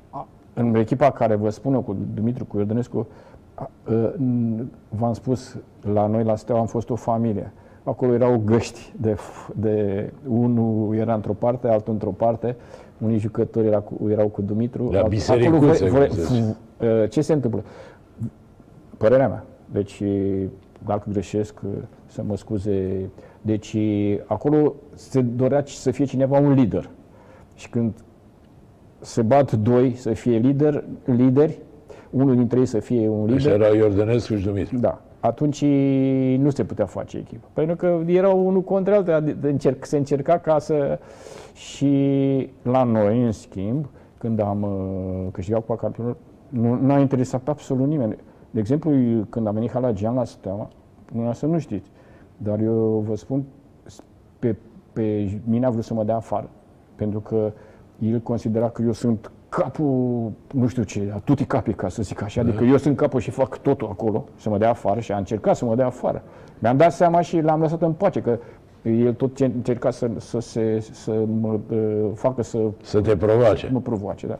A- 0.09 0.27
În 0.53 0.75
echipa 0.75 1.11
care 1.11 1.35
vă 1.35 1.49
spun 1.49 1.73
eu 1.73 1.81
cu 1.81 1.95
Dumitru, 2.13 2.45
cu 2.45 2.57
Iordănescu, 2.57 3.07
a- 3.55 3.69
uh, 3.91 4.09
n- 4.15 4.63
v-am 4.89 5.13
spus, 5.13 5.57
la 5.93 6.07
noi 6.07 6.23
la 6.23 6.35
Steaua 6.35 6.61
am 6.61 6.67
fost 6.67 6.89
o 6.89 6.95
familie. 6.95 7.51
Acolo 7.83 8.13
erau 8.13 8.41
găști 8.45 8.93
de, 8.97 9.13
f- 9.13 9.53
de 9.55 10.09
unul 10.27 10.95
era 10.95 11.13
într-o 11.13 11.33
parte, 11.33 11.67
altul 11.67 11.93
într-o 11.93 12.09
parte, 12.11 12.55
unii 12.97 13.17
jucători 13.17 13.67
era 13.67 13.79
cu, 13.79 14.09
erau 14.09 14.27
cu 14.27 14.41
Dumitru. 14.41 14.89
La 14.91 14.99
alt- 14.99 15.09
bisericuțe, 15.09 15.85
acolo, 15.85 16.05
cum 16.05 16.15
se 16.15 16.23
zice. 16.23 16.41
uh, 16.47 16.55
ce 17.09 17.21
se 17.21 17.33
întâmplă? 17.33 17.63
Părerea 18.97 19.27
mea. 19.27 19.45
Deci, 19.71 20.03
dacă 20.85 21.09
greșesc, 21.11 21.59
să 22.05 22.23
mă 22.27 22.37
scuze. 22.37 23.09
Deci, 23.41 23.77
acolo 24.25 24.73
se 24.93 25.21
dorea 25.21 25.63
să 25.65 25.91
fie 25.91 26.05
cineva 26.05 26.39
un 26.39 26.53
lider. 26.53 26.89
Și 27.55 27.69
când 27.69 27.93
se 28.99 29.21
bat 29.21 29.51
doi 29.51 29.93
să 29.95 30.13
fie 30.13 30.37
lider, 30.37 30.83
lideri, 31.05 31.59
unul 32.09 32.35
dintre 32.35 32.59
ei 32.59 32.65
să 32.65 32.79
fie 32.79 33.07
un 33.07 33.33
Așa 33.33 33.35
lider, 33.35 33.61
erau 33.61 33.75
Iordănescu 33.75 34.35
și 34.35 34.45
Dumitru. 34.45 34.77
da, 34.77 35.01
atunci 35.19 35.63
nu 36.39 36.49
se 36.49 36.63
putea 36.63 36.85
face 36.85 37.17
echipă. 37.17 37.47
Pentru 37.53 37.75
că 37.75 38.01
erau 38.05 38.45
unul 38.47 38.61
contra 38.61 38.95
altul, 38.95 39.13
adică 39.13 39.47
încerc, 39.47 39.85
se 39.85 39.97
încerca 39.97 40.37
ca 40.37 40.59
să... 40.59 40.99
Și 41.53 42.49
la 42.61 42.83
noi, 42.83 43.23
în 43.23 43.31
schimb, 43.31 43.85
când 44.17 44.39
am 44.39 44.61
uh, 44.61 45.31
câștigat 45.31 45.59
Cupa 45.59 45.75
Campionilor, 45.75 46.17
nu 46.49 46.75
n-a 46.81 46.99
interesat 46.99 47.47
absolut 47.47 47.87
nimeni. 47.87 48.15
De 48.51 48.59
exemplu, 48.59 48.91
când 49.29 49.47
a 49.47 49.51
venit 49.51 49.71
Halagian 49.71 50.15
la 50.15 50.23
Steaua, 50.23 50.69
să 51.33 51.45
nu 51.45 51.59
știți, 51.59 51.91
dar 52.37 52.59
eu 52.59 53.03
vă 53.07 53.15
spun, 53.15 53.43
pe, 54.39 54.55
pe 54.93 55.39
mine 55.43 55.65
a 55.65 55.69
vrut 55.69 55.83
să 55.83 55.93
mă 55.93 56.03
dea 56.03 56.15
afară. 56.15 56.49
Pentru 56.95 57.19
că 57.19 57.51
el 57.99 58.19
considera 58.19 58.69
că 58.69 58.81
eu 58.81 58.91
sunt 58.91 59.31
capul, 59.49 60.31
nu 60.53 60.67
știu 60.67 60.83
ce, 60.83 61.11
a 61.15 61.17
tuti 61.17 61.45
capii, 61.45 61.73
ca 61.73 61.89
să 61.89 62.03
zic 62.03 62.21
așa. 62.21 62.41
Adică 62.41 62.63
eu 62.63 62.77
sunt 62.77 62.97
capul 62.97 63.19
și 63.19 63.29
fac 63.31 63.57
totul 63.57 63.87
acolo, 63.87 64.25
să 64.35 64.49
mă 64.49 64.57
dea 64.57 64.69
afară 64.69 64.99
și 64.99 65.11
a 65.11 65.17
încercat 65.17 65.55
să 65.55 65.65
mă 65.65 65.75
dea 65.75 65.85
afară. 65.85 66.21
Mi-am 66.59 66.77
dat 66.77 66.91
seama 66.91 67.21
și 67.21 67.41
l-am 67.41 67.61
lăsat 67.61 67.81
în 67.81 67.93
pace, 67.93 68.21
că 68.21 68.37
el 68.81 69.13
tot 69.13 69.35
ce 69.35 69.45
încerca 69.45 69.91
să, 69.91 70.09
să, 70.17 70.39
se, 70.39 70.79
să 70.91 71.25
mă 71.41 71.59
uh, 71.71 72.09
facă 72.13 72.43
să 72.43 72.59
Să 72.81 73.01
te 73.01 73.17
provoace. 73.17 73.69
mă 73.71 73.79
provoace, 73.79 74.27
da. 74.27 74.39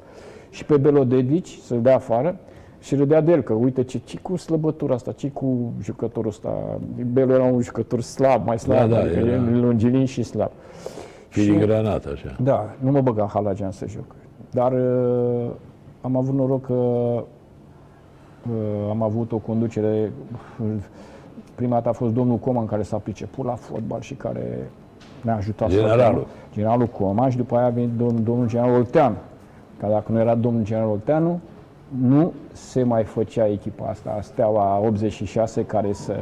Și 0.50 0.66
pe 0.66 0.78
Belo 0.78 1.04
Dedici 1.04 1.58
să-l 1.64 1.82
dea 1.82 1.96
afară 1.96 2.36
și 2.80 2.96
râdea 2.96 3.22
de 3.22 3.32
el, 3.32 3.42
că 3.42 3.54
uite 3.54 3.84
ce, 3.84 4.02
ce 4.04 4.18
cu 4.22 4.36
slăbătura 4.36 4.94
asta, 4.94 5.12
ce 5.12 5.30
cu 5.30 5.72
jucătorul 5.82 6.30
ăsta. 6.30 6.80
Belo 7.14 7.34
era 7.34 7.44
un 7.44 7.62
jucător 7.62 8.02
slab, 8.02 8.46
mai 8.46 8.60
slab, 8.60 8.78
Da, 8.78 8.86
da, 8.96 8.98
adică 9.02 9.18
era. 9.20 9.30
e 9.30 9.36
longilin 9.56 10.06
și 10.06 10.24
slab. 10.24 10.52
Filigranat, 11.28 12.06
așa. 12.06 12.36
Da, 12.42 12.76
nu 12.80 12.92
mă 12.92 13.02
băga 13.02 13.30
Halagian 13.34 13.72
să 13.72 13.86
joc. 13.88 14.16
Dar 14.52 14.72
uh, 14.72 15.50
am 16.02 16.16
avut 16.18 16.34
noroc 16.34 16.66
că 16.66 16.74
uh, 16.74 17.24
am 18.90 19.02
avut 19.02 19.32
o 19.32 19.38
conducere. 19.38 20.12
Prima 21.56 21.74
dată 21.76 21.90
a 21.90 21.92
fost 21.92 22.14
domnul 22.14 22.38
Coman 22.38 22.66
care 22.66 22.82
s-a 22.82 22.98
priceput 22.98 23.46
la 23.46 23.56
fotbal 23.56 24.02
și 24.02 24.14
care 24.14 24.70
ne-a 25.22 25.36
ajutat. 25.36 25.70
Generalul. 25.70 25.98
foarte 26.00 26.16
mult. 26.16 26.28
Generalul 26.54 26.88
Coman 26.88 27.30
și 27.30 27.38
după 27.38 27.56
aia 27.56 27.66
a 27.66 27.70
venit 27.70 27.90
domnul, 27.90 28.24
domnul 28.24 28.48
general 28.48 28.74
Olteanu. 28.74 29.16
Că 29.80 29.88
dacă 29.90 30.12
nu 30.12 30.20
era 30.20 30.36
domnul 30.36 30.64
general 30.64 30.90
Olteanu, 30.90 31.40
nu 32.02 32.34
se 32.52 32.84
mai 32.84 33.04
făcea 33.04 33.48
echipa 33.48 33.88
asta, 33.90 34.20
Steaua 34.22 34.80
86, 34.86 35.66
care 35.66 35.94
să, 35.94 36.16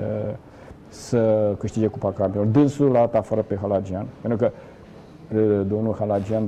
să 0.88 1.54
câștige 1.60 1.88
Cupa 1.88 2.12
Campionilor. 2.12 2.54
Dânsul 2.54 2.92
l-a 2.92 3.00
dat 3.00 3.16
afară 3.16 3.42
pe 3.42 3.58
Halagian, 3.62 4.06
pentru 4.22 4.40
că 4.40 4.52
uh, 5.36 5.66
domnul 5.68 5.96
Halagian 6.00 6.44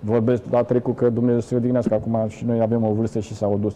vorbesc 0.00 0.42
la 0.50 0.62
trecut 0.62 0.96
că 0.96 1.08
Dumnezeu 1.08 1.40
să 1.40 1.46
se 1.46 1.54
odihnească, 1.54 1.94
acum 1.94 2.28
și 2.28 2.44
noi 2.44 2.60
avem 2.60 2.84
o 2.84 2.92
vârstă 2.92 3.20
și 3.20 3.34
s-au 3.34 3.58
dus. 3.60 3.74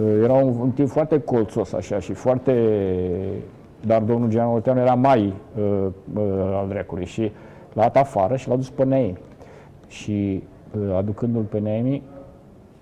Uh, 0.00 0.20
Era 0.22 0.32
un, 0.32 0.54
un 0.60 0.70
timp 0.70 0.88
foarte 0.88 1.20
colțos 1.20 1.72
așa 1.72 1.98
și 1.98 2.12
foarte... 2.12 2.54
Dar 3.86 4.02
domnul 4.02 4.28
Gian 4.28 4.46
Olteanu 4.46 4.80
era 4.80 4.94
mai 4.94 5.32
uh, 5.58 5.86
uh, 6.14 6.22
al 6.60 6.68
drecului 6.68 7.04
și 7.04 7.32
l-a 7.72 7.82
dat 7.82 7.96
afară 7.96 8.36
și 8.36 8.48
l-a 8.48 8.56
dus 8.56 8.70
pe 8.70 8.84
Neemi. 8.84 9.18
Și 9.86 10.42
uh, 10.42 10.51
aducându-l 10.96 11.42
pe 11.42 11.58
Neemi, 11.58 12.02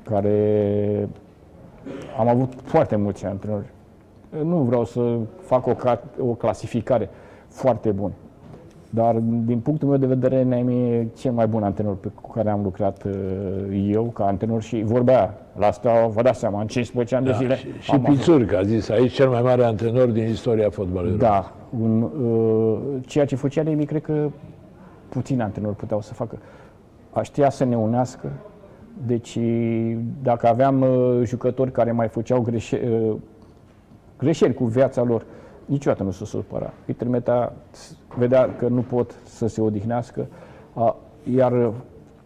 care 0.02 1.08
am 2.18 2.28
avut 2.28 2.52
foarte 2.64 2.96
mulți 2.96 3.26
antrenori. 3.26 3.66
Nu 4.44 4.56
vreau 4.56 4.84
să 4.84 5.16
fac 5.40 5.66
o, 5.66 5.74
ca- 5.74 6.02
o 6.20 6.24
clasificare 6.24 7.08
foarte 7.48 7.90
bună. 7.90 8.12
Dar 8.92 9.14
din 9.44 9.58
punctul 9.58 9.88
meu 9.88 9.96
de 9.96 10.06
vedere, 10.06 10.42
Neemi 10.42 10.90
e 10.92 11.06
cel 11.16 11.32
mai 11.32 11.46
bun 11.46 11.62
antrenor 11.62 11.94
pe 11.96 12.08
cu 12.22 12.30
care 12.30 12.50
am 12.50 12.62
lucrat 12.62 13.04
uh, 13.04 13.12
eu 13.92 14.02
ca 14.04 14.24
antrenor 14.26 14.62
și 14.62 14.82
vorbea 14.82 15.34
la 15.58 15.66
asta, 15.66 16.06
vă 16.06 16.22
dați 16.22 16.38
seama, 16.38 16.60
în 16.60 16.66
15 16.66 17.14
ani 17.16 17.24
de 17.24 17.30
Da, 17.30 17.36
zile. 17.36 17.56
și, 17.56 17.66
și 17.80 17.90
am 17.90 18.00
avut- 18.04 18.16
Pițurcă 18.16 18.56
a 18.58 18.62
zis 18.62 18.88
aici 18.88 19.12
cel 19.12 19.28
mai 19.28 19.42
mare 19.42 19.64
antrenor 19.64 20.08
din 20.08 20.28
istoria 20.28 20.70
fotbalului. 20.70 21.18
Da, 21.18 21.52
un, 21.80 22.02
uh, 22.02 22.78
ceea 23.06 23.24
ce 23.24 23.36
făcea 23.36 23.62
Neemi, 23.62 23.84
cred 23.84 24.02
că 24.02 24.28
puțini 25.08 25.42
antrenori 25.42 25.76
puteau 25.76 26.00
să 26.00 26.14
facă. 26.14 26.38
Aș 27.12 27.26
știa 27.26 27.50
să 27.50 27.64
ne 27.64 27.76
unească, 27.76 28.30
deci 29.06 29.38
dacă 30.22 30.48
aveam 30.48 30.80
uh, 30.80 31.20
jucători 31.24 31.72
care 31.72 31.92
mai 31.92 32.08
făceau 32.08 32.40
greșe, 32.40 32.80
uh, 33.10 33.16
greșeli 34.18 34.54
cu 34.54 34.64
viața 34.64 35.02
lor, 35.02 35.24
niciodată 35.64 36.02
nu 36.02 36.10
se 36.10 36.24
supăra. 36.24 36.72
Îi 36.86 36.94
trimitea, 36.94 37.52
vedea 38.16 38.54
că 38.58 38.68
nu 38.68 38.80
pot 38.80 39.14
să 39.24 39.46
se 39.46 39.60
odihnească, 39.60 40.26
a, 40.74 40.96
iar 41.34 41.72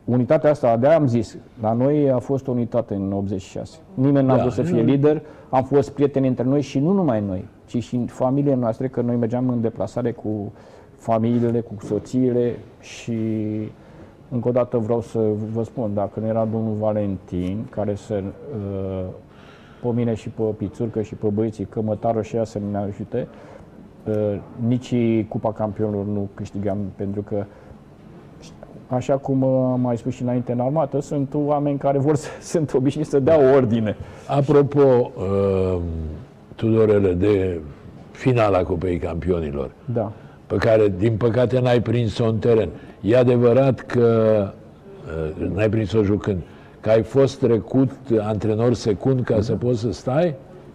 unitatea 0.05 0.51
asta, 0.51 0.77
de 0.77 0.87
am 0.87 1.07
zis, 1.07 1.37
la 1.61 1.73
noi 1.73 2.11
a 2.11 2.19
fost 2.19 2.49
o 2.49 2.51
unitate 2.51 2.95
în 2.95 3.13
86. 3.13 3.79
Nimeni 3.95 4.27
n-a 4.27 4.35
Da, 4.37 4.41
vrut 4.41 4.53
să 4.53 4.63
fie 4.63 4.83
nu. 4.83 4.89
lider, 4.89 5.23
am 5.51 5.65
fost 5.65 5.91
prieteni 5.91 6.29
între 6.29 6.45
noi 6.45 6.61
și 6.61 6.79
nu 6.79 6.93
numai 6.93 7.21
noi, 7.21 7.49
ci 7.67 7.83
și 7.83 7.95
în 7.97 8.07
familiile 8.07 8.55
noastre, 8.55 8.89
că 8.89 9.01
noi 9.01 9.17
mergeam 9.17 9.49
în 9.49 9.61
deplasare 9.61 10.13
cu 10.13 10.53
familiile, 10.97 11.61
cu 11.61 11.75
soțiile 11.85 12.57
și 12.81 13.19
încă 14.35 14.49
o 14.49 14.53
dată 14.53 14.79
vreau 14.79 15.01
să 15.01 15.19
vă 15.53 15.63
spun, 15.63 15.95
dacă 15.95 16.21
nu 16.21 16.27
era 16.27 16.45
domnul 16.53 16.75
Valentin, 16.79 17.67
care 17.71 17.95
să 17.95 18.23
uh, 18.25 19.05
pe 19.83 19.89
mine 19.95 20.15
și 20.15 20.29
pe 20.29 20.43
Pițurcă 20.43 21.03
și 21.03 21.15
pe 21.15 21.27
băieții 21.27 21.65
cămătară 21.65 22.23
și 22.23 22.37
ea 22.37 22.45
să 22.45 22.59
ne 22.71 22.79
ajute, 22.79 23.29
uh, 24.09 24.41
nici 24.67 24.95
Cupa 25.29 25.53
Campionilor 25.53 26.05
nu 26.05 26.29
câștigam, 26.35 26.79
pentru 26.97 27.23
că 27.23 27.45
Așa 28.89 29.17
cum 29.17 29.43
uh, 29.43 29.71
am 29.73 29.81
mai 29.81 29.97
spus 29.97 30.15
și 30.15 30.23
înainte 30.23 30.53
în 30.53 30.61
armată, 30.61 31.01
sunt 31.01 31.35
oameni 31.35 31.79
care 31.79 31.99
vor 31.99 32.17
să, 32.17 32.29
sunt 32.53 32.75
obișnuiți 32.75 33.11
să 33.11 33.19
dea 33.19 33.55
ordine. 33.55 33.97
Apropo, 34.29 34.81
uh, 34.81 35.81
Tudorele, 36.55 37.13
de 37.13 37.61
finala 38.11 38.63
Cupei 38.63 38.99
Campionilor, 38.99 39.71
Da. 39.93 40.13
Pe 40.47 40.57
care, 40.57 40.93
din 40.99 41.17
păcate, 41.17 41.61
n-ai 41.61 41.81
prins-o 41.81 42.25
în 42.25 42.39
teren. 42.39 42.69
E 43.01 43.17
adevărat 43.17 43.81
că 43.81 44.39
uh, 45.39 45.47
n-ai 45.55 45.69
prins-o 45.69 46.03
jucând, 46.03 46.39
că 46.81 46.91
ai 46.91 47.03
fost 47.03 47.39
trecut 47.39 47.91
antrenor 48.21 48.75
secund 48.75 49.25
ca 49.25 49.41
să 49.41 49.53
poți 49.53 49.81
să 49.81 49.93
stai? 49.93 50.35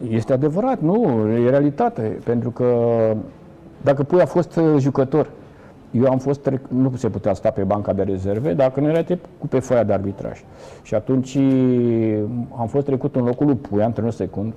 Este 0.10 0.34
adevărat, 0.34 0.82
nu, 0.82 1.28
e 1.46 1.50
realitate, 1.50 2.20
pentru 2.24 2.50
că 2.52 2.66
dacă 3.82 4.04
pui 4.04 4.22
a 4.22 4.26
fost 4.26 4.56
uh, 4.56 4.76
jucător, 4.78 5.30
eu 5.92 6.06
am 6.06 6.18
fost, 6.18 6.50
trec- 6.50 6.70
nu 6.70 6.94
se 6.96 7.10
putea 7.10 7.34
sta 7.34 7.50
pe 7.50 7.64
banca 7.64 7.94
de 7.94 8.04
rezerve, 8.04 8.54
dacă 8.54 8.80
nu 8.80 8.90
era 8.90 9.18
cu 9.38 9.48
pe 9.48 9.60
foaia 9.60 9.84
de 9.84 9.94
arbitraj. 9.94 10.44
Și 10.82 10.96
atunci 10.96 11.38
am 12.58 12.68
fost 12.68 12.86
trecut 12.86 13.16
în 13.16 13.24
locul 13.24 13.46
lui 13.46 13.56
Pui, 13.56 13.84
antrenor 13.84 14.12
secund, 14.12 14.54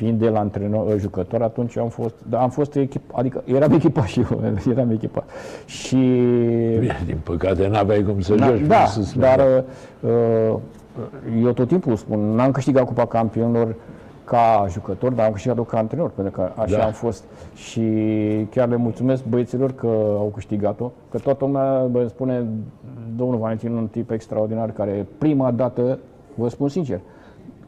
fiind 0.00 0.18
de 0.18 0.28
la 0.28 0.38
antrenor, 0.38 0.98
jucător, 0.98 1.42
atunci 1.42 1.76
am 1.76 1.88
fost, 1.88 2.14
da, 2.28 2.42
am 2.42 2.50
fost 2.50 2.74
echip, 2.74 3.02
adică 3.12 3.42
eram 3.44 3.72
echipa 3.78 4.04
și 4.04 4.20
eu, 4.20 4.40
eram 4.70 4.90
echipa. 4.90 5.24
Și 5.66 5.96
Bine, 6.78 7.02
din 7.06 7.18
păcate 7.22 7.68
n-aveai 7.68 8.02
cum 8.02 8.20
să 8.20 8.34
Da, 8.34 8.46
joci. 8.46 8.60
da, 8.66 8.84
să 8.86 9.02
spun. 9.02 9.20
dar 9.20 9.64
uh, 10.00 10.56
eu 11.42 11.52
tot 11.52 11.68
timpul 11.68 11.96
spun, 11.96 12.34
n-am 12.34 12.50
câștigat 12.50 12.84
Cupa 12.84 13.06
Campionilor 13.06 13.74
ca 14.24 14.66
jucător, 14.70 15.12
dar 15.12 15.26
am 15.26 15.32
câștigat-o 15.32 15.62
ca 15.62 15.78
antrenor, 15.78 16.10
pentru 16.10 16.32
că 16.32 16.50
așa 16.56 16.76
Da. 16.76 16.84
am 16.84 16.92
fost. 16.92 17.24
Și 17.54 17.80
chiar 18.50 18.68
le 18.68 18.76
mulțumesc 18.76 19.24
băieților 19.24 19.72
că 19.72 19.86
au 20.16 20.30
câștigat-o, 20.34 20.90
că 21.10 21.18
toată 21.18 21.44
lumea 21.44 21.80
bă, 21.90 22.06
spune, 22.08 22.46
domnul 23.16 23.38
Valentin, 23.38 23.72
un 23.72 23.86
tip 23.90 24.10
extraordinar, 24.10 24.70
care 24.70 25.06
prima 25.18 25.50
dată, 25.50 25.98
vă 26.34 26.48
spun 26.48 26.68
sincer, 26.68 27.00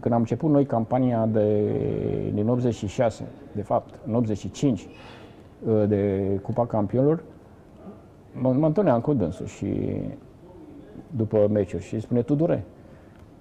când 0.03 0.15
am 0.15 0.21
început 0.21 0.51
noi 0.51 0.67
campania 0.67 1.27
de, 1.27 1.71
din 2.35 2.49
86, 2.49 3.25
de 3.53 3.63
fapt, 3.63 3.95
în 4.07 4.15
85, 4.15 4.81
uh, 5.67 5.85
de 5.89 6.21
Cupa 6.43 6.67
Campionilor, 6.67 7.23
mă, 8.33 8.53
mă 8.53 8.67
întâlneam 8.67 9.01
cu 9.01 9.13
dânsul 9.13 9.47
și 9.47 10.01
după 11.17 11.49
meciuri 11.51 11.83
și 11.83 12.01
spune 12.01 12.23
Tudore, 12.23 12.65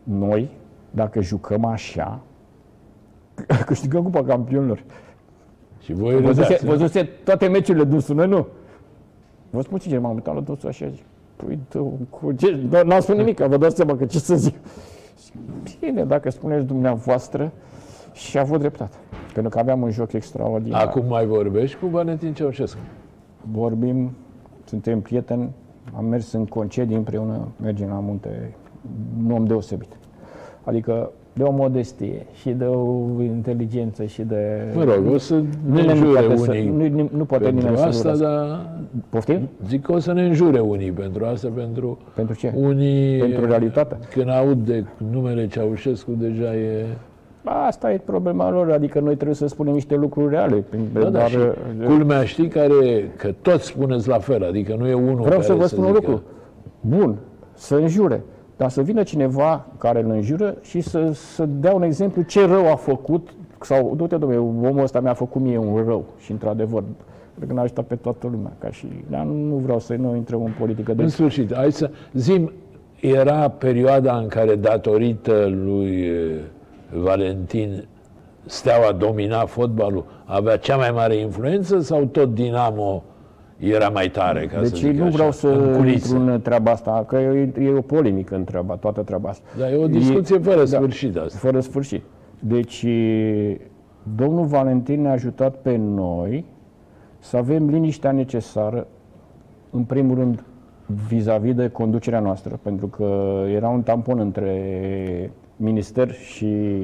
noi, 0.04 0.50
dacă 0.92 1.22
jucăm 1.22 1.66
așa, 1.66 2.20
câștigăm 3.66 4.04
Cupa 4.04 4.24
Campionilor. 4.24 4.84
Și 5.80 5.94
voi 5.94 6.22
Văzuse, 6.22 6.42
râdeați, 6.42 6.66
da? 6.66 6.72
văzuse 6.72 7.04
toate 7.24 7.48
meciurile 7.48 7.84
dânsul, 7.84 8.16
noi 8.16 8.28
nu. 8.28 8.48
Vă 9.50 9.62
spun 9.62 9.80
sincer, 9.80 10.00
m-am 10.00 10.14
uitat 10.14 10.34
la 10.36 10.42
dânsul 10.42 10.70
așa 10.70 10.88
zic, 10.88 11.04
păi, 11.36 11.60
tu, 11.70 12.00
cu 12.10 12.32
ce? 12.32 12.68
N- 12.68 12.84
N-am 12.86 13.00
spus 13.00 13.16
nimic, 13.16 13.40
vă 13.40 13.58
dați 13.58 13.76
seama 13.76 13.96
că 13.96 14.06
ce 14.06 14.20
să 14.20 14.36
zic. 14.36 14.56
Bine, 15.80 16.04
dacă 16.04 16.30
spuneți 16.30 16.66
dumneavoastră, 16.66 17.52
și 18.14 18.38
a 18.38 18.42
avut 18.42 18.60
dreptate. 18.60 18.96
Pentru 19.34 19.52
că 19.52 19.60
aveam 19.60 19.82
un 19.82 19.90
joc 19.90 20.14
extraordinar. 20.14 20.88
Acum 20.88 21.06
mai 21.06 21.26
vorbești 21.26 21.78
cu 21.78 21.86
Valentin 21.86 22.34
Ceaușescu. 22.34 22.80
vorbim, 23.52 24.12
suntem 24.66 25.02
prieteni, 25.02 25.50
am 25.96 26.06
mers 26.06 26.32
în 26.32 26.46
concedii 26.46 26.96
împreună, 26.96 27.48
mergem 27.62 27.88
la 27.88 28.00
munte, 28.00 28.56
un 29.26 29.32
om 29.32 29.46
deosebit. 29.46 29.98
Adică 30.64 31.12
de 31.34 31.44
o 31.44 31.52
modestie 31.52 32.26
și 32.34 32.50
de 32.50 32.64
o 32.66 33.06
inteligență 33.24 34.04
și 34.04 34.22
de... 34.22 34.62
Mă 34.76 34.84
rog, 34.84 35.14
o 35.14 35.18
să 35.18 35.34
ne 35.36 35.42
Nimeni 35.82 35.86
nu 35.88 35.92
înjure 35.94 36.20
poate, 36.26 36.36
să, 36.38 36.52
unii 36.52 36.70
nu, 36.70 37.02
nu, 37.02 37.10
nu 37.18 37.24
poate 37.26 37.44
pentru 37.44 37.60
nimeni 37.66 37.78
să 37.78 37.84
asta, 37.88 38.10
asta, 38.10 38.26
dar 38.26 38.70
Poftim? 39.10 39.50
zic 39.68 39.82
că 39.82 39.92
o 39.92 40.00
să 40.00 40.14
ne 40.14 40.26
înjure 40.26 40.60
unii 40.60 40.92
pentru 40.92 41.26
asta, 41.26 41.48
pentru 41.56 41.98
Pentru 42.16 42.36
ce? 42.36 42.54
unii... 42.56 43.20
Pentru 43.20 43.46
realitate. 43.46 43.98
Când 44.14 44.30
aud 44.30 44.66
de 44.66 44.84
numele 45.12 45.48
Ceaușescu, 45.48 46.12
deja 46.18 46.56
e... 46.56 46.86
Asta 47.68 47.92
e 47.92 47.98
problema 48.06 48.50
lor, 48.52 48.72
adică 48.72 49.00
noi 49.00 49.14
trebuie 49.16 49.36
să 49.36 49.48
spunem 49.48 49.74
niște 49.74 49.96
lucruri 49.96 50.30
reale. 50.30 50.64
Da, 50.94 51.00
da, 51.00 51.10
dar, 51.10 51.30
și 51.30 51.38
culmea 51.86 52.24
știi 52.24 52.48
care, 52.48 53.12
că 53.18 53.34
toți 53.42 53.66
spuneți 53.66 54.08
la 54.08 54.18
fel, 54.18 54.44
adică 54.44 54.76
nu 54.80 54.88
e 54.88 54.94
unul 54.94 55.14
Vreau 55.16 55.30
care 55.30 55.42
să 55.42 55.54
vă 55.54 55.66
spun 55.66 55.84
un 55.84 55.94
zică- 55.94 56.08
lucru. 56.08 56.24
Bun, 56.82 57.16
să 57.54 57.76
înjure. 57.76 58.22
Dar 58.62 58.70
să 58.70 58.82
vină 58.82 59.04
cineva 59.04 59.66
care 59.78 60.02
îl 60.02 60.10
înjură 60.10 60.56
și 60.62 60.82
să, 60.82 61.12
să 61.14 61.46
dea 61.46 61.74
un 61.74 61.82
exemplu 61.84 62.22
ce 62.22 62.46
rău 62.46 62.72
a 62.72 62.76
făcut 62.76 63.30
sau, 63.62 63.94
du-te, 63.96 64.18
domnule, 64.18 64.68
omul 64.70 64.84
ăsta 64.84 65.00
mi-a 65.00 65.14
făcut 65.14 65.42
mie 65.42 65.58
un 65.58 65.84
rău 65.86 66.06
și, 66.18 66.32
într-adevăr, 66.32 66.84
cred 67.36 67.48
că 67.48 67.54
n-a 67.54 67.62
ajutat 67.62 67.86
pe 67.86 67.96
toată 67.96 68.28
lumea. 68.32 68.52
Ca 68.60 68.72
și, 68.72 68.88
dar 69.10 69.24
nu 69.24 69.56
vreau 69.56 69.80
să 69.80 69.94
nu 69.94 70.16
intrăm 70.16 70.44
în 70.44 70.52
politică. 70.60 70.92
În 70.92 70.98
Deci, 70.98 71.10
sfârșit, 71.10 71.56
hai 71.56 71.72
să 71.72 71.90
zim, 72.14 72.52
era 73.00 73.50
perioada 73.50 74.18
în 74.18 74.28
care, 74.28 74.56
datorită 74.56 75.48
lui 75.64 76.02
eh, 76.02 76.38
Valentin, 76.94 77.86
Steaua 78.46 78.92
domina 78.92 79.46
fotbalul, 79.46 80.06
avea 80.26 80.58
cea 80.58 80.76
mai 80.76 80.92
mare 80.92 81.16
influență 81.16 81.80
sau 81.80 82.06
tot 82.06 82.34
Dinamo 82.34 83.04
era 83.62 83.90
mai 83.90 84.10
tare, 84.10 84.46
ca 84.46 84.64
să 84.64 84.70
deci 84.70 84.80
zic 84.80 84.92
nu 84.92 85.04
așa, 85.04 85.12
vreau 85.12 85.32
să 85.32 85.48
în 85.48 85.76
culise? 85.76 86.14
intru 86.16 86.32
în 86.32 86.42
treaba 86.42 86.72
asta, 86.72 87.04
că 87.08 87.16
e, 87.16 87.52
e 87.60 87.70
o 87.70 87.82
polemică 87.82 88.36
în 88.36 88.44
treaba, 88.44 88.76
toată 88.76 89.02
treaba 89.02 89.30
asta. 89.30 89.44
Dar 89.58 89.72
e 89.72 89.76
o 89.76 89.88
discuție 89.88 90.38
fără 90.38 90.60
da. 90.60 90.66
sfârșit 90.66 91.18
asta. 91.18 91.38
Fără 91.38 91.60
sfârșit. 91.60 92.04
Deci, 92.40 92.86
domnul 94.16 94.46
Valentin 94.46 95.02
ne-a 95.02 95.12
ajutat 95.12 95.56
pe 95.56 95.76
noi 95.76 96.46
să 97.20 97.38
avem 97.38 97.70
liniștea 97.70 98.12
necesară, 98.12 98.88
în 99.72 99.84
primul 99.84 100.16
rând, 100.16 100.44
vis-a-vis 101.08 101.54
de 101.54 101.70
conducerea 101.70 102.20
noastră, 102.20 102.60
pentru 102.62 102.88
că 102.88 103.42
era 103.56 103.70
un 103.70 103.82
tampon 103.82 104.20
între 104.20 105.32
minister 105.56 106.12
și, 106.12 106.84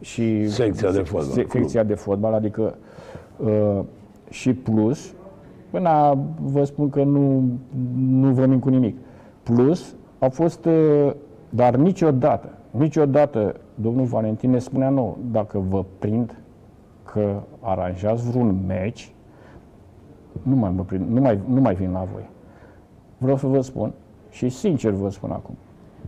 și 0.00 0.48
Secția 0.48 0.90
de 0.90 1.00
fotbal, 1.00 1.32
club. 1.32 1.48
secția 1.52 1.82
de 1.82 1.94
fotbal, 1.94 2.32
adică 2.34 2.74
uh, 3.36 3.80
și 4.30 4.52
plus, 4.52 5.12
până 5.70 6.18
vă 6.40 6.64
spun 6.64 6.90
că 6.90 7.02
nu, 7.02 7.42
nu 7.98 8.32
vă 8.32 8.46
mint 8.46 8.60
cu 8.60 8.68
nimic. 8.68 8.96
Plus, 9.42 9.94
a 10.18 10.28
fost, 10.28 10.64
uh, 10.64 11.12
dar 11.50 11.76
niciodată, 11.76 12.48
niciodată 12.70 13.54
domnul 13.74 14.04
Valentin 14.04 14.50
ne 14.50 14.58
spunea 14.58 14.88
nou, 14.88 15.18
dacă 15.30 15.58
vă 15.68 15.84
prind 15.98 16.34
că 17.12 17.40
aranjați 17.60 18.30
vreun 18.30 18.58
meci, 18.66 19.12
nu 20.42 20.56
mai, 20.56 20.70
mă 20.76 20.82
prind, 20.82 21.08
nu, 21.08 21.20
mai, 21.20 21.38
nu 21.48 21.60
mai 21.60 21.74
vin 21.74 21.92
la 21.92 22.06
voi. 22.12 22.28
Vreau 23.18 23.36
să 23.36 23.46
vă 23.46 23.60
spun, 23.60 23.92
și 24.30 24.48
sincer 24.48 24.90
vă 24.90 25.10
spun 25.10 25.30
acum, 25.30 25.54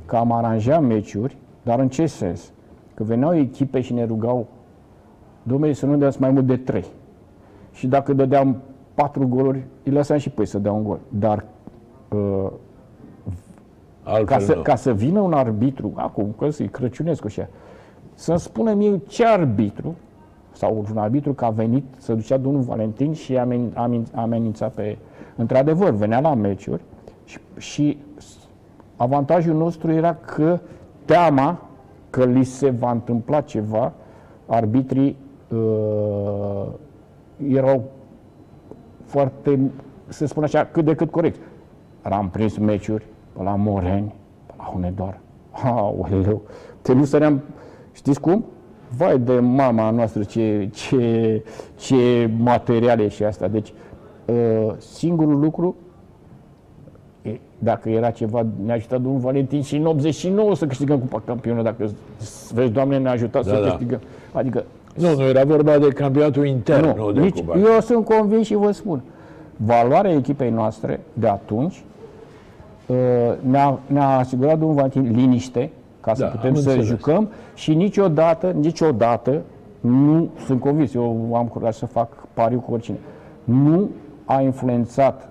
că 0.07 0.17
am 0.17 0.33
aranjat 0.33 0.83
meciuri, 0.83 1.37
dar 1.63 1.79
în 1.79 1.89
ce 1.89 2.07
sens? 2.07 2.53
Că 2.95 3.03
veneau 3.03 3.37
echipe 3.37 3.81
și 3.81 3.93
ne 3.93 4.05
rugau, 4.05 4.47
domnule, 5.43 5.73
să 5.73 5.87
nu 5.87 5.97
dați 5.97 6.21
mai 6.21 6.31
mult 6.31 6.47
de 6.47 6.57
trei. 6.57 6.85
Și 7.73 7.87
dacă 7.87 8.13
dădeam 8.13 8.57
patru 8.95 9.29
goluri, 9.29 9.65
îi 9.83 9.93
lăsam 9.93 10.17
și 10.17 10.31
pe 10.31 10.41
ei 10.41 10.47
să 10.47 10.59
dea 10.59 10.73
un 10.73 10.83
gol. 10.85 10.99
Dar 11.09 11.45
uh, 12.09 12.51
Altfel 14.03 14.25
ca 14.25 14.39
să, 14.39 14.55
nu. 14.55 14.63
ca 14.63 14.75
să 14.75 14.93
vină 14.93 15.21
un 15.21 15.33
arbitru, 15.33 15.93
acum, 15.95 16.35
că 16.39 16.51
să-i 16.51 16.69
Crăciunescu 16.69 17.29
și 17.29 17.43
să-mi 18.15 18.39
spună 18.39 18.73
mie 18.73 19.01
ce 19.07 19.27
arbitru, 19.27 19.95
sau 20.53 20.85
un 20.91 20.97
arbitru 20.97 21.33
că 21.33 21.45
a 21.45 21.51
venit 21.51 21.85
să 21.99 22.15
ducea 22.15 22.37
domnul 22.37 22.63
Valentin 22.63 23.13
și 23.13 23.37
a 23.37 23.47
amen- 23.47 23.75
a 23.75 23.89
amen- 23.89 24.15
a 24.15 24.21
amenințat 24.21 24.73
pe... 24.73 24.99
Într-adevăr, 25.37 25.91
venea 25.91 26.21
la 26.21 26.35
meciuri 26.35 26.83
și, 27.25 27.39
și 27.57 27.99
avantajul 28.97 29.55
nostru 29.55 29.93
era 29.93 30.15
că 30.15 30.61
teama 31.05 31.61
că 32.11 32.25
li 32.25 32.45
se 32.45 32.71
va 32.71 32.91
întâmpla 32.91 33.41
ceva, 33.41 33.93
arbitrii 34.47 35.17
uh, 35.49 36.67
erau 37.49 37.83
foarte, 39.13 39.61
să 40.09 40.27
spun 40.27 40.43
așa, 40.43 40.65
cât 40.65 40.85
de 40.85 40.95
cât 40.95 41.11
corect. 41.11 41.41
Dar 42.03 42.13
am 42.13 42.29
prins 42.29 42.57
meciuri 42.57 43.07
pe 43.33 43.43
la 43.43 43.57
Moreni, 43.57 44.15
pe 44.47 44.53
la 44.57 44.65
Hunedoar. 44.65 45.19
Aoleu, 45.51 46.43
te 46.83 46.93
nu 46.93 47.05
săream, 47.05 47.41
știți 47.93 48.21
cum? 48.21 48.45
Vai 48.97 49.19
de 49.19 49.39
mama 49.39 49.91
noastră 49.91 50.23
ce, 50.23 50.69
ce, 50.73 51.45
ce 51.77 52.31
materiale 52.39 53.09
și 53.09 53.25
asta. 53.25 53.49
Deci, 53.49 53.73
uh, 54.25 54.75
singurul 54.79 55.41
lucru, 55.41 55.77
E, 57.23 57.41
Dacă 57.59 57.89
era 57.89 58.11
ceva, 58.11 58.47
ne-a 58.65 58.75
ajutat 58.75 59.01
domnul 59.01 59.21
Valentin 59.21 59.63
și 59.63 59.77
în 59.77 59.87
89 59.87 60.55
să 60.55 60.67
câștigăm 60.67 60.99
Cupa 60.99 61.23
Campionă, 61.25 61.63
dacă 61.63 61.91
vezi, 62.53 62.73
Doamne, 62.73 62.99
ne-a 62.99 63.11
ajutat 63.11 63.45
Da, 63.45 63.55
să 63.55 63.61
da. 63.61 63.69
câștigăm. 63.69 64.01
Adică, 64.33 64.65
Nu, 64.95 65.15
nu 65.15 65.23
era 65.23 65.45
vorba 65.45 65.79
de 65.79 65.89
campionatul 65.89 66.47
intern, 66.47 66.87
nu, 66.87 67.05
nu, 67.05 67.13
de 67.13 67.21
nici, 67.21 67.39
Cupa. 67.39 67.59
eu 67.59 67.81
sunt 67.81 68.05
convins 68.05 68.47
și 68.47 68.55
vă 68.55 68.71
spun, 68.71 69.03
valoarea 69.57 70.13
echipei 70.13 70.51
noastre 70.51 71.01
de 71.13 71.29
atunci 71.29 71.85
uh, 72.87 72.97
ne-a, 73.41 73.79
ne-a 73.87 74.19
asigurat 74.19 74.59
domnul 74.59 74.75
Valentin 74.75 75.11
liniște 75.17 75.71
ca 76.01 76.15
să 76.15 76.23
Da, 76.23 76.29
putem 76.29 76.49
am 76.51 76.55
să 76.57 76.69
înțeles. 76.69 76.87
jucăm 76.89 77.29
și 77.55 77.75
niciodată, 77.75 78.51
niciodată, 78.61 79.41
nu 79.81 80.29
sunt 80.47 80.61
convins, 80.61 80.95
eu 80.95 81.31
am 81.35 81.47
curaj 81.47 81.75
să 81.75 81.87
fac 81.87 82.09
pariu 82.33 82.59
cu 82.59 82.73
oricine, 82.73 82.97
nu 83.45 83.89
a 84.25 84.41
influențat 84.41 85.29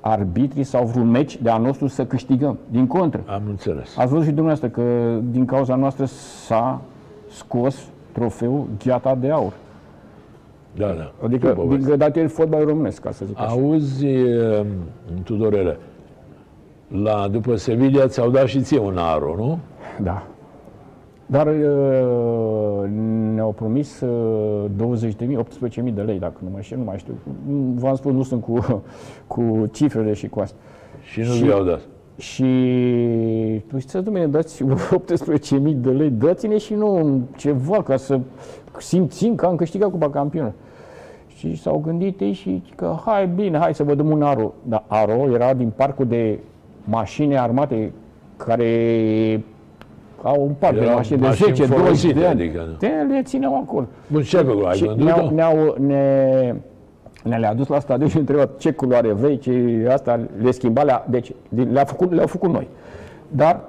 arbitrii 0.00 0.64
sau 0.64 0.84
vreun 0.84 1.08
meci 1.10 1.42
de 1.42 1.50
a 1.50 1.56
nostru 1.56 1.86
să 1.86 2.04
câștigăm. 2.06 2.58
Din 2.70 2.86
contră, 2.86 3.22
Am 3.26 3.42
înțeles. 3.48 3.96
Ați 3.98 4.08
văzut 4.08 4.24
și 4.24 4.32
dumneavoastră 4.32 4.68
că 4.68 4.82
din 5.30 5.44
cauza 5.44 5.74
noastră 5.74 6.04
s-a 6.04 6.80
scos 7.30 7.76
trofeul 8.14 8.66
Gheata 8.84 9.14
de 9.14 9.30
Aur. 9.30 9.52
Da, 10.76 10.86
da. 10.86 11.12
Adică 11.24 11.48
Tu 11.48 11.54
povesti. 11.54 11.86
din 11.86 11.98
datorită 11.98 12.32
fotbalului 12.32 12.72
românesc, 12.72 13.00
ca 13.02 13.10
să 13.10 13.24
zic 13.24 13.38
așa. 13.40 13.48
Auzi, 13.50 14.06
eh, 14.06 14.60
Tudorele, 15.24 15.76
la, 16.88 17.28
după 17.30 17.56
Sevilla 17.56 18.06
ți-au 18.06 18.30
dat 18.30 18.46
și 18.46 18.60
ție 18.60 18.78
un 18.78 18.96
aro, 18.98 19.34
nu? 19.36 19.58
Da. 20.02 20.26
Dar 21.26 21.46
uh, 21.46 22.88
ne-au 23.34 23.52
promis 23.52 24.00
uh, 24.00 24.64
20.000, 25.10 25.36
18.000 25.84 25.94
de 25.94 26.02
lei, 26.02 26.18
dacă 26.18 26.34
nu 26.42 26.48
mai 26.52 26.62
știu, 26.62 26.76
nu 26.76 26.84
mai 26.84 26.98
știu. 26.98 27.14
V-am 27.74 27.94
spus, 27.94 28.12
nu 28.12 28.22
sunt 28.22 28.42
cu, 28.42 28.82
cu 29.26 29.68
cifrele 29.72 30.12
și 30.12 30.28
cu 30.28 30.40
asta. 30.40 30.56
Și 31.02 31.20
nu 31.20 31.26
Și- 31.32 31.42
vi-au 31.42 31.64
dat. 31.64 31.80
Și 32.16 32.44
tu 33.68 33.78
știi, 33.78 34.02
domnule, 34.02 34.26
dați 34.26 34.64
18.000 34.64 34.68
de 35.74 35.90
lei, 35.90 36.10
dați-ne 36.10 36.58
și 36.58 36.74
nouă 36.74 37.18
ceva 37.36 37.82
ca 37.82 37.96
să 37.96 38.20
simțim 38.78 39.34
că 39.34 39.46
am 39.46 39.56
câștigat 39.56 39.90
Cupa 39.90 40.10
Campionă. 40.10 40.52
Și 41.36 41.56
s-au 41.56 41.78
gândit 41.84 42.20
ei 42.20 42.32
și 42.32 42.62
că 42.76 42.96
hai 43.04 43.26
bine, 43.26 43.58
hai 43.58 43.74
să 43.74 43.82
vă 43.82 43.94
dăm 43.94 44.10
un 44.10 44.22
aro. 44.22 44.52
Dar 44.62 44.84
aro 44.86 45.32
era 45.32 45.54
din 45.54 45.72
parcul 45.76 46.06
de 46.06 46.38
mașini 46.84 47.38
armate 47.38 47.92
care 48.36 49.42
au 50.22 50.42
un 50.42 50.52
parc 50.58 50.74
de 50.74 50.80
Erau 50.80 50.94
mașini 50.94 51.18
de 51.20 51.26
mașini 51.26 51.48
10, 51.54 51.66
20 51.66 51.84
folosite, 51.84 52.12
de 52.18 52.26
ani. 52.26 52.40
adică, 52.42 52.64
nu. 52.68 52.72
Te 52.72 52.86
le 52.86 53.22
țineau 53.22 53.56
acolo. 53.56 53.86
Bun, 54.06 54.22
ce 54.22 54.36
ai 54.36 54.44
făcut? 54.44 54.64
Ai 54.64 54.76
Și 54.76 54.84
vândut-o? 54.84 55.04
ne-au, 55.04 55.30
ne-au, 55.34 55.76
ne, 55.86 55.92
ne 55.92 56.54
le-a 57.24 57.54
dus 57.54 57.66
la 57.66 57.80
stadion 57.80 58.08
și 58.08 58.18
întrebat 58.18 58.56
ce 58.56 58.70
culoare 58.72 59.12
vrei, 59.12 59.38
ce 59.38 59.86
asta 59.92 60.20
le 60.42 60.50
schimba, 60.50 60.82
le-a, 60.82 61.04
deci 61.10 61.32
le-a 61.72 61.84
făcut, 61.84 62.12
le-au 62.12 62.26
făcut 62.26 62.50
noi. 62.50 62.68
Dar, 63.28 63.60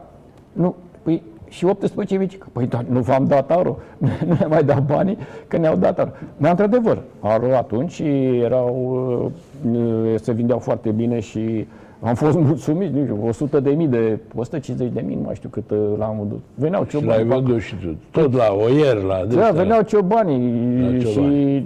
nu, 0.52 0.76
păi, 1.04 1.22
și 1.50 1.66
18 1.66 2.18
mici, 2.18 2.38
păi 2.52 2.68
da, 2.68 2.82
nu 2.90 3.00
v-am 3.00 3.26
dat 3.26 3.52
aro, 3.52 3.78
nu 3.98 4.08
ne-am 4.38 4.50
mai 4.50 4.64
dat 4.64 4.86
banii, 4.86 5.18
că 5.48 5.58
ne-au 5.58 5.76
dat 5.76 6.00
aro. 6.00 6.10
Dar, 6.38 6.50
într-adevăr, 6.50 7.02
aro 7.20 7.56
atunci 7.56 8.00
erau, 8.42 9.32
uh, 9.72 10.16
se 10.22 10.32
vindeau 10.32 10.60
foarte 10.60 10.90
bine 10.90 11.20
și 11.20 11.68
am 12.02 12.16
fost 12.16 12.38
mulțumiți, 12.48 12.94
nu 12.94 13.04
știu, 13.04 13.28
100 13.28 13.60
de 13.60 13.70
mii 13.70 13.88
de, 13.88 14.20
150 14.36 14.92
de 14.94 15.02
mii, 15.06 15.16
nu 15.16 15.22
mai 15.26 15.36
știu 15.36 15.50
cât 15.50 15.70
uh, 15.72 15.78
l-am 15.98 16.16
vândut. 16.20 16.42
Veneau 16.56 16.86
Și 16.88 16.96
l-ai 17.06 17.18
ciobani. 17.18 17.30
vândut 17.44 17.62
și 17.62 17.76
tu. 17.76 17.96
Tot 18.12 18.34
la 18.34 18.56
oier, 18.66 18.96
la... 18.96 19.16
Da, 19.16 19.26
de-astea. 19.26 19.52
veneau 19.62 19.82
ciobanii 19.82 20.82
La 20.82 21.00
și 21.00 21.14
ciobani. 21.14 21.66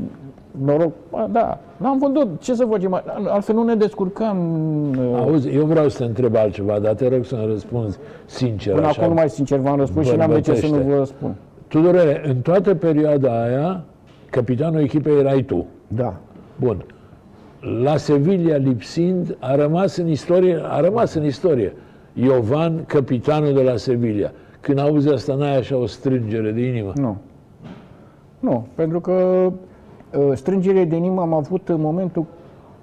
Noroc, 0.51 0.91
a, 1.11 1.29
da, 1.31 1.59
l-am 1.77 1.97
vândut, 1.97 2.41
ce 2.41 2.53
să 2.53 2.65
facem, 2.65 3.01
altfel 3.27 3.55
nu 3.55 3.63
ne 3.63 3.75
descurcăm. 3.75 4.37
uh, 4.97 5.19
Auzi, 5.19 5.49
eu 5.49 5.65
vreau 5.65 5.89
să 5.89 5.97
te 5.97 6.03
întreb 6.03 6.35
altceva, 6.35 6.79
dar 6.79 6.93
te 6.93 7.07
rog 7.07 7.25
să-mi 7.25 7.45
răspunzi 7.45 7.97
sincer. 8.25 8.73
Până 8.73 8.87
așa. 8.87 9.01
acum, 9.01 9.13
mai 9.13 9.29
sincer, 9.29 9.59
v-am 9.59 9.77
răspuns 9.77 10.07
și 10.07 10.15
n-am 10.15 10.31
de 10.31 10.39
ce 10.39 10.55
să 10.55 10.65
nu 10.65 10.71
bărbătește. 10.71 10.97
vă 10.97 11.05
spun. 11.05 11.35
Tudorele, 11.67 12.21
în 12.25 12.35
toată 12.35 12.75
perioada 12.75 13.43
aia, 13.43 13.83
capitanul 14.29 14.81
echipei 14.81 15.19
erai 15.19 15.41
tu. 15.41 15.65
Da. 15.87 16.13
Bun. 16.59 16.85
La 17.83 17.97
Sevilla 17.97 18.55
lipsind, 18.55 19.37
a 19.39 19.55
rămas 19.55 19.97
în 19.97 20.07
istorie, 20.07 20.59
a 20.63 20.79
rămas 20.79 21.13
în 21.13 21.25
istorie. 21.25 21.73
Iovan, 22.13 22.83
capitanul 22.85 23.53
de 23.53 23.61
la 23.61 23.75
Sevilla. 23.75 24.31
Când 24.59 24.79
auzi 24.79 25.09
asta, 25.09 25.35
n-ai 25.35 25.57
așa 25.57 25.77
o 25.77 25.85
strângere 25.85 26.51
de 26.51 26.61
inimă? 26.61 26.91
Nu. 26.95 27.17
Nu, 28.39 28.67
pentru 28.75 28.99
că 28.99 29.11
uh, 29.11 29.51
strângere 30.33 30.83
de 30.83 30.95
inimă 30.95 31.21
am 31.21 31.33
avut 31.33 31.69
în 31.69 31.81
momentul 31.81 32.25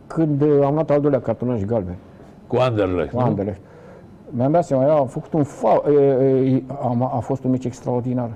când 0.07 0.43
uh, 0.43 0.49
am 0.65 0.73
luat 0.75 0.91
al 0.91 1.01
doilea 1.01 1.21
cartonaj 1.21 1.65
galben. 1.65 1.95
Cu 2.47 2.57
Anderlecht, 2.57 3.11
cu 3.11 3.19
nu? 3.19 3.25
Anderlecht. 3.25 3.61
Mi-am 4.31 4.53
dat 4.53 4.65
seama, 4.65 4.85
eu 4.85 4.97
am 4.97 5.07
făcut 5.07 5.33
un 5.33 5.43
faul, 5.43 5.83
a, 6.67 7.11
a 7.15 7.19
fost 7.19 7.45
un 7.45 7.51
meci 7.51 7.65
extraordinar. 7.65 8.31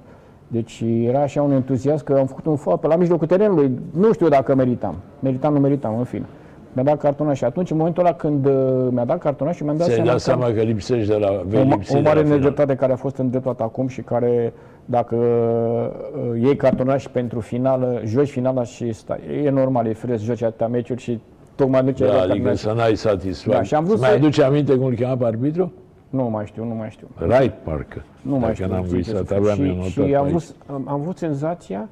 Deci 0.46 0.84
era 1.06 1.20
așa 1.20 1.42
un 1.42 1.52
entuziasm 1.52 2.04
că 2.04 2.16
am 2.18 2.26
făcut 2.26 2.46
un 2.46 2.56
faul 2.56 2.78
pe 2.78 2.86
la 2.86 2.96
mijlocul 2.96 3.26
terenului. 3.26 3.78
Nu 3.90 4.12
știu 4.12 4.28
dacă 4.28 4.54
meritam. 4.54 4.94
Meritam, 5.20 5.52
nu 5.52 5.60
meritam, 5.60 5.98
în 5.98 6.04
fine. 6.04 6.24
Mi-a 6.72 6.84
dat 6.84 6.98
cartonaj 6.98 7.36
și 7.36 7.44
atunci, 7.44 7.70
în 7.70 7.76
momentul 7.76 8.04
ăla 8.04 8.14
când 8.14 8.46
uh, 8.46 8.52
mi-a 8.90 9.04
dat 9.04 9.18
cartonaj 9.18 9.56
și 9.56 9.62
mi-am 9.62 9.76
dat 9.76 9.86
Ți-ai 9.86 9.96
seama, 9.96 10.10
dat 10.10 10.20
seama 10.20 10.44
că 10.46 10.60
lipsești 10.60 11.08
de 11.08 11.16
la... 11.16 11.42
vei 11.46 11.60
o, 11.60 11.64
ma- 11.64 11.68
lipsi 11.68 11.92
o 11.92 11.94
de 11.94 12.00
mare 12.00 12.14
la 12.18 12.22
final. 12.22 12.36
nedreptate 12.36 12.74
care 12.74 12.92
a 12.92 12.96
fost 12.96 13.16
îndreptată 13.16 13.62
acum 13.62 13.86
și 13.86 14.00
care, 14.02 14.52
dacă 14.84 15.16
uh, 15.16 16.40
iei 16.42 16.56
cartonaj 16.56 17.06
pentru 17.06 17.40
finală, 17.40 18.00
joci 18.04 18.30
finala 18.30 18.62
și 18.62 18.92
stai. 18.92 19.20
E 19.44 19.50
normal, 19.50 19.86
e 19.86 19.92
firesc, 19.92 20.22
joci 20.24 20.42
atâtea 20.42 20.68
meciuri 20.68 21.00
și 21.00 21.18
tocmai 21.54 21.82
nu 21.84 21.90
ce 21.90 22.06
Da, 22.06 22.20
adică 22.20 22.54
să 22.54 22.72
n-ai 22.72 22.94
satisfacție. 22.96 23.52
Da, 23.52 23.62
și 23.62 23.74
am 23.74 23.82
vrut 23.84 23.94
Îți 23.94 24.02
mai 24.02 24.10
să- 24.10 24.16
aduce 24.16 24.42
aminte 24.42 24.74
cum 24.76 24.84
îl 24.86 24.94
chema 24.94 25.16
pe 25.16 25.24
arbitru? 25.24 25.72
Nu 26.10 26.22
mai 26.30 26.46
știu, 26.46 26.64
nu 26.64 26.74
mai 26.74 26.88
știu. 26.90 27.06
Right, 27.18 27.52
parcă. 27.62 28.04
Nu 28.22 28.30
mai 28.30 28.40
Dacă 28.40 28.52
știu. 28.52 28.66
n-am 28.66 28.86
sincer 28.86 29.14
să 29.14 29.20
visat, 29.20 29.26
fiu. 29.26 29.36
aveam 29.50 29.58
eu 29.58 29.64
și, 29.72 29.76
notat 29.76 29.90
și 29.90 30.00
pe 30.00 30.14
am, 30.16 30.24
aici. 30.24 30.30
vrut, 30.32 30.54
am, 30.66 30.84
am 30.88 31.00
vrut 31.00 31.16
senzația, 31.18 31.88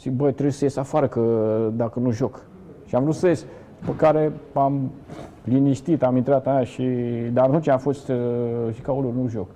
zic, 0.00 0.12
băi, 0.12 0.30
trebuie 0.32 0.52
să 0.52 0.64
ies 0.64 0.76
afară, 0.76 1.06
că 1.06 1.20
dacă 1.74 1.98
nu 1.98 2.10
joc. 2.10 2.44
Și 2.86 2.94
am 2.94 3.02
vrut 3.02 3.14
să 3.14 3.26
ies, 3.28 3.44
pe 3.86 3.94
care 3.96 4.32
am 4.52 4.90
liniștit, 5.44 6.02
am 6.02 6.16
intrat 6.16 6.46
aia 6.46 6.64
și... 6.64 6.82
Dar 7.32 7.44
atunci 7.44 7.68
am 7.68 7.78
fost, 7.78 8.08
uh, 8.08 8.16
zic, 8.72 8.88
aoleu, 8.88 9.12
nu 9.22 9.28
joc. 9.28 9.48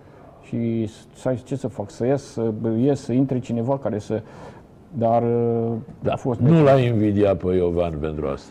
Și 0.47 0.89
să 1.15 1.37
ce 1.45 1.57
să 1.57 1.69
fac, 1.69 1.91
să 1.91 2.07
ies, 2.07 2.23
să 2.23 2.53
ies, 2.79 3.01
să 3.01 3.13
intre 3.13 3.39
cineva 3.39 3.79
care 3.79 3.99
să... 3.99 4.23
Dar 4.99 5.23
uh, 5.23 5.73
Da. 6.03 6.13
a 6.13 6.17
fost... 6.17 6.41
Nu 6.41 6.63
l-ai 6.63 6.87
invidiat 6.87 7.37
pe 7.43 7.55
Iovan 7.55 7.95
pentru 8.01 8.27
asta. 8.27 8.51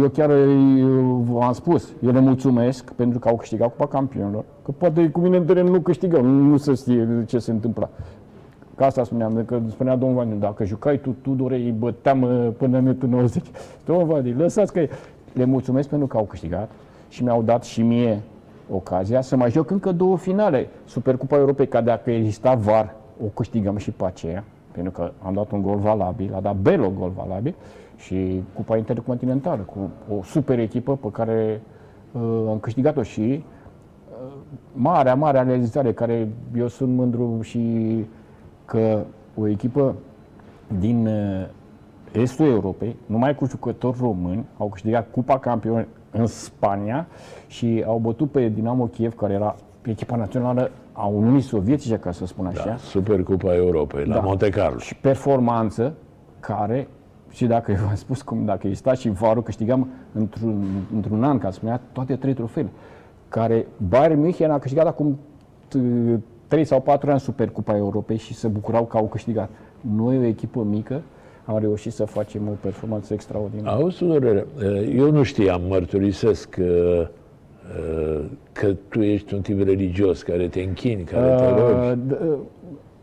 Eu 0.00 0.08
chiar 0.08 0.30
îi- 0.30 1.22
v-am 1.30 1.52
spus, 1.52 1.88
eu 2.04 2.10
le 2.12 2.20
mulțumesc 2.20 2.92
pentru 2.92 3.18
că 3.18 3.28
au 3.28 3.36
câștigat 3.36 3.68
Cupa 3.68 3.86
Campionilor, 3.86 4.44
că 4.64 4.70
poate 4.70 5.08
cu 5.08 5.20
mine 5.20 5.36
în 5.36 5.44
teren 5.44 5.66
nu 5.66 5.80
câștigăm, 5.80 6.26
nu 6.26 6.56
se 6.56 6.74
știe 6.74 7.24
ce 7.26 7.38
se 7.38 7.50
întâmpla. 7.50 7.88
Ca 8.74 8.86
asta 8.86 9.04
spuneam, 9.04 9.42
că 9.46 9.60
spunea 9.70 9.96
domnul 9.96 10.16
Vani, 10.18 10.40
dacă 10.40 10.64
jucai 10.64 10.98
tu, 11.00 11.16
Tudore, 11.22 11.54
îi 11.54 11.74
băteam 11.78 12.22
uh, 12.22 12.48
până 12.56 12.76
în 12.76 12.82
minutul 12.82 13.08
90. 13.18 13.44
Domnul 13.86 14.06
Vani, 14.06 14.32
lăsați 14.34 14.72
că 14.72 14.86
le 15.32 15.44
mulțumesc 15.44 15.88
pentru 15.88 16.06
că 16.06 16.16
au 16.16 16.24
câștigat 16.24 16.70
și 17.08 17.22
mi-au 17.22 17.42
dat 17.42 17.64
și 17.64 17.82
mie 17.82 18.20
ocazia 18.70 19.20
să 19.20 19.36
mai 19.36 19.50
joc 19.50 19.70
încă 19.70 19.92
două 19.92 20.16
finale. 20.16 20.68
Supercupa 20.84 21.36
Europei, 21.36 21.68
ca 21.68 21.80
dacă 21.80 22.10
exista 22.10 22.54
VAR, 22.54 22.94
o 23.24 23.26
câștigăm 23.26 23.76
și 23.76 23.90
pe 23.90 24.04
aceea, 24.04 24.44
pentru 24.72 24.92
că 24.92 25.12
am 25.22 25.32
dat 25.32 25.50
un 25.50 25.62
gol 25.62 25.76
valabil, 25.76 26.34
a 26.34 26.40
dat 26.40 26.56
Belo 26.56 26.92
gol 26.98 27.12
valabil 27.16 27.54
și 27.96 28.42
Cupa 28.54 28.76
Intercontinentală, 28.76 29.62
cu 29.62 29.90
o 30.16 30.22
super 30.22 30.58
echipă 30.58 30.96
pe 30.96 31.08
care 31.10 31.62
uh, 32.12 32.44
am 32.48 32.58
câștigat-o 32.58 33.02
și 33.02 33.44
marea, 34.72 35.14
marea 35.14 35.42
realizare 35.42 35.92
care 35.92 36.28
eu 36.56 36.68
sunt 36.68 36.94
mândru 36.96 37.38
și 37.42 38.04
că 38.64 39.04
o 39.34 39.48
echipă 39.48 39.94
din 40.78 41.06
uh, 41.06 41.48
estul 42.12 42.46
Europei, 42.46 42.96
numai 43.06 43.34
cu 43.34 43.46
jucători 43.46 43.96
români, 44.00 44.44
au 44.58 44.68
câștigat 44.68 45.10
Cupa 45.10 45.38
Campioni 45.38 45.86
în 46.12 46.26
Spania 46.26 47.06
și 47.46 47.84
au 47.86 47.98
bătut 47.98 48.30
pe 48.30 48.48
Dinamo 48.48 48.84
Kiev, 48.86 49.14
care 49.14 49.32
era 49.32 49.54
echipa 49.82 50.16
națională 50.16 50.70
a 50.92 51.06
Uniunii 51.06 51.40
Sovietice, 51.40 51.96
ca 51.96 52.10
să 52.12 52.26
spun 52.26 52.46
așa 52.46 52.64
Da, 52.66 52.76
Supercupa 52.76 53.54
Europei, 53.54 54.04
la 54.04 54.14
Da. 54.14 54.20
Monte 54.20 54.48
Carlo. 54.48 54.78
și 54.78 54.96
performanță 54.96 55.92
care, 56.40 56.88
și 57.30 57.46
dacă 57.46 57.70
eu 57.72 57.78
v-am 57.86 57.94
spus 57.94 58.22
cum, 58.22 58.44
dacă 58.44 58.66
exista 58.66 58.94
și 58.94 59.08
varul, 59.10 59.42
câștigam 59.42 59.88
într-un, 60.12 60.64
într-un 60.94 61.24
an, 61.24 61.38
ca 61.38 61.50
să 61.50 61.54
spunea, 61.56 61.80
toate 61.92 62.16
trei 62.16 62.34
trofeele, 62.34 62.68
care 63.28 63.66
Bayern 63.88 64.20
München 64.20 64.50
a 64.50 64.58
câștigat 64.58 64.86
acum 64.86 65.18
t- 65.68 66.18
3 66.46 66.64
sau 66.64 66.80
4 66.80 67.10
ani 67.10 67.20
Supercupa 67.20 67.76
Europei 67.76 68.16
și 68.16 68.34
se 68.34 68.48
bucurau 68.48 68.84
că 68.84 68.96
au 68.96 69.04
câștigat. 69.06 69.48
Noi, 69.80 70.18
o 70.18 70.22
echipă 70.22 70.62
mică, 70.62 71.02
am 71.44 71.58
reușit 71.58 71.92
să 71.92 72.04
facem 72.04 72.48
o 72.48 72.52
performanță 72.60 73.12
extraordinară. 73.14 73.76
Auzi, 73.80 73.98
Tudorele, 73.98 74.46
eu 74.96 75.10
nu 75.10 75.22
știam, 75.22 75.60
mărturisesc 75.68 76.48
că, 76.48 77.06
că 78.52 78.74
tu 78.88 79.00
ești 79.02 79.34
un 79.34 79.40
tip 79.40 79.62
religios, 79.62 80.22
care 80.22 80.48
te 80.48 80.60
închini, 80.60 81.02
care 81.02 81.34
te 81.36 81.48
rogi. 81.48 81.88
Uh, 81.90 81.92
d- 82.16 82.20
uh, 82.28 82.34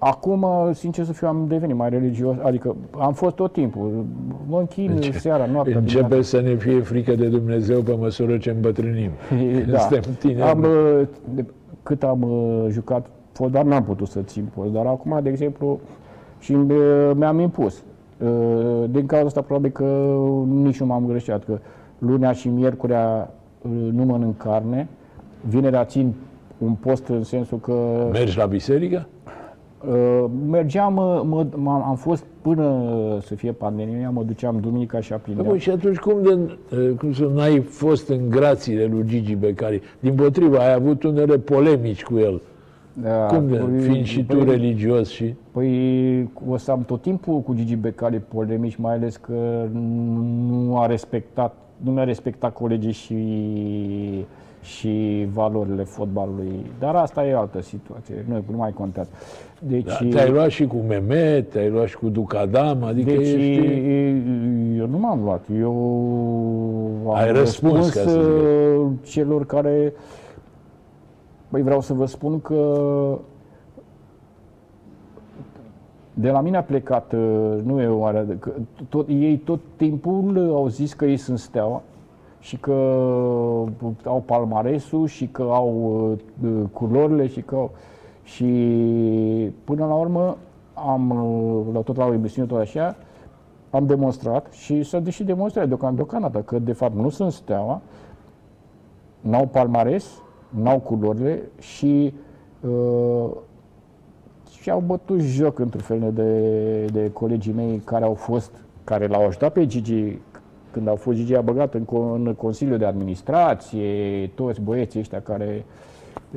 Acum, 0.01 0.45
sincer 0.73 1.05
să 1.05 1.13
fiu, 1.13 1.27
am 1.27 1.45
devenit 1.47 1.75
mai 1.75 1.89
religios, 1.89 2.35
adică 2.41 2.75
am 2.99 3.13
fost 3.13 3.35
tot 3.35 3.51
timpul. 3.53 4.05
Mă 4.47 4.59
închin 4.59 4.91
Înce- 4.95 5.11
seara, 5.11 5.45
noaptea, 5.45 5.77
Începe 5.77 5.99
dimineața. 6.01 6.27
să 6.37 6.41
ne 6.41 6.55
fie 6.55 6.79
frică 6.81 7.15
de 7.15 7.27
Dumnezeu 7.27 7.81
pe 7.81 7.95
măsură 7.99 8.37
ce 8.37 8.49
îmbătrânim. 8.49 9.09
Când 9.29 9.65
Da. 9.71 9.77
suntem 9.77 10.01
tineri. 10.19 10.41
Am, 10.49 10.59
uh, 10.63 11.07
de, 11.33 11.45
cât 11.83 12.03
am 12.03 12.21
uh, 12.21 12.65
jucat 12.69 13.05
fotbal, 13.31 13.65
n-am 13.65 13.83
putut 13.83 14.07
să 14.07 14.21
țin 14.21 14.49
post, 14.55 14.71
dar 14.71 14.85
acum, 14.85 15.19
de 15.23 15.29
exemplu, 15.29 15.79
și 16.39 16.51
uh, 16.53 17.11
mi-am 17.15 17.39
impus. 17.39 17.83
Uh, 18.23 18.83
Din 18.89 19.05
cauza 19.05 19.25
asta, 19.25 19.41
probabil 19.41 19.71
că 19.71 20.15
nici 20.45 20.79
nu 20.79 20.85
m-am 20.85 21.05
greșit, 21.07 21.43
că 21.43 21.59
lunea 21.97 22.31
și 22.31 22.47
miercurea 22.47 23.33
uh, 23.61 23.71
nu 23.91 24.03
mănânc 24.03 24.37
carne, 24.37 24.87
vinerea 25.49 25.85
țin 25.85 26.13
un 26.57 26.71
post 26.73 27.07
în 27.07 27.23
sensul 27.23 27.59
că 27.59 28.07
Mergi 28.11 28.37
la 28.37 28.45
biserică? 28.45 29.07
Uh, 29.87 30.25
mergeam, 30.49 30.97
uh, 30.97 31.21
mă, 31.23 31.45
m-am, 31.55 31.83
am 31.83 31.95
fost 31.95 32.25
până 32.41 32.83
să 33.21 33.35
fie 33.35 33.51
pandemia, 33.51 34.09
mă 34.09 34.23
duceam 34.23 34.59
duminica 34.61 34.99
și 34.99 35.09
Da, 35.09 35.15
aprindeam. 35.15 35.47
bă, 35.47 35.57
și 35.57 35.69
atunci 35.69 35.97
cum, 35.97 36.13
de, 36.23 36.57
eh, 36.71 36.91
cum 36.97 37.13
să 37.13 37.29
n-ai 37.35 37.59
fost 37.59 38.09
în 38.09 38.29
grațiile 38.29 38.85
lui 38.85 39.03
Gigi 39.05 39.35
Becali? 39.35 39.81
Din 39.99 40.13
potriva, 40.15 40.57
ai 40.57 40.73
avut 40.73 41.03
unele 41.03 41.37
polemici 41.37 42.03
cu 42.03 42.17
el. 42.17 42.41
Da, 42.93 43.25
cum 43.25 43.47
de, 43.47 43.57
păi- 43.57 43.81
fiind 43.81 44.05
și 44.05 44.25
tu 44.25 44.35
păi- 44.37 44.47
religios 44.47 45.09
și... 45.09 45.33
Păi 45.59 46.29
o 46.49 46.57
să 46.57 46.71
am 46.71 46.83
tot 46.83 47.01
timpul 47.01 47.39
cu 47.39 47.53
Gigi 47.53 47.75
Becali 47.75 48.17
polemici, 48.17 48.75
mai 48.75 48.93
ales 48.93 49.17
că 49.17 49.67
nu 50.47 50.77
a 50.77 50.85
respectat, 50.85 51.55
nu 51.77 51.91
mi-a 51.91 52.03
respectat 52.03 52.53
colegii 52.53 52.91
și, 52.91 54.25
și 54.61 55.27
valorile 55.33 55.83
fotbalului. 55.83 56.65
Dar 56.79 56.95
asta 56.95 57.25
e 57.25 57.35
altă 57.35 57.61
situație, 57.61 58.25
nu, 58.27 58.43
nu 58.51 58.57
mai 58.57 58.71
contează. 58.71 59.09
Deci, 59.59 59.85
Da, 59.85 60.07
te-ai 60.09 60.29
luat 60.29 60.49
și 60.49 60.67
cu 60.67 60.75
Mehmet, 60.87 61.49
te-ai 61.49 61.69
luat 61.69 61.87
și 61.87 61.97
cu 61.97 62.09
Ducadam, 62.09 62.83
adică 62.83 63.09
deci 63.09 63.27
ești... 63.27 63.57
eu 64.77 64.87
nu 64.87 64.97
m-am 64.97 65.23
luat, 65.23 65.45
eu 65.59 65.73
am 67.07 67.15
Ai 67.15 67.31
răspuns, 67.31 67.89
ca 67.89 68.01
să 68.01 68.09
zic 68.09 68.21
uh, 68.21 68.91
celor 69.03 69.45
care... 69.45 69.93
Păi 71.49 71.61
vreau 71.61 71.81
să 71.81 71.93
vă 71.93 72.05
spun 72.05 72.41
că 72.41 72.63
de 76.19 76.29
la 76.29 76.41
mine 76.41 76.57
a 76.57 76.63
plecat, 76.63 77.13
uh, 77.13 77.59
nu 77.63 77.81
e 77.81 77.87
oare, 77.87 78.37
că 78.39 78.51
tot, 78.89 79.07
ei 79.07 79.37
tot 79.37 79.59
timpul 79.75 80.51
au 80.53 80.67
zis 80.67 80.93
că 80.93 81.05
ei 81.05 81.17
sunt 81.17 81.39
steaua 81.39 81.81
și 82.39 82.57
că 82.57 82.71
au 84.05 84.23
palmaresul 84.25 85.07
și 85.07 85.27
că 85.27 85.41
au 85.41 86.01
uh, 86.43 86.63
culorile 86.73 87.27
și 87.27 87.41
că 87.41 87.55
au... 87.55 87.71
Și 88.23 88.45
până 89.63 89.85
la 89.85 89.93
urmă 89.93 90.37
am, 90.73 91.09
uh, 91.09 91.73
la 91.73 91.79
tot 91.79 91.95
la 91.95 92.05
o 92.05 92.13
emisiune 92.13 92.47
tot 92.47 92.59
așa, 92.59 92.95
am 93.69 93.85
demonstrat 93.85 94.51
și 94.51 94.83
s-a 94.83 94.99
deși 94.99 95.23
demonstrat 95.23 95.67
deocamdată, 95.67 96.09
deocamdată 96.09 96.39
că 96.39 96.59
de 96.59 96.73
fapt 96.73 96.95
nu 96.95 97.09
sunt 97.09 97.31
steaua, 97.31 97.81
n-au 99.19 99.45
palmares, 99.45 100.21
n-au 100.49 100.79
culorile 100.79 101.41
și 101.59 102.13
uh, 102.61 103.29
și-au 104.61 104.79
bătut 104.85 105.19
joc 105.19 105.59
într-un 105.59 105.81
fel 105.81 106.11
de, 106.13 106.85
de 106.85 107.11
colegii 107.11 107.53
mei 107.53 107.81
care 107.85 108.05
au 108.05 108.13
fost, 108.13 108.51
care 108.83 109.07
l-au 109.07 109.25
ajutat 109.25 109.53
pe 109.53 109.65
Gigi 109.65 110.17
când 110.71 110.87
au 110.87 110.95
fost 110.95 111.17
Gigi 111.17 111.35
a 111.35 111.41
băgat 111.41 111.73
în, 111.73 111.83
co- 111.83 112.13
în 112.13 112.33
Consiliul 112.37 112.77
de 112.77 112.85
Administrație, 112.85 114.27
toți 114.35 114.61
băieții 114.61 114.99
ăștia 114.99 115.21
care 115.21 115.65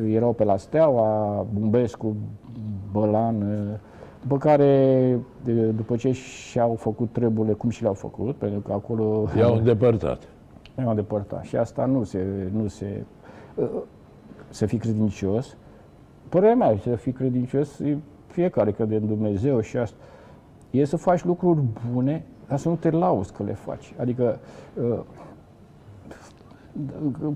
erau 0.09 0.33
pe 0.33 0.45
la 0.45 0.57
Steaua, 0.57 1.47
Bumbescu, 1.55 2.17
Bălan, 2.93 3.45
după 4.23 4.37
care, 4.39 5.19
de- 5.45 5.53
după 5.67 5.97
ce 5.97 6.13
și-au 6.13 6.75
făcut 6.75 7.09
treburile, 7.13 7.53
cum 7.53 7.71
și 7.71 7.83
le-au 7.83 7.95
făcut, 7.95 8.37
pentru 8.37 8.61
că 8.61 8.73
acolo 8.73 9.25
I-au 9.37 9.55
îndepărtat. 9.57 10.29
ne-am 10.77 10.95
depărtat. 10.95 11.45
Și 11.45 11.57
asta 11.57 11.85
nu 11.85 12.03
se, 12.05 12.27
nu 12.53 12.67
se, 12.67 13.05
uh, 13.55 13.69
să 14.49 14.67
fii 14.67 14.79
credincios. 14.79 15.57
Părerea 16.29 16.55
mea, 16.55 16.77
să 16.83 16.95
fii 16.95 17.13
credincios, 17.13 17.79
e 17.79 17.97
fiecare 18.33 18.71
crede 18.71 18.97
în 18.97 19.07
Dumnezeu 19.07 19.61
și 19.61 19.77
asta. 19.77 19.97
E 20.71 20.85
să 20.85 20.97
faci 20.97 21.25
lucruri 21.25 21.61
bune, 21.93 22.25
dar 22.49 22.59
să 22.59 22.69
nu 22.69 22.75
te 22.75 22.91
lauzi 22.91 23.33
că 23.33 23.43
le 23.43 23.53
faci. 23.53 23.95
Adică, 24.01 24.39
uh, 24.83 24.99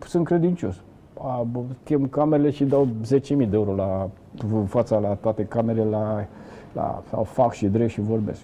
sunt 0.06 0.24
credincios. 0.24 0.82
A, 1.20 1.46
bă, 1.50 1.60
chem 1.84 2.06
camerele 2.06 2.50
și 2.50 2.64
dau 2.64 2.88
10.000 3.02 3.18
de 3.28 3.48
euro 3.52 3.74
la 3.74 4.10
în 4.52 4.64
fața 4.64 4.98
la 4.98 5.14
toate 5.14 5.44
camerele, 5.44 5.88
la, 5.88 6.26
la, 6.72 7.02
sau 7.08 7.22
fac 7.22 7.52
și 7.52 7.66
drept 7.66 7.90
și 7.90 8.00
vorbesc. 8.00 8.40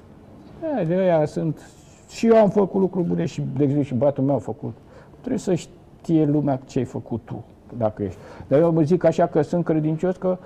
E, 0.80 0.84
de 0.84 0.94
aia 0.94 1.24
sunt... 1.24 1.60
Și 2.08 2.26
eu 2.26 2.36
am 2.36 2.48
făcut 2.48 2.80
lucruri 2.80 3.06
bune 3.06 3.24
și, 3.24 3.40
de 3.56 3.62
exemplu, 3.62 3.84
și 3.84 3.94
băiatul 3.94 4.24
meu 4.24 4.34
a 4.34 4.38
făcut. 4.38 4.74
Trebuie 5.18 5.38
să 5.38 5.54
știe 5.54 6.24
lumea 6.24 6.60
ce 6.66 6.78
ai 6.78 6.84
făcut 6.84 7.20
tu, 7.24 7.44
dacă 7.78 8.02
ești. 8.02 8.18
Dar 8.48 8.60
eu 8.60 8.72
mă 8.72 8.82
zic 8.82 9.04
așa 9.04 9.26
că 9.26 9.42
sunt 9.42 9.64
credincios 9.64 10.16
că 10.16 10.38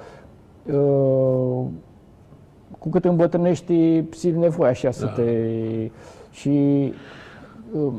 uh, 0.72 1.66
cu 2.78 2.88
cât 2.88 3.04
îmbătrânești, 3.04 4.02
simți 4.10 4.38
nevoia 4.38 4.70
așa 4.70 4.90
să 4.90 5.06
te... 5.06 5.30
Și 6.30 6.92
uh, 7.72 7.92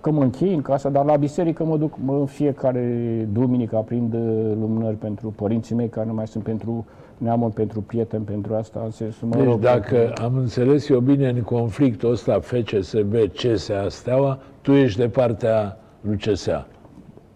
că 0.00 0.10
mă 0.10 0.22
închei 0.22 0.54
în 0.54 0.62
casa, 0.62 0.88
dar 0.88 1.04
la 1.04 1.16
biserică 1.16 1.64
mă 1.64 1.76
duc 1.76 1.92
mă, 2.04 2.14
în 2.14 2.26
fiecare 2.26 3.28
duminică 3.32 3.76
aprind 3.76 4.14
uh, 4.14 4.20
lumânări 4.60 4.96
pentru 4.96 5.28
părinții 5.36 5.74
mei 5.74 5.88
care 5.88 6.06
nu 6.06 6.14
mai 6.14 6.26
sunt 6.26 6.44
pentru 6.44 6.86
neamul, 7.18 7.50
pentru 7.50 7.80
prieteni, 7.80 8.24
pentru 8.24 8.54
asta, 8.54 8.80
în 8.84 8.90
sensul, 8.90 9.28
mă 9.28 9.36
Deci 9.36 9.44
rog, 9.44 9.60
dacă 9.60 10.12
am 10.22 10.36
înțeles 10.36 10.88
eu 10.88 11.00
bine 11.00 11.28
în 11.28 11.42
conflictul 11.42 12.10
ăsta 12.10 12.40
FCSB, 12.40 13.14
CSA, 13.14 13.88
Steaua, 13.88 14.38
tu 14.60 14.72
ești 14.72 14.98
de 14.98 15.08
partea 15.08 15.78
lui 16.00 16.16
CSA. 16.16 16.66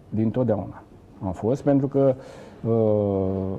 din 0.09 0.29
totdeauna 0.29 0.83
am 1.23 1.31
fost, 1.31 1.63
pentru 1.63 1.87
că 1.87 2.15
uh, 2.67 3.57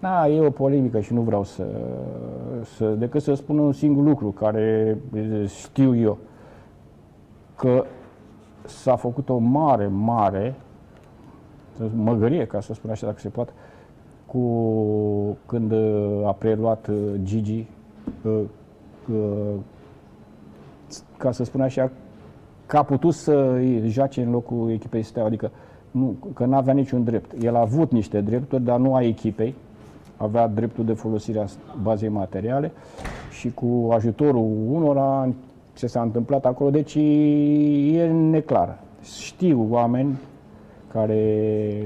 da, 0.00 0.28
e 0.28 0.40
o 0.40 0.50
polemică 0.50 1.00
și 1.00 1.12
nu 1.12 1.20
vreau 1.20 1.44
să, 1.44 1.66
să 2.76 2.88
decât 2.88 3.22
să 3.22 3.34
spun 3.34 3.58
un 3.58 3.72
singur 3.72 4.04
lucru 4.04 4.30
care 4.30 4.98
eh, 5.14 5.48
știu 5.48 5.96
eu, 5.96 6.18
că 7.56 7.84
s-a 8.64 8.96
făcut 8.96 9.28
o 9.28 9.38
mare, 9.38 9.86
mare 9.86 10.54
măgărie, 11.94 12.46
ca 12.46 12.60
să 12.60 12.74
spun 12.74 12.90
așa, 12.90 13.06
dacă 13.06 13.18
se 13.18 13.28
poate, 13.28 13.52
cu 14.26 15.36
când 15.46 15.72
uh, 15.72 16.26
a 16.26 16.32
preluat 16.32 16.86
uh, 16.86 16.96
Gigi, 17.22 17.66
uh, 18.24 18.40
uh, 19.12 19.54
ca 21.16 21.32
să 21.32 21.44
spun 21.44 21.60
așa, 21.60 21.90
că 22.66 22.76
a 22.76 22.82
putut 22.82 23.14
să 23.14 23.60
joace 23.84 24.22
în 24.22 24.30
locul 24.30 24.70
echipei 24.70 25.02
Steaua, 25.02 25.28
adică 25.28 25.50
nu, 25.90 26.16
că 26.34 26.44
nu 26.44 26.56
avea 26.56 26.74
niciun 26.74 27.04
drept. 27.04 27.42
El 27.42 27.56
a 27.56 27.60
avut 27.60 27.90
niște 27.90 28.20
drepturi, 28.20 28.62
dar 28.62 28.78
nu 28.78 28.94
a 28.94 29.02
echipei. 29.02 29.54
Avea 30.22 30.46
dreptul 30.46 30.84
de 30.84 30.92
folosire 30.92 31.38
a 31.38 31.44
bazei 31.82 32.08
materiale 32.08 32.72
și 33.30 33.50
cu 33.50 33.88
ajutorul 33.92 34.48
unora 34.70 35.28
ce 35.74 35.86
s-a 35.86 36.02
întâmplat 36.02 36.44
acolo, 36.46 36.70
deci 36.70 36.94
e 37.94 38.06
neclar. 38.06 38.78
Știu 39.02 39.66
oameni 39.70 40.18
care 40.92 41.82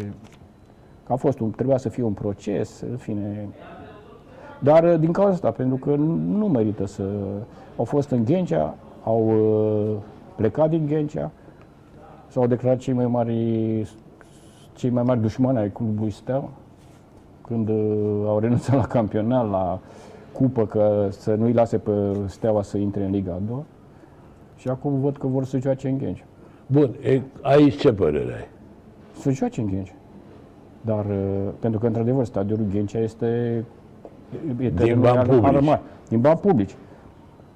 că 1.07 1.13
a 1.13 1.17
fost 1.17 1.41
un, 1.41 1.51
trebuia 1.51 1.77
să 1.77 1.89
fie 1.89 2.03
un 2.03 2.13
proces, 2.13 2.81
în 2.91 2.97
fine. 2.97 3.49
Dar 4.61 4.97
din 4.97 5.13
cauza 5.13 5.33
asta, 5.33 5.51
pentru 5.51 5.77
că 5.77 5.95
nu, 5.95 6.15
nu 6.15 6.49
merită 6.49 6.87
să... 6.87 7.03
Au 7.77 7.85
fost 7.85 8.11
în 8.11 8.25
Ghencea, 8.25 8.75
au 9.05 9.29
uh, 9.29 9.97
plecat 10.37 10.69
din 10.71 10.87
Ghencea, 10.87 11.31
s-au 12.29 12.47
declarat 12.47 12.79
cei 12.79 12.95
mai 12.95 13.07
mari, 13.07 13.89
cei 14.73 14.91
mai 14.91 15.03
mari 15.03 15.21
dușmani 15.21 15.59
ai 15.59 15.73
clubului 15.73 16.11
Steaua, 16.11 16.49
când 17.47 17.69
uh, 17.69 18.25
au 18.27 18.39
renunțat 18.39 18.77
la 18.77 18.87
campionat, 18.87 19.51
la 19.51 19.81
cupă, 20.33 20.67
că 20.67 21.09
să 21.11 21.35
nu-i 21.35 21.53
lase 21.53 21.79
pe 21.79 21.93
Steaua 22.27 22.63
să 22.63 22.79
intre 22.79 23.05
în 23.05 23.11
Liga 23.11 23.33
a 23.33 23.41
doua. 23.47 23.65
Și 24.57 24.69
acum 24.69 25.01
văd 25.01 25.17
că 25.17 25.27
vor 25.27 25.45
să 25.45 25.59
joace 25.59 25.89
în 25.89 25.99
Ghencea. 25.99 26.25
Bun, 26.67 26.95
e, 27.03 27.21
aici 27.43 27.77
ce 27.77 27.93
părere 27.93 28.33
ai? 28.33 28.49
Să 29.13 29.31
joace 29.31 29.61
în 29.61 29.67
Ghencea. 29.67 29.95
Dar, 30.81 31.05
uh, 31.05 31.49
pentru 31.59 31.81
că, 31.81 31.87
într-adevăr, 31.87 32.25
stadionul 32.25 32.67
Ghencea 32.73 32.99
este... 32.99 33.65
e 34.59 34.71
terenul 34.71 35.03
bani 35.03 35.19
al- 35.19 35.27
publici. 35.27 35.55
al 35.55 35.61
mare. 35.61 35.81
Din 36.09 36.21
bani 36.21 36.39
publici. 36.39 36.77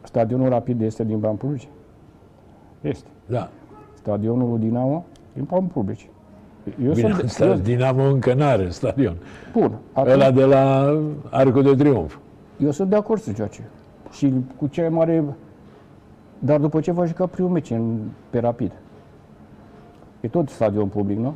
Stadionul 0.03 0.49
Rapid 0.49 0.81
este 0.81 1.05
din 1.05 1.19
bani 1.19 1.37
publici? 1.37 1.69
Este. 2.81 3.09
Da. 3.27 3.49
Stadionul 3.95 4.59
Dinamo 4.59 5.05
din 5.33 5.45
bani 5.51 5.67
publici. 5.67 6.11
Eu 6.85 6.93
Bine, 6.93 7.11
sunt, 7.11 7.23
asta, 7.25 7.45
eu, 7.47 7.55
Dinamo 7.55 8.03
încă 8.05 8.35
n-are 8.35 8.69
stadion. 8.69 9.17
bun, 9.53 9.73
atunci, 9.93 10.15
Ăla 10.15 10.31
de 10.31 10.45
la 10.45 10.95
Arcul 11.31 11.63
de 11.63 11.75
Triunf. 11.75 12.17
eu 12.57 12.71
sunt 12.71 12.89
de 12.91 12.97
acord 12.97 13.21
să 13.21 13.33
joace. 13.37 13.61
Și 14.13 14.33
cu 14.57 14.67
cea 14.67 14.81
mai 14.83 14.91
mare... 14.91 15.25
Dar 16.39 16.59
după 16.61 16.81
ce 16.81 16.93
va 16.93 17.05
juca 17.05 17.27
primul 17.27 17.51
meci 17.51 17.71
în, 17.71 17.99
pe 18.31 18.39
Rapid. 18.39 18.73
E 20.21 20.29
tot 20.29 20.49
stadion 20.49 20.87
public, 20.87 21.19
nu? 21.19 21.35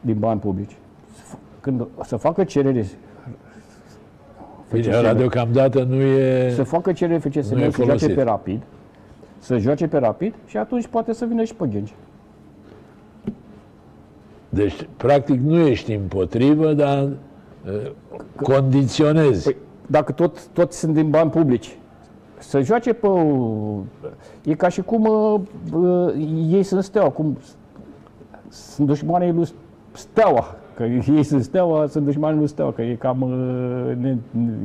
Din 0.00 0.16
bani 0.18 0.40
publici. 0.40 0.76
Când 1.60 1.86
să 2.04 2.16
facă 2.16 2.44
cerere 2.44 2.86
Bine, 4.72 4.96
ăla 4.96 5.14
deocamdată 5.14 5.82
nu 5.82 5.94
e... 6.00 6.50
Să 6.54 6.62
facă 6.62 6.92
cerere 6.92 7.18
FCSB, 7.18 7.52
Nu 7.56 7.62
e 7.62 7.70
să 7.70 7.76
joace 7.76 7.82
folosit. 7.84 8.14
pe 8.14 8.22
rapid, 8.22 8.62
să 9.38 9.56
joace 9.58 9.86
pe 9.88 9.98
rapid 9.98 10.34
și 10.46 10.56
atunci 10.56 10.86
poate 10.86 11.12
să 11.12 11.24
vină 11.24 11.44
și 11.44 11.54
pe 11.54 11.66
Ghengi. 11.66 11.94
Deci, 14.56 14.88
practic, 14.96 15.40
nu 15.40 15.58
ești 15.58 15.92
împotrivă, 15.92 16.72
dar 16.72 17.02
uh, 17.02 17.90
condiționezi. 18.42 19.44
Păi, 19.44 19.56
dacă 19.86 20.12
tot, 20.12 20.46
tot 20.46 20.72
sunt 20.72 20.94
din 20.94 21.10
bani 21.10 21.30
publici, 21.30 21.78
să 22.38 22.60
joace 22.60 22.92
pe... 22.92 23.08
E 24.44 24.54
ca 24.54 24.68
și 24.68 24.82
cum 24.82 25.04
uh, 25.04 25.40
uh, 25.72 26.14
ei 26.50 26.62
sunt 26.62 26.84
steaua, 26.84 27.08
cum 27.08 27.38
sunt 28.48 28.86
dușmanii 28.86 29.32
lui 29.32 29.48
steaua. 29.92 30.54
Că 30.74 30.82
ei 30.82 31.22
sunt 31.22 31.42
steaua, 31.42 31.86
sunt 31.86 32.04
dușmanii 32.04 32.38
lui 32.38 32.48
steaua, 32.48 32.72
că 32.72 32.82
e 32.82 32.94
cam... 32.94 33.22
Uh, 33.22 33.96
ne, 33.96 34.16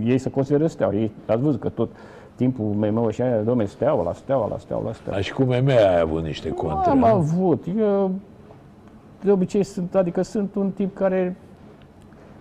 ei 0.04 0.18
se 0.18 0.30
consideră 0.30 0.68
steaua. 0.68 0.94
Ei, 0.94 1.12
ați 1.26 1.42
văzut 1.42 1.60
că 1.60 1.70
tot 1.70 1.90
timpul 2.36 2.66
meu 2.66 3.10
și 3.10 3.22
aia, 3.22 3.42
domne, 3.42 3.66
steaua, 3.66 4.04
la 4.04 4.14
steaua, 4.14 4.48
la 4.48 4.58
steaua, 4.58 4.84
la 4.86 4.94
steaua. 4.94 5.16
Dar 5.16 5.24
și 5.24 5.34
cu 5.34 5.42
MM 5.42 5.68
ai 5.68 6.00
avut 6.00 6.24
niște 6.24 6.50
contre. 6.50 6.90
Am 6.90 6.98
nu? 6.98 7.06
avut. 7.06 7.66
Eu 7.78 8.12
de 9.24 9.32
obicei 9.32 9.64
sunt, 9.64 9.96
adică 9.96 10.22
sunt 10.22 10.56
un 10.56 10.72
tip 10.72 10.96
care 10.96 11.36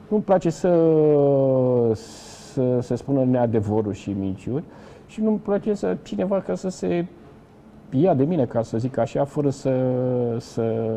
nu-mi 0.08 0.22
place 0.22 0.50
să, 0.50 0.70
să 1.94 2.78
se 2.80 2.94
spună 2.94 3.24
neadevărul 3.24 3.92
și 3.92 4.10
minciuni 4.10 4.64
și 5.06 5.20
nu-mi 5.20 5.38
place 5.38 5.74
să 5.74 5.96
cineva 6.02 6.40
ca 6.40 6.54
să 6.54 6.68
se 6.68 7.06
ia 7.90 8.14
de 8.14 8.24
mine, 8.24 8.44
ca 8.44 8.62
să 8.62 8.78
zic 8.78 8.96
așa, 8.96 9.24
fără 9.24 9.50
să, 9.50 9.72
să, 10.38 10.90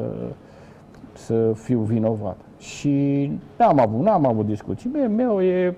să 1.14 1.52
fiu 1.54 1.80
vinovat. 1.80 2.38
Și 2.58 3.26
n-am 3.58 3.80
avut, 3.80 4.02
n-am 4.02 4.26
avut 4.26 4.46
discuții. 4.46 4.90
Meu, 4.90 5.10
meu 5.10 5.42
e 5.42 5.76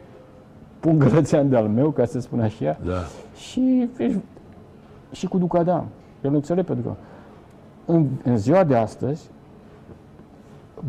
un 0.86 1.00
grățean 1.00 1.50
de-al 1.50 1.68
meu, 1.68 1.90
ca 1.90 2.06
să 2.06 2.20
spun 2.20 2.40
așa. 2.40 2.78
Da. 2.86 3.04
Și, 3.36 3.90
vezi, 3.98 4.18
și 5.12 5.28
cu 5.28 5.38
Ducadam. 5.38 5.86
Eu 6.24 6.30
nu 6.30 6.36
înțeleg 6.36 6.66
pentru 6.66 6.86
că 6.90 6.96
în, 7.92 8.08
în 8.24 8.38
ziua 8.38 8.64
de 8.64 8.76
astăzi, 8.76 9.30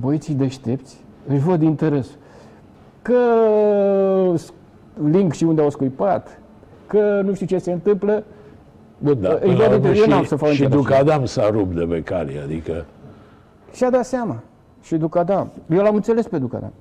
băieții 0.00 0.34
deștepți 0.34 1.00
își 1.28 1.38
văd 1.44 1.62
interes. 1.62 2.06
Că 3.02 3.14
s- 4.34 4.52
link 5.10 5.32
și 5.32 5.44
unde 5.44 5.62
au 5.62 5.70
scuipat, 5.70 6.40
că 6.86 7.20
nu 7.24 7.34
știu 7.34 7.46
ce 7.46 7.58
se 7.58 7.72
întâmplă, 7.72 8.24
Bun, 8.98 9.20
da. 9.20 9.28
Îi 9.32 9.38
Până 9.38 9.52
la 9.52 9.68
văd 9.68 9.72
urmă 9.84 9.92
de- 9.92 9.98
eu 9.98 10.06
n-am 10.08 10.22
și, 10.22 10.28
să 10.28 10.36
fac 10.36 10.48
și 10.48 10.62
interes. 10.62 10.84
Ducadam 10.84 11.24
s-a 11.24 11.50
rupt 11.50 11.74
de 11.74 11.84
pe 11.84 12.02
cale, 12.02 12.32
adică... 12.44 12.84
și-a 13.72 13.90
dat 13.90 14.04
seama. 14.04 14.36
Și 14.82 14.96
Ducadam. 14.96 15.50
Eu 15.70 15.82
l-am 15.82 15.94
înțeles 15.94 16.26
pe 16.28 16.38
Ducadam. 16.38 16.72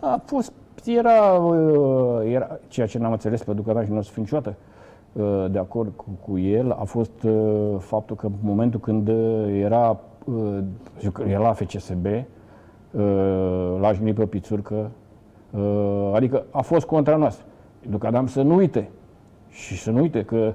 A 0.00 0.22
fost, 0.24 0.52
era, 0.84 1.32
uh, 1.32 2.32
era 2.32 2.58
ceea 2.68 2.86
ce 2.86 2.98
n-am 2.98 3.12
înțeles 3.12 3.42
pe 3.42 3.52
Ducadam 3.52 3.84
și 3.84 3.90
nu 3.90 3.98
o 3.98 4.00
să 4.02 4.10
fiu 4.12 4.22
niciodată 4.22 4.54
uh, 5.12 5.44
de 5.50 5.58
acord 5.58 5.92
cu, 5.96 6.04
cu 6.30 6.38
el, 6.38 6.70
a 6.80 6.84
fost 6.84 7.22
uh, 7.24 7.32
faptul 7.78 8.16
că 8.16 8.26
în 8.26 8.32
momentul 8.42 8.80
când 8.80 9.08
uh, 9.08 9.46
era, 9.62 10.00
uh, 10.24 10.58
jucă- 11.00 11.24
era 11.28 11.40
la 11.40 11.52
FCSB, 11.52 12.04
uh, 12.04 12.22
l-a 13.80 13.92
jignit 13.92 14.14
pe 14.14 14.26
Pițurcă, 14.26 14.90
uh, 15.50 16.10
adică 16.14 16.44
a 16.50 16.60
fost 16.60 16.86
contra 16.86 17.16
noastră. 17.16 17.44
Ducadam 17.88 18.26
să 18.26 18.42
nu 18.42 18.54
uite 18.54 18.88
și 19.48 19.78
să 19.78 19.90
nu 19.90 20.00
uite 20.00 20.22
că 20.22 20.52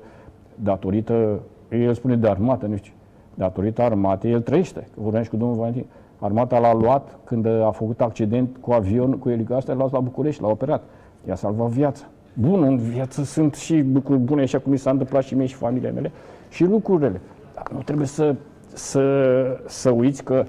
datorită, 0.55 1.39
el 1.69 1.93
spune 1.93 2.15
de 2.15 2.29
armată, 2.29 2.65
nu 2.65 2.75
știu, 2.75 2.93
datorită 3.33 3.81
armatei, 3.81 4.31
el 4.31 4.41
trăiește, 4.41 4.79
că 4.79 4.99
vorbeam 5.01 5.23
și 5.23 5.29
cu 5.29 5.35
domnul 5.35 5.57
Valentin. 5.57 5.85
Armata 6.19 6.59
l-a 6.59 6.73
luat 6.73 7.17
când 7.23 7.45
a 7.45 7.71
făcut 7.71 8.01
accident 8.01 8.57
cu 8.61 8.71
avion, 8.71 9.17
cu 9.17 9.29
elicopter, 9.29 9.75
l-a 9.75 9.79
luat 9.79 9.91
la 9.91 9.99
București, 9.99 10.41
l-a 10.41 10.47
operat. 10.47 10.83
I-a 11.27 11.35
salvat 11.35 11.67
viața. 11.67 12.05
Bun, 12.33 12.63
în 12.63 12.77
viață 12.77 13.23
sunt 13.23 13.53
și 13.53 13.85
lucruri 13.93 14.19
bune, 14.19 14.41
așa 14.41 14.59
cum 14.59 14.71
mi 14.71 14.77
s-a 14.77 14.89
întâmplat 14.89 15.23
și 15.23 15.35
mie 15.35 15.45
și 15.45 15.55
familia 15.55 15.91
mele, 15.91 16.11
și 16.49 16.63
lucrurile. 16.63 17.21
Dar 17.53 17.67
nu 17.73 17.81
trebuie 17.81 18.07
să, 18.07 18.35
să, 18.73 19.01
să 19.67 19.89
uiți 19.89 20.23
că 20.23 20.45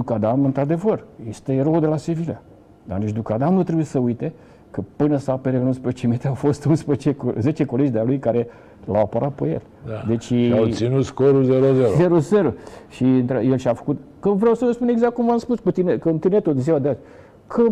Ducadam, 0.00 0.44
într-adevăr, 0.44 1.04
este 1.28 1.52
erou 1.52 1.80
de 1.80 1.86
la 1.86 1.96
Sevilla. 1.96 2.40
Dar 2.84 2.98
nici 2.98 3.10
Ducadam 3.10 3.54
nu 3.54 3.62
trebuie 3.62 3.84
să 3.84 3.98
uite 3.98 4.32
că 4.70 4.82
până 4.96 5.16
să 5.16 5.30
apere 5.30 5.56
în 5.56 5.66
11 5.66 6.06
metri 6.06 6.28
au 6.28 6.34
fost 6.34 6.64
11, 6.64 7.12
co- 7.14 7.38
10 7.38 7.64
colegi 7.64 7.90
de-a 7.90 8.04
lui 8.04 8.18
care 8.18 8.46
l-au 8.84 9.00
apărat 9.00 9.32
pe 9.32 9.44
el. 9.48 9.62
Da. 9.86 10.04
Deci 10.08 10.22
Și 10.22 10.54
au 10.56 10.66
ținut 10.66 11.04
scorul 11.04 11.44
0-0. 11.44 12.48
0-0. 12.50 12.52
Și 12.88 13.04
între- 13.04 13.44
el 13.44 13.56
și-a 13.56 13.74
făcut... 13.74 14.00
Că 14.20 14.28
vreau 14.30 14.54
să 14.54 14.64
vă 14.64 14.72
spun 14.72 14.88
exact 14.88 15.14
cum 15.14 15.26
v-am 15.26 15.38
spus 15.38 15.58
cu 15.58 15.70
tine, 15.70 15.96
că 15.96 16.08
în 16.08 16.18
tineretul 16.18 16.54
de 16.54 16.60
ziua 16.60 16.78
de 16.78 16.88
azi. 16.88 16.98
Că 17.46 17.62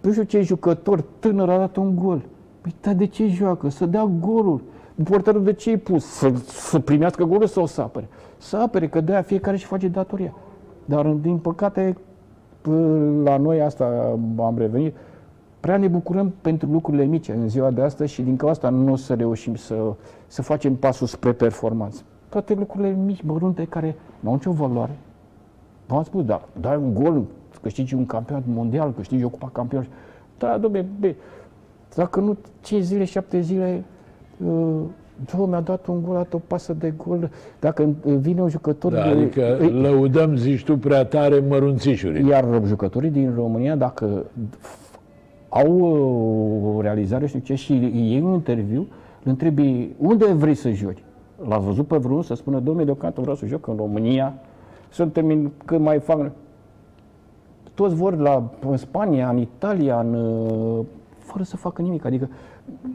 nu 0.00 0.10
știu 0.10 0.22
ce 0.22 0.40
jucător 0.40 1.04
tânăr 1.18 1.48
a 1.48 1.56
dat 1.58 1.76
un 1.76 1.96
gol. 1.96 2.22
Păi 2.60 2.74
dar 2.80 2.94
de 2.94 3.06
ce 3.06 3.26
joacă? 3.26 3.68
Să 3.68 3.86
dea 3.86 4.10
golul. 4.20 4.60
Portarul 5.04 5.44
de 5.44 5.52
ce 5.52 5.70
i 5.70 5.76
pus? 5.76 6.04
Să, 6.04 6.32
să 6.44 6.78
primească 6.78 7.24
golul 7.24 7.46
sau 7.46 7.66
să 7.66 7.80
apere? 7.80 8.08
Să 8.36 8.56
apere, 8.56 8.88
că 8.88 9.00
de-aia 9.00 9.22
fiecare 9.22 9.56
și 9.56 9.64
face 9.66 9.88
datoria. 9.88 10.34
Dar, 10.84 11.06
din 11.06 11.38
păcate, 11.38 11.96
p- 12.60 13.22
la 13.24 13.36
noi 13.36 13.60
asta 13.60 14.16
am 14.38 14.54
revenit, 14.58 14.94
prea 15.60 15.76
ne 15.76 15.88
bucurăm 15.88 16.32
pentru 16.40 16.70
lucrurile 16.70 17.04
mici 17.04 17.28
în 17.28 17.48
ziua 17.48 17.70
de 17.70 17.82
astăzi 17.82 18.12
și 18.12 18.22
din 18.22 18.36
cauza 18.36 18.54
asta 18.54 18.68
nu 18.76 18.92
o 18.92 18.96
să 18.96 19.14
reușim 19.14 19.54
să, 19.54 19.94
să 20.26 20.42
facem 20.42 20.74
pasul 20.76 21.06
spre 21.06 21.32
performanță. 21.32 22.02
Toate 22.28 22.54
lucrurile 22.54 22.90
mici, 23.04 23.22
mărunte, 23.22 23.64
care 23.64 23.96
nu 24.20 24.28
au 24.28 24.34
nicio 24.34 24.52
valoare. 24.52 24.98
V-am 25.86 26.02
spus, 26.02 26.24
da, 26.24 26.48
dai 26.60 26.76
un 26.76 26.94
gol, 26.94 27.24
câștigi 27.62 27.94
un 27.94 28.06
campionat 28.06 28.42
mondial, 28.46 28.92
câștigi 28.92 29.24
o 29.24 29.28
cupa 29.28 29.48
campion. 29.52 29.86
Da, 30.38 30.58
domne, 30.58 30.86
bine, 31.00 31.16
dacă 31.94 32.20
nu 32.20 32.36
5 32.60 32.82
zile, 32.82 33.04
7 33.04 33.40
zile, 33.40 33.84
uh, 34.46 34.80
Dom'le, 35.30 35.48
mi-a 35.48 35.60
dat 35.60 35.86
un 35.86 36.02
gol, 36.02 36.14
a 36.14 36.18
dat 36.18 36.34
o 36.34 36.40
pasă 36.46 36.72
de 36.72 36.94
gol. 37.06 37.30
Dacă 37.60 37.82
uh, 38.04 38.14
vine 38.20 38.40
un 38.42 38.48
jucător... 38.48 38.92
Da, 38.92 39.02
de- 39.02 39.08
adică 39.08 39.56
îi- 39.60 39.70
lăudăm, 39.80 40.36
zici 40.36 40.64
tu, 40.64 40.76
prea 40.76 41.04
tare 41.04 41.38
mărunțișuri. 41.48 42.28
iar 42.28 42.60
jucătorii 42.66 43.10
din 43.10 43.32
România, 43.34 43.76
dacă 43.76 44.24
f- 44.60 44.98
au 45.48 45.78
uh, 45.78 46.76
o 46.76 46.80
realizare, 46.80 47.26
știu 47.26 47.40
ce, 47.40 47.54
și 47.54 47.72
iei 47.94 48.20
un 48.20 48.32
interviu, 48.32 48.80
îl 48.80 49.30
întrebi 49.30 49.88
unde 49.98 50.24
vrei 50.24 50.54
să 50.54 50.70
joci. 50.70 51.02
L-ați 51.48 51.64
văzut 51.64 51.86
pe 51.86 51.96
vreunul 51.96 52.22
să 52.22 52.34
spună, 52.34 52.58
domnule, 52.58 52.84
deocamdată 52.84 53.20
vreau 53.20 53.36
să 53.36 53.46
joc 53.46 53.66
în 53.66 53.76
România, 53.76 54.34
să 54.88 55.04
termin 55.06 55.50
cât 55.64 55.78
mai 55.80 55.98
fac. 55.98 56.30
Toți 57.74 57.94
vor 57.94 58.16
la, 58.16 58.50
în 58.70 58.76
Spania, 58.76 59.28
în 59.28 59.38
Italia, 59.38 60.00
în, 60.00 60.14
uh, 60.14 60.84
fără 61.18 61.42
să 61.44 61.56
facă 61.56 61.82
nimic. 61.82 62.04
Adică 62.04 62.28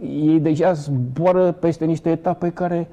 ei 0.03 0.39
deja 0.39 0.73
zboară 0.73 1.51
peste 1.51 1.85
niște 1.85 2.09
etape 2.09 2.49
care 2.49 2.87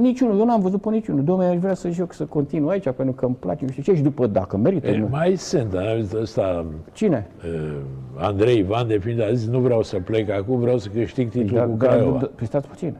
niciunul, 0.00 0.38
eu 0.38 0.44
n-am 0.44 0.60
văzut 0.60 0.80
pe 0.80 0.90
niciunul. 0.90 1.24
Domnule, 1.24 1.48
aș 1.48 1.56
vrea 1.56 1.74
să 1.74 1.88
joc, 1.88 2.12
să 2.12 2.24
continui 2.24 2.70
aici, 2.72 2.90
pentru 2.90 3.14
că 3.14 3.24
îmi 3.24 3.34
place, 3.38 3.64
nu 3.64 3.70
știu 3.70 3.82
ce, 3.82 3.94
și 3.94 4.02
după, 4.02 4.26
dacă 4.26 4.56
merită. 4.56 4.88
E, 4.88 4.98
nu. 4.98 5.08
mai 5.10 5.36
sunt, 5.36 5.70
dar 5.70 5.86
am 5.86 6.00
zis 6.00 6.12
ăsta, 6.12 6.64
Cine? 6.92 7.26
uh, 7.44 7.72
Andrei 8.16 8.58
Ivan, 8.58 8.86
de 8.86 8.98
pildă, 9.04 9.24
a 9.24 9.32
zis, 9.32 9.48
nu 9.48 9.58
vreau 9.58 9.82
să 9.82 9.98
plec 10.04 10.30
acum, 10.30 10.58
vreau 10.60 10.78
să 10.78 10.88
câștig 10.88 11.28
titlul 11.30 11.58
Da, 11.58 11.64
cu 11.64 11.76
da, 11.76 11.86
Craiova. 11.86 12.18
da, 12.18 12.30
Păi 12.34 12.46
stați 12.46 12.68
puțin. 12.68 12.94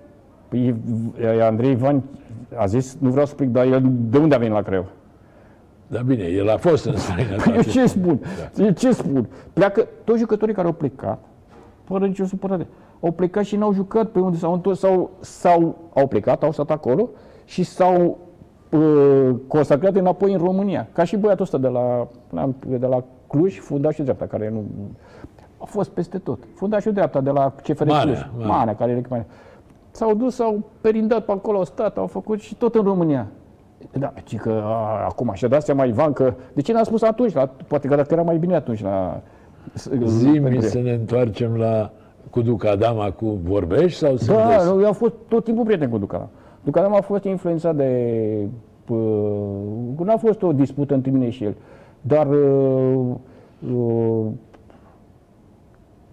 Păi 0.49 0.75
e- 1.21 1.43
Andrei 1.43 1.71
Ivan 1.71 2.03
a 2.57 2.67
zis, 2.67 2.97
nu 3.01 3.11
vreau 3.11 3.27
să 3.27 3.35
plec, 3.35 3.49
dar 3.49 3.67
el 3.67 3.83
de 4.11 4.19
unde 4.19 4.35
a 4.35 4.39
venit 4.39 4.55
la 4.55 4.63
Craiova? 4.63 4.89
Dar 5.87 6.03
bine, 6.03 6.25
el 6.25 6.49
a 6.51 6.57
fost 6.57 6.85
în 6.85 6.93
Eu 6.93 6.99
străinătate. 6.99 7.63
ce 7.71 7.87
spun? 7.87 8.21
Eu 8.57 8.71
ce 8.71 8.93
spun? 8.93 9.29
Pleacă 9.53 9.87
toți 10.05 10.19
jucătorii 10.19 10.55
care 10.55 10.67
au 10.67 10.73
plecat, 10.73 11.19
fără 11.85 12.07
nicio 12.07 12.25
supărare, 12.25 12.67
au 13.01 13.11
plecat 13.11 13.45
și 13.45 13.57
n-au 13.57 13.73
jucat 13.73 14.09
pe 14.09 14.21
unde 14.21 14.37
s-au 14.37 14.53
întors 14.53 14.79
sau, 14.79 15.11
sau 15.21 15.77
au 15.95 16.07
plecat, 16.07 16.43
au 16.43 16.53
stat 16.53 16.71
acolo 16.71 17.09
și 17.45 17.63
s-au 17.63 18.19
uh, 18.71 19.31
consacrat 19.47 19.97
înapoi 19.97 20.33
în 20.33 20.39
România. 20.39 20.89
Ca 20.93 21.05
și 21.05 21.17
băiatul 21.17 21.45
ăsta 21.45 21.59
de 21.59 21.69
la, 21.69 22.09
de 22.67 22.87
la 22.87 23.05
Cluj, 23.27 23.59
fundașul 23.59 24.05
dreapta, 24.05 24.27
care 24.27 24.51
nu... 24.51 24.65
A 25.59 25.65
fost 25.65 25.91
peste 25.91 26.19
tot. 26.19 26.39
Fundașul 26.55 26.93
dreapta 26.93 27.21
de 27.21 27.31
la 27.31 27.55
CFR 27.63 27.87
Manea, 27.87 28.03
Cluj. 28.03 28.19
Manea. 28.37 28.57
Manea, 28.57 28.75
care 28.75 28.93
e 28.93 29.03
mai... 29.09 29.25
S-au 29.91 30.15
dus, 30.15 30.35
s-au 30.35 30.63
perindat 30.81 31.25
pe 31.25 31.33
acolo, 31.33 31.59
au 31.59 31.65
stat, 31.65 31.99
au 31.99 32.07
făcut 32.07 32.41
și 32.41 32.55
tot 32.55 32.75
în 32.75 32.83
România. 32.83 33.27
Da, 33.93 34.13
ci 34.25 34.37
că 34.37 34.63
a, 34.65 35.05
acum 35.05 35.31
și-a 35.33 35.49
dat 35.49 35.63
seama 35.63 35.85
Ivan 35.85 36.13
că... 36.13 36.35
De 36.53 36.61
ce 36.61 36.73
n-a 36.73 36.83
spus 36.83 37.03
atunci? 37.03 37.33
La, 37.33 37.51
poate 37.67 37.89
că 37.89 37.95
dacă 37.95 38.15
era 38.15 38.23
mai 38.23 38.37
bine 38.37 38.55
atunci 38.55 38.83
la... 38.83 39.21
Zimi 40.05 40.41
pentru- 40.41 40.61
să 40.61 40.79
ne 40.79 40.93
întoarcem 40.93 41.57
la 41.57 41.91
cu 42.31 42.43
Ducadama, 42.43 43.11
cu 43.11 43.39
vorbești 43.43 43.99
sau 43.99 44.17
să 44.17 44.33
Da, 44.33 44.63
nu, 44.65 44.81
eu 44.81 44.87
am 44.87 44.93
fost 44.93 45.13
tot 45.29 45.45
timpul 45.45 45.65
prieten 45.65 45.89
cu 45.89 45.99
Ducadam. 45.99 46.29
Ducadam 46.65 46.95
a 46.95 47.01
fost 47.01 47.25
influențat 47.25 47.77
de... 47.77 48.49
Uh, 48.89 50.05
n-a 50.05 50.17
fost 50.17 50.43
o 50.43 50.53
dispută 50.53 50.95
între 50.95 51.11
mine 51.11 51.31
și 51.31 51.45
el, 51.45 51.55
dar 52.01 52.29
uh, 52.31 53.15
uh, 53.75 54.27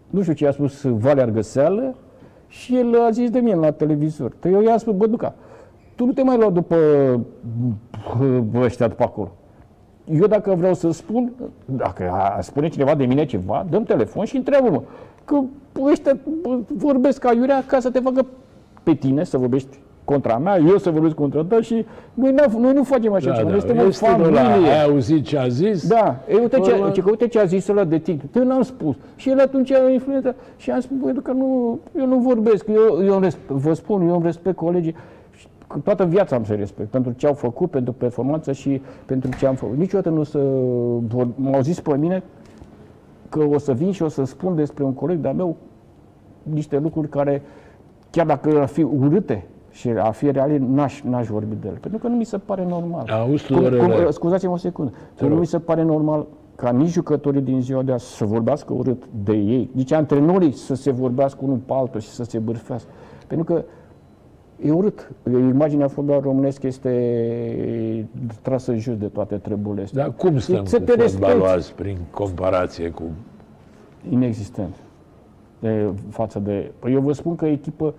nu 0.09 0.21
știu 0.21 0.33
ce 0.33 0.47
a 0.47 0.51
spus 0.51 0.83
Valea 0.83 1.23
Argăseală 1.23 1.95
și 2.47 2.77
el 2.77 3.01
a 3.07 3.09
zis 3.09 3.29
de 3.29 3.39
mine 3.39 3.55
la 3.55 3.71
televizor. 3.71 4.33
Că 4.39 4.47
eu 4.47 4.61
i-am 4.61 4.77
spus, 4.77 4.93
bă, 4.93 5.07
Duca, 5.07 5.35
tu 5.95 6.05
nu 6.05 6.11
te 6.11 6.23
mai 6.23 6.37
lua 6.37 6.49
după 6.49 6.75
uh, 8.21 8.61
ăștia 8.61 8.87
după 8.87 9.03
acolo. 9.03 9.31
Eu 10.13 10.27
dacă 10.27 10.53
vreau 10.57 10.73
să 10.73 10.91
spun, 10.91 11.31
dacă 11.65 12.09
a- 12.11 12.41
spune 12.41 12.67
cineva 12.69 12.95
de 12.95 13.05
mine 13.05 13.25
ceva, 13.25 13.65
dăm 13.69 13.83
telefon 13.83 14.25
și 14.25 14.35
întreabă-mă. 14.37 14.81
că 15.25 15.39
ăștia 15.91 16.17
vorbesc 16.67 17.19
ca 17.19 17.33
iurea 17.33 17.63
ca 17.67 17.79
să 17.79 17.89
te 17.89 17.99
facă 17.99 18.25
pe 18.83 18.93
tine 18.93 19.23
să 19.23 19.37
vorbești 19.37 19.77
contra 20.05 20.37
mea, 20.37 20.57
eu 20.57 20.77
să 20.77 20.89
vorbesc 20.89 21.15
contra 21.15 21.43
ta 21.43 21.61
și 21.61 21.85
noi, 22.13 22.35
noi 22.57 22.73
nu 22.73 22.83
facem 22.83 23.13
așa 23.13 23.29
Da, 23.29 23.35
ceva, 23.35 23.45
da. 23.47 23.51
noi 23.51 23.59
suntem 23.61 23.77
o 23.85 23.87
Este 23.87 24.05
ăla, 24.25 24.41
familie. 24.43 24.69
ai 24.71 24.83
auzit 24.83 25.25
ce 25.25 25.37
a 25.37 25.47
zis? 25.47 25.87
Da, 25.87 26.15
e, 26.29 26.35
uite, 26.35 26.59
ce, 26.59 26.71
Urmă- 26.71 26.89
ce, 26.89 27.01
că 27.01 27.09
uite 27.09 27.27
ce 27.27 27.39
a 27.39 27.43
zis 27.45 27.67
ăla 27.67 27.83
de 27.83 27.97
TikTok. 27.97 28.29
Te 28.31 28.39
n-am 28.43 28.61
spus. 28.61 28.95
Și 29.15 29.29
el 29.29 29.39
atunci 29.39 29.71
a 29.71 29.89
influențat. 29.91 30.35
Și 30.57 30.71
am 30.71 30.79
spus, 30.79 30.97
băi, 30.97 31.13
că 31.23 31.31
nu, 31.31 31.79
eu 31.97 32.05
nu 32.07 32.17
vorbesc. 32.17 32.67
Eu, 32.67 33.03
eu 33.05 33.15
îmi 33.15 33.25
resp- 33.27 33.47
vă 33.47 33.73
spun, 33.73 34.07
eu 34.07 34.13
îmi 34.15 34.23
respect 34.23 34.55
colegii. 34.55 34.95
Și 35.71 35.77
cu 35.77 35.83
toată 35.83 36.05
viața 36.05 36.35
am 36.35 36.43
să 36.43 36.53
respect. 36.53 36.89
Pentru 36.89 37.11
ce 37.11 37.27
au 37.27 37.33
făcut, 37.33 37.69
pentru 37.69 37.93
performanță 37.93 38.51
și 38.51 38.81
pentru 39.05 39.29
ce 39.37 39.47
am 39.47 39.55
făcut. 39.55 39.77
Niciodată 39.77 40.09
nu 40.09 40.19
o 40.19 40.23
să... 40.23 40.39
vor- 41.07 41.27
M-au 41.35 41.61
zis 41.61 41.79
pe 41.79 41.97
mine 41.97 42.23
că 43.29 43.43
o 43.43 43.57
să 43.57 43.73
vin 43.73 43.91
și 43.91 44.01
o 44.03 44.07
să 44.07 44.23
spun 44.23 44.55
despre 44.55 44.83
un 44.83 44.93
coleg 44.93 45.17
de-al 45.17 45.33
meu 45.33 45.55
niște 46.43 46.79
lucruri 46.79 47.09
care, 47.09 47.41
chiar 48.09 48.25
dacă 48.25 48.59
ar 48.59 48.67
fi 48.67 48.81
urâte 48.83 49.45
și 49.69 49.89
ar 49.97 50.13
fi 50.13 50.31
reale, 50.31 50.57
n-aș, 50.57 51.01
n-aș 51.01 51.27
vorbi 51.27 51.55
de 51.61 51.67
el. 51.67 51.77
Pentru 51.81 51.99
că 51.99 52.07
nu 52.07 52.15
mi 52.15 52.23
se 52.25 52.37
pare 52.37 52.65
normal. 52.69 53.09
Auzi, 53.09 53.47
Cum, 53.47 53.55
Tudorele. 53.55 53.93
cum, 54.03 54.11
scuzați-mă 54.11 54.51
o 54.53 54.57
secundă. 54.57 54.91
Cum 55.17 55.27
nu 55.27 55.29
rog. 55.33 55.39
mi 55.39 55.45
se 55.45 55.59
pare 55.59 55.83
normal 55.83 56.25
ca 56.55 56.69
nici 56.71 56.89
jucătorii 56.89 57.41
din 57.41 57.61
ziua 57.61 57.81
de 57.81 57.91
azi 57.91 58.05
să 58.15 58.25
vorbească 58.25 58.73
urât 58.73 59.03
de 59.23 59.33
ei, 59.33 59.69
nici 59.73 59.91
antrenorii 59.91 60.51
să 60.51 60.75
se 60.75 60.91
vorbească 60.91 61.39
unul 61.43 61.57
pe 61.65 61.73
altul 61.73 61.99
și 61.99 62.09
să 62.09 62.23
se 62.23 62.39
bârfească. 62.39 62.89
Pentru 63.27 63.53
că 63.53 63.63
e 64.65 64.71
urât. 64.71 65.11
Imaginea 65.53 65.87
fotbalului 65.87 66.27
românesc 66.29 66.63
este 66.63 68.07
trasă 68.41 68.75
jos 68.75 68.97
de 68.97 69.05
toate 69.07 69.35
treburile 69.35 69.81
astea. 69.83 70.03
Dar 70.03 70.13
cum 70.15 70.37
stăm 70.37 70.65
Să 70.65 70.77
cu 70.77 70.83
te 70.83 70.91
fotbalul 70.91 71.35
respecti. 71.37 71.55
azi 71.57 71.73
prin 71.73 71.97
comparație 72.11 72.89
cu... 72.89 73.03
inexistent 74.09 74.75
de, 75.59 75.89
față 76.09 76.39
de... 76.39 76.71
Păi 76.79 76.93
eu 76.93 77.01
vă 77.01 77.11
spun 77.11 77.35
că 77.35 77.45
echipă, 77.45 77.93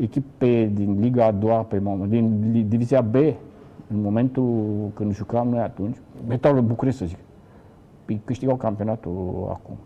echipe 0.00 0.70
din 0.74 0.96
Liga 1.00 1.24
a 1.24 1.30
doua, 1.32 1.62
pe 1.62 1.78
moment, 1.78 2.10
din 2.10 2.50
li- 2.52 2.62
Divizia 2.68 3.00
B, 3.00 3.14
în 3.90 4.00
momentul 4.02 4.64
când 4.94 5.14
jucam 5.14 5.48
noi 5.48 5.58
atunci, 5.60 5.96
Metalul 6.28 6.60
București, 6.62 6.98
să 6.98 7.04
zic, 7.06 7.18
îi 8.06 8.20
câștigau 8.24 8.56
campionatul 8.56 9.46
acum. 9.48 9.76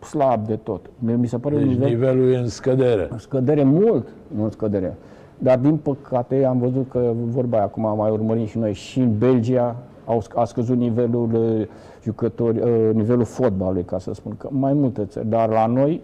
Slab 0.00 0.46
de 0.46 0.56
tot. 0.56 0.90
Mie 0.98 1.14
Mi 1.16 1.26
se 1.26 1.38
pare 1.38 1.54
un 1.54 1.60
Deci 1.60 1.70
nivel 1.70 1.88
nivelul 1.88 2.32
e 2.32 2.36
în 2.36 2.48
scădere. 2.48 3.08
în 3.10 3.18
scădere 3.18 3.62
mult, 3.64 4.08
nu 4.34 4.44
în 4.44 4.50
scădere. 4.50 4.96
Dar 5.42 5.58
din 5.58 5.76
păcate 5.76 6.44
am 6.44 6.58
văzut 6.58 6.90
că 6.90 7.12
vorba 7.14 7.56
aia, 7.56 7.64
acum 7.64 7.96
mai 7.96 8.10
urmărim 8.10 8.46
și 8.46 8.58
noi, 8.58 8.72
și 8.72 9.00
în 9.00 9.18
Belgia 9.18 9.76
au, 10.04 10.22
sc- 10.22 10.34
a 10.34 10.44
scăzut 10.44 10.76
nivelul 10.76 11.34
uh, 11.34 11.66
jucători, 12.02 12.58
uh, 12.58 12.94
nivelul 12.94 13.24
fotbalului, 13.24 13.84
ca 13.84 13.98
să 13.98 14.12
spun, 14.14 14.34
că 14.36 14.48
mai 14.50 14.72
multe 14.72 15.04
țări. 15.04 15.28
Dar 15.28 15.48
la 15.48 15.66
noi, 15.66 16.02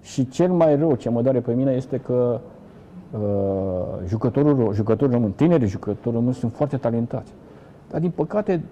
și 0.00 0.28
cel 0.28 0.52
mai 0.52 0.76
rău 0.76 0.94
ce 0.94 1.10
mă 1.10 1.22
doare 1.22 1.40
pe 1.40 1.52
mine 1.52 1.72
este 1.72 1.96
că 1.96 2.40
uh, 3.12 4.06
jucătorul, 4.06 4.56
ro- 4.56 4.74
jucătorul 4.74 5.14
român, 5.14 5.30
tineri 5.30 5.66
jucători 5.66 6.14
români 6.14 6.34
sunt 6.34 6.52
foarte 6.52 6.76
talentați. 6.76 7.32
Dar 7.90 8.00
din 8.00 8.10
păcate, 8.14 8.62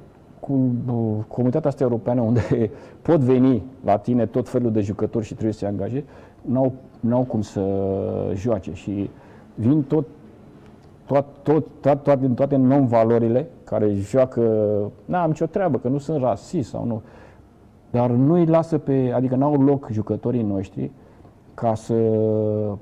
cu 0.40 0.52
uh, 0.52 1.24
comunitatea 1.28 1.70
asta 1.70 1.82
europeană 1.82 2.20
unde 2.20 2.40
pot 3.02 3.20
veni 3.20 3.62
la 3.84 3.96
tine 3.96 4.26
tot 4.26 4.48
felul 4.48 4.72
de 4.72 4.80
jucători 4.80 5.24
și 5.24 5.32
trebuie 5.32 5.52
să 5.52 5.58
se 5.58 5.66
angajezi, 5.66 6.04
n-au, 6.40 6.72
n-au 7.00 7.22
cum 7.22 7.40
să 7.40 7.62
joace 8.34 8.72
și 8.72 9.10
vin 9.58 9.82
tot 9.82 10.04
tot, 11.06 11.24
tot, 11.42 11.66
tot, 11.80 12.02
tot, 12.02 12.20
din 12.20 12.34
toate 12.34 12.56
non-valorile 12.56 13.46
care 13.64 13.92
joacă, 13.92 14.42
n-am 15.04 15.28
nicio 15.28 15.46
treabă, 15.46 15.78
că 15.78 15.88
nu 15.88 15.98
sunt 15.98 16.22
rasist 16.22 16.68
sau 16.68 16.84
nu, 16.84 17.02
dar 17.90 18.10
nu 18.10 18.34
îi 18.34 18.46
lasă 18.46 18.78
pe, 18.78 19.12
adică 19.14 19.34
n-au 19.34 19.62
loc 19.62 19.88
jucătorii 19.90 20.42
noștri 20.42 20.90
ca 21.54 21.74
să 21.74 21.94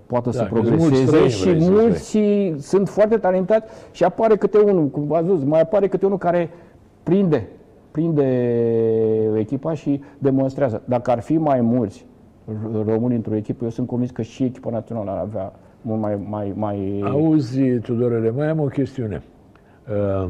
poată 0.07 0.31
să 0.31 0.43
că 0.43 0.61
sunt 0.63 0.69
mulți 0.69 0.79
progreseze 0.79 1.29
străini, 1.29 1.31
și 1.31 1.45
vrei 1.45 1.61
să 1.61 1.71
mulți 1.71 2.11
și 2.11 2.55
sunt 2.59 2.89
foarte 2.89 3.17
talentați 3.17 3.73
și 3.91 4.05
apare 4.05 4.37
câte 4.37 4.59
unul, 4.59 4.87
cum 4.87 5.07
v-ați 5.07 5.27
văzut, 5.27 5.47
mai 5.47 5.61
apare 5.61 5.89
câte 5.89 6.07
unul 6.07 6.19
care 6.19 6.51
prinde, 7.03 7.49
prinde 7.91 8.25
echipa 9.37 9.75
și 9.75 10.03
demonstrează. 10.19 10.83
Dacă 10.85 11.11
ar 11.11 11.21
fi 11.21 11.37
mai 11.39 11.61
mulți 11.61 12.07
r- 12.49 12.87
români 12.87 13.15
într-o 13.15 13.35
echipă, 13.35 13.65
eu 13.65 13.71
sunt 13.71 13.87
convins 13.87 14.11
că 14.11 14.23
și 14.23 14.45
echipa 14.45 14.71
națională 14.71 15.11
ar 15.11 15.19
avea 15.19 15.53
mult 15.87 16.01
mai, 16.01 16.19
mai, 16.29 16.53
mai 16.55 17.01
Auzi, 17.05 17.79
Tudorele, 17.79 18.31
mai 18.31 18.49
am 18.49 18.61
o 18.61 18.65
chestiune. 18.65 19.23
Uh, 19.91 20.29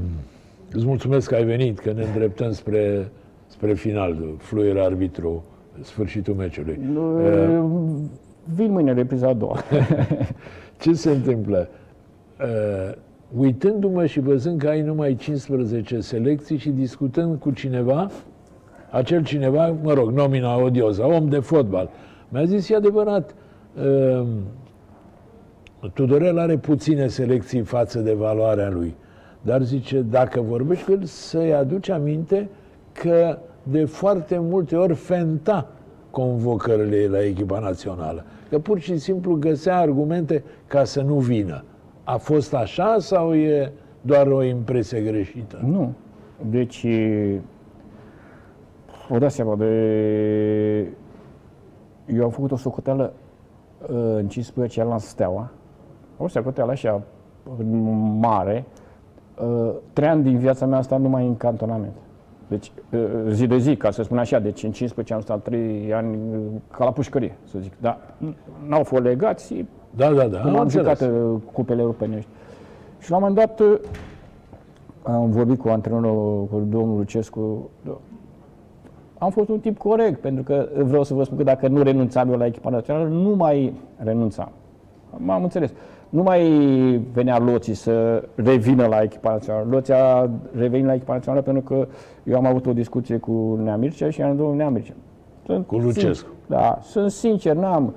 îți 0.72 0.86
mulțumesc 0.86 1.28
că 1.28 1.34
ai 1.34 1.44
venit, 1.44 1.78
că 1.78 1.92
ne 1.92 2.02
îndreptăm 2.02 2.52
spre, 2.52 3.08
spre 3.46 3.74
final, 3.74 4.16
fluier 4.38 4.78
arbitru, 4.78 5.44
sfârșitul 5.80 6.34
meciului. 6.34 6.80
Uh, 6.96 7.64
Vin 8.54 8.72
mâine 8.72 8.92
repriza 8.92 9.28
a 9.28 9.32
doua. 9.32 9.56
ce 10.80 10.92
se 10.92 11.10
întâmplă? 11.10 11.68
Uh, 12.40 12.94
uitându-mă 13.36 14.06
și 14.06 14.20
văzând 14.20 14.60
că 14.60 14.68
ai 14.68 14.82
numai 14.82 15.14
15 15.14 16.00
selecții 16.00 16.56
și 16.56 16.70
discutând 16.70 17.38
cu 17.38 17.50
cineva, 17.50 18.10
acel 18.90 19.24
cineva, 19.24 19.76
mă 19.82 19.92
rog, 19.92 20.10
nomina 20.10 20.56
odioza, 20.62 21.06
om 21.06 21.28
de 21.28 21.38
fotbal, 21.38 21.90
mi-a 22.28 22.44
zis, 22.44 22.68
e 22.68 22.74
adevărat, 22.74 23.34
uh, 23.76 24.26
Tudorel 25.92 26.38
are 26.38 26.56
puține 26.56 27.06
selecții 27.06 27.60
față 27.60 28.00
de 28.00 28.12
valoarea 28.12 28.70
lui. 28.70 28.94
Dar 29.42 29.62
zice, 29.62 30.00
dacă 30.00 30.40
vorbești 30.40 30.84
cu 30.84 30.92
el, 30.92 31.04
să-i 31.04 31.54
aduci 31.54 31.88
aminte 31.88 32.48
că 32.92 33.38
de 33.62 33.84
foarte 33.84 34.38
multe 34.38 34.76
ori 34.76 34.94
fenta 34.94 35.68
convocările 36.10 37.06
la 37.06 37.24
echipa 37.24 37.58
națională. 37.58 38.24
Că 38.48 38.58
pur 38.58 38.78
și 38.78 38.98
simplu 38.98 39.34
găsea 39.34 39.78
argumente 39.78 40.44
ca 40.66 40.84
să 40.84 41.02
nu 41.02 41.14
vină. 41.14 41.64
A 42.04 42.16
fost 42.16 42.54
așa 42.54 42.96
sau 42.98 43.34
e 43.34 43.72
doar 44.00 44.26
o 44.26 44.42
impresie 44.42 45.00
greșită? 45.00 45.60
nu. 45.64 45.92
Deci, 46.50 46.86
vă 49.08 49.18
dați 49.18 49.34
seama 49.34 49.56
de... 49.56 49.66
Eu 52.06 52.24
am 52.24 52.30
făcut 52.30 52.50
o 52.50 52.56
socoteală 52.56 53.12
uh, 53.82 53.88
în 54.16 54.28
15 54.28 54.80
ani 54.80 54.90
la 54.90 54.98
Steaua. 54.98 55.50
O 56.18 56.28
socoteală 56.28 56.70
așa 56.70 57.02
mare. 58.20 58.64
Uh, 59.42 59.70
Trei 59.92 60.08
ani 60.08 60.22
din 60.22 60.38
viața 60.38 60.66
mea 60.66 60.78
asta 60.78 60.96
numai 60.96 61.26
în 61.26 61.36
cantonament. 61.36 61.92
Deci, 62.48 62.72
uh, 62.92 63.00
zi 63.30 63.46
de 63.46 63.58
zi, 63.58 63.76
ca 63.76 63.90
să 63.90 64.02
spun 64.02 64.18
așa, 64.18 64.38
deci 64.38 64.62
în 64.62 64.70
15 64.72 65.14
ani 65.14 65.22
am 65.22 65.28
stat 65.28 65.42
3 65.42 65.94
ani 65.94 66.16
uh, 66.32 66.38
ca 66.70 66.84
la 66.84 66.92
pușcărie, 66.92 67.36
să 67.44 67.58
zic. 67.58 67.72
Dar 67.80 67.98
n-au 68.68 68.82
fost 68.82 69.02
legați, 69.02 69.64
Da, 69.90 70.12
da, 70.12 70.26
da. 70.26 70.38
Cum 70.40 70.48
am 70.50 70.56
am 70.56 70.62
înțeles. 70.62 70.98
jucat 70.98 71.12
uh, 71.12 71.40
cupele 71.52 71.80
europene. 71.80 72.24
Și 72.98 73.10
la 73.10 73.16
un 73.16 73.22
moment 73.22 73.46
dat 73.46 73.60
uh, 73.60 73.78
am 75.02 75.30
vorbit 75.30 75.58
cu 75.58 75.68
antrenorul, 75.68 76.46
cu 76.50 76.58
domnul 76.68 76.96
Lucescu. 76.96 77.70
Am 79.18 79.30
fost 79.30 79.48
un 79.48 79.58
tip 79.60 79.78
corect, 79.78 80.20
pentru 80.20 80.42
că 80.42 80.68
vreau 80.84 81.02
să 81.02 81.14
vă 81.14 81.24
spun 81.24 81.36
că 81.36 81.42
dacă 81.42 81.68
nu 81.68 81.82
renunțam 81.82 82.30
eu 82.30 82.38
la 82.38 82.46
echipa 82.46 82.70
națională, 82.70 83.08
nu 83.08 83.34
mai 83.34 83.72
renunțam. 83.96 84.50
M-am 85.16 85.42
înțeles. 85.42 85.72
Nu 86.16 86.22
mai 86.22 86.42
venea 87.12 87.38
Loții 87.38 87.74
să 87.74 88.22
revină 88.34 88.86
la 88.86 89.02
echipa 89.02 89.30
națională. 89.30 89.66
Loții 89.70 89.92
a 89.94 90.30
revenit 90.54 90.86
la 90.86 90.94
echipa 90.94 91.12
națională 91.12 91.42
pentru 91.42 91.62
că 91.62 91.86
eu 92.24 92.36
am 92.36 92.46
avut 92.46 92.66
o 92.66 92.72
discuție 92.72 93.16
cu 93.16 93.58
Nea 93.62 93.76
Mircea 93.76 94.10
și 94.10 94.22
am 94.22 94.28
zis, 94.30 94.38
domnul 94.38 94.56
Nea 94.56 94.68
Mircea, 94.68 94.92
sunt 95.46 95.66
Cu 95.66 95.76
Lucescu. 95.76 96.26
sin- 96.26 96.46
Da, 96.46 96.78
sunt 96.82 97.10
sincer, 97.10 97.54
n-am, 97.56 97.94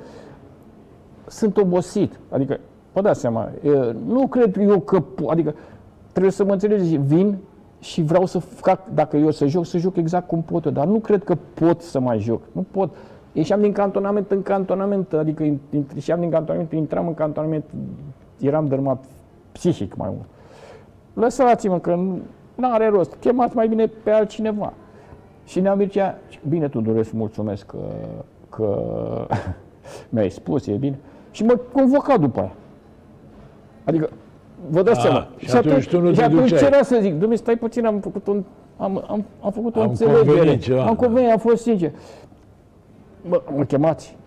sunt 1.27 1.57
obosit. 1.57 2.19
Adică, 2.29 2.59
vă 2.93 3.01
dați 3.01 3.19
seama, 3.19 3.49
e, 3.63 3.95
nu 4.07 4.27
cred 4.27 4.57
eu 4.57 4.79
că, 4.79 4.99
po- 5.01 5.29
adică 5.29 5.55
trebuie 6.11 6.31
să 6.31 6.43
mă 6.43 6.51
înțelegeți, 6.51 6.95
vin 6.95 7.37
și 7.79 8.01
vreau 8.01 8.25
să 8.25 8.39
fac, 8.39 8.79
dacă 8.93 9.17
eu 9.17 9.31
să 9.31 9.45
joc, 9.45 9.65
să 9.65 9.77
joc 9.77 9.95
exact 9.95 10.27
cum 10.27 10.41
pot 10.41 10.65
eu, 10.65 10.71
dar 10.71 10.85
nu 10.85 10.99
cred 10.99 11.23
că 11.23 11.35
pot 11.53 11.81
să 11.81 11.99
mai 11.99 12.19
joc. 12.19 12.41
Nu 12.51 12.65
pot. 12.71 12.89
Ieșeam 13.31 13.61
din 13.61 13.71
cantonament 13.71 14.31
în 14.31 14.41
cantonament, 14.41 15.13
adică 15.13 15.43
in- 15.43 15.59
in- 15.75 15.93
ieșeam 15.93 16.19
din 16.19 16.29
cantonament, 16.29 16.71
intram 16.71 17.07
în 17.07 17.13
cantonament, 17.13 17.63
eram 18.39 18.65
dărmat 18.67 19.03
psihic 19.51 19.95
mai 19.95 20.09
mult. 20.09 20.25
Lăsați-mă 21.13 21.79
că 21.79 21.95
nu 22.55 22.71
are 22.73 22.87
rost, 22.89 23.15
chemați 23.19 23.55
mai 23.55 23.67
bine 23.67 23.85
pe 24.03 24.11
altcineva. 24.11 24.73
Și 25.45 25.59
ne-am 25.59 25.77
Mircea, 25.77 26.17
bine 26.49 26.67
tu 26.67 26.81
doresc, 26.81 27.11
mulțumesc 27.11 27.65
că, 27.65 27.77
că 28.49 28.81
mi-ai 30.09 30.29
spus, 30.29 30.67
e 30.67 30.71
bine. 30.73 30.99
Și 31.31 31.43
mă 31.43 31.59
convoca 31.71 32.17
după 32.17 32.39
aia. 32.39 32.51
Adică, 33.83 34.09
vă 34.69 34.81
dați 34.81 34.97
Ah, 34.99 35.03
seama. 35.03 35.27
și 35.37 35.55
atunci 35.55 35.87
tu 35.87 35.99
nu 36.01 36.09
și 36.09 36.15
te 36.17 36.23
atunci 36.23 36.41
duceai. 36.41 36.59
ce 36.59 36.65
era 36.65 36.83
să 36.83 36.97
zic? 37.01 37.13
Dom'le, 37.17 37.33
stai 37.33 37.55
puțin, 37.55 37.85
am 37.85 37.99
făcut 37.99 38.27
un, 38.27 38.43
am, 38.77 39.03
am, 39.09 39.25
am 39.41 39.51
făcut 39.51 39.75
o 39.75 39.81
Am 39.81 39.89
înțelegere. 39.89 40.25
convenit 40.25 40.61
ceva, 40.61 40.81
am 40.81 40.95
da. 40.99 41.05
convenit, 41.05 41.31
am 41.31 41.37
fost 41.37 41.61
sincer. 41.61 41.91
Bă, 43.27 43.41
mă 43.55 43.63
chemați. 43.63 44.17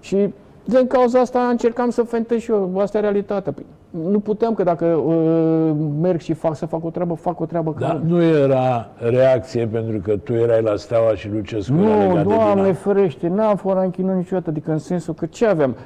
Și 0.00 0.32
Din 0.64 0.86
cauza 0.86 1.20
asta 1.20 1.40
încercam 1.40 1.90
să 1.90 2.02
fentez 2.02 2.38
și 2.40 2.50
eu, 2.50 2.78
asta 2.78 2.98
e 2.98 3.00
realitatea. 3.00 3.52
Păi, 3.52 3.64
nu 4.10 4.20
puteam 4.20 4.54
că 4.54 4.62
dacă 4.62 4.84
uh, 4.86 5.70
merg 6.00 6.20
și 6.20 6.32
fac 6.32 6.56
să 6.56 6.66
fac 6.66 6.84
o 6.84 6.90
treabă, 6.90 7.14
fac 7.14 7.40
o 7.40 7.44
treabă 7.44 7.74
Dar 7.78 7.90
care... 7.90 8.02
nu 8.06 8.22
era 8.22 8.88
reacție 8.98 9.66
pentru 9.66 9.98
că 9.98 10.16
tu 10.16 10.32
erai 10.32 10.62
la 10.62 10.76
Steaua 10.76 11.14
și 11.14 11.28
Lucescu 11.28 11.74
era 11.74 11.94
Nu, 11.94 12.00
legat 12.00 12.26
de 12.26 12.34
Doamne 12.34 12.54
Dinamo. 12.54 12.72
ferește, 12.72 13.28
n-am 13.28 13.56
fost 13.56 13.74
ranchinat 13.74 14.16
niciodată, 14.16 14.50
adică 14.50 14.70
în 14.70 14.78
sensul 14.78 15.14
că 15.14 15.26
ce 15.26 15.46
aveam? 15.46 15.76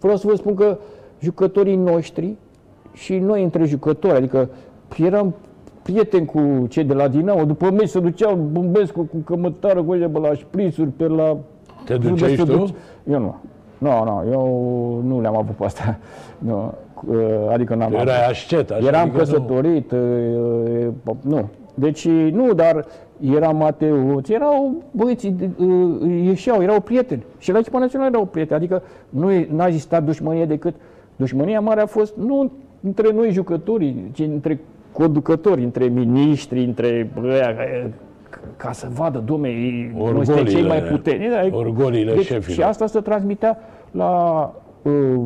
Vreau 0.00 0.16
să 0.16 0.26
vă 0.26 0.34
spun 0.34 0.54
că 0.54 0.78
jucătorii 1.20 1.76
noștri 1.76 2.34
și 2.92 3.18
noi 3.18 3.42
între 3.42 3.64
jucători, 3.64 4.16
adică 4.16 4.48
eram 4.98 5.34
prieteni 5.82 6.26
cu 6.26 6.66
cei 6.68 6.84
de 6.84 6.94
la 6.94 7.08
Dinamo, 7.08 7.44
după 7.44 7.70
meci 7.70 7.88
se 7.88 8.00
duceau 8.00 8.34
Bumbescu 8.34 9.00
cu 9.02 9.16
cămătară 9.16 9.82
cu 9.82 9.94
ele 9.94 10.08
pe 10.08 10.18
la 10.18 10.34
șprițuri, 10.34 10.88
pe 10.88 11.06
la... 11.06 11.36
Te 11.84 11.96
duceai 11.96 12.36
Se 12.36 12.44
tu? 12.44 12.56
duce- 12.56 12.74
Eu 13.10 13.18
nu. 13.18 13.34
Nu, 13.78 14.04
nu, 14.04 14.30
eu 14.30 15.02
nu 15.06 15.20
le-am 15.20 15.36
avut 15.36 15.54
pe 15.54 15.64
astea. 15.64 15.98
Nu, 16.38 16.74
uh, 17.08 17.16
adică 17.52 17.74
n-am 17.74 17.90
Tu 17.90 17.96
avut. 17.96 18.08
erai 18.08 18.26
ascet, 18.30 18.70
așa, 18.70 18.86
Eram 18.86 19.00
adică 19.00 19.16
nu- 19.16 19.22
căsătorit, 19.22 19.90
uh, 19.92 19.98
uh, 21.06 21.14
nu. 21.20 21.48
Deci, 21.74 22.08
nu, 22.08 22.52
dar 22.52 22.86
era 23.20 23.48
Mateuț, 23.50 24.28
erau 24.28 24.82
băieții, 24.90 25.36
uh, 25.58 26.10
ieșeau, 26.24 26.62
erau 26.62 26.80
prieteni. 26.80 27.24
Și 27.38 27.52
la 27.52 27.58
echipa 27.58 27.78
națională 27.78 28.10
erau 28.12 28.24
prieteni. 28.24 28.58
Adică 28.58 28.82
nu 29.08 29.30
e- 29.32 29.48
n-a 29.52 29.66
existat 29.66 30.04
dușmănie 30.04 30.44
decât, 30.44 30.74
dușmânia 31.16 31.60
mare 31.60 31.80
a 31.80 31.86
fost 31.86 32.16
nu 32.16 32.50
între 32.80 33.12
noi 33.12 33.30
jucătorii, 33.30 34.10
ci 34.12 34.18
între 34.18 34.60
conducători, 34.92 35.62
între 35.62 35.84
miniștri, 35.86 36.64
între 36.64 37.10
ăia, 37.24 37.54
ca 38.56 38.72
să 38.72 38.88
vadă, 38.92 39.22
domne, 39.26 39.48
noi 39.96 40.24
suntem 40.26 40.44
cei 40.44 40.62
mai 40.66 40.76
Orgoliile- 40.76 40.90
puternici. 40.90 41.52
orgoliile 41.54 42.14
deci, 42.14 42.24
șefilor. 42.24 42.56
Și 42.56 42.62
asta 42.62 42.86
se 42.86 43.00
transmitea 43.00 43.58
la 43.90 44.52
uh, 44.82 45.20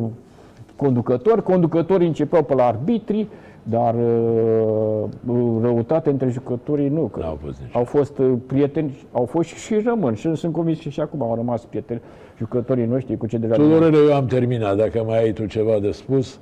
conducători, 0.75 1.43
conducătorii 1.43 2.07
începeau 2.07 2.43
pe 2.43 2.53
la 2.53 2.65
arbitri, 2.65 3.27
dar 3.63 3.93
uh, 3.95 5.03
uh, 5.27 5.37
răutate 5.61 6.09
între 6.09 6.29
jucătorii 6.29 6.89
nu. 6.89 7.01
Că 7.01 7.19
N-au 7.19 7.37
fost 7.43 7.59
nici. 7.61 7.75
au 7.75 7.83
fost 7.83 8.17
uh, 8.17 8.33
prieteni, 8.47 8.97
au 9.11 9.25
fost 9.25 9.47
și, 9.49 9.55
și 9.55 9.79
rămân 9.85 10.13
și 10.13 10.35
sunt 10.35 10.53
convins 10.53 10.81
că 10.83 10.89
și 10.89 10.99
acum 10.99 11.21
au 11.21 11.35
rămas 11.35 11.65
prieteni 11.65 12.01
jucătorii 12.37 12.85
noștri 12.85 13.17
cu 13.17 13.27
cei 13.27 13.39
de 13.39 13.47
la 13.47 13.55
Dinamo. 13.55 13.73
Tudorele, 13.73 14.09
eu 14.09 14.15
am 14.15 14.25
terminat. 14.25 14.77
Dacă 14.77 15.03
mai 15.07 15.23
ai 15.23 15.31
tu 15.31 15.45
ceva 15.45 15.79
de 15.81 15.91
spus, 15.91 16.39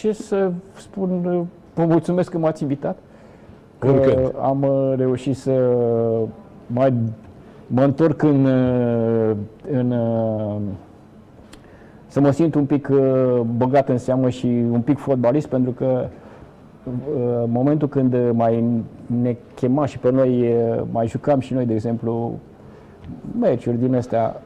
Ce 0.00 0.12
să 0.12 0.50
spun, 0.76 1.24
uh, 1.24 1.40
vă 1.74 1.84
mulțumesc 1.84 2.30
că 2.30 2.38
m-ați 2.38 2.62
invitat. 2.62 2.98
Că 3.78 3.88
Oricând. 3.88 4.34
am 4.40 4.62
uh, 4.62 4.92
reușit 4.96 5.36
să 5.36 5.76
mai 6.66 6.92
mă 7.66 7.82
întorc 7.82 8.22
în, 8.22 8.44
uh, 8.44 9.36
în 9.70 9.90
uh, 9.90 10.56
să 12.06 12.20
mă 12.20 12.30
simt 12.30 12.54
un 12.54 12.64
pic 12.64 12.88
uh, 12.92 13.40
băgat 13.56 13.88
în 13.88 13.98
seamă 13.98 14.28
și 14.28 14.46
un 14.70 14.80
pic 14.80 14.98
fotbalist 14.98 15.46
pentru 15.46 15.70
că 15.70 16.06
uh, 16.84 17.42
în 17.44 17.50
momentul 17.50 17.88
când 17.88 18.16
mai 18.32 18.64
ne 19.06 19.36
chema 19.54 19.86
și 19.86 19.98
pe 19.98 20.10
noi, 20.10 20.40
uh, 20.40 20.82
mai 20.90 21.06
jucam 21.06 21.40
și 21.40 21.54
noi, 21.54 21.66
de 21.66 21.74
exemplu, 21.74 22.32
meciuri 23.40 23.78
din 23.78 23.94
astea 23.94 24.42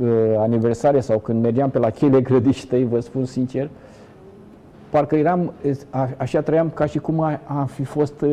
uh, 0.00 0.08
aniversare 0.38 1.00
sau 1.00 1.18
când 1.18 1.42
mergeam 1.42 1.70
pe 1.70 1.78
la 1.78 1.90
chele 1.90 2.20
grădiștei, 2.28 2.84
vă 2.84 3.00
spun 3.00 3.24
sincer, 3.24 3.68
parcă 4.90 5.16
eram, 5.16 5.52
a- 5.90 6.08
așa 6.16 6.40
trăiam 6.40 6.70
ca 6.74 6.86
și 6.86 6.98
cum 6.98 7.20
a- 7.20 7.40
am 7.46 7.66
fi 7.66 7.84
fost 7.84 8.20
uh, 8.20 8.30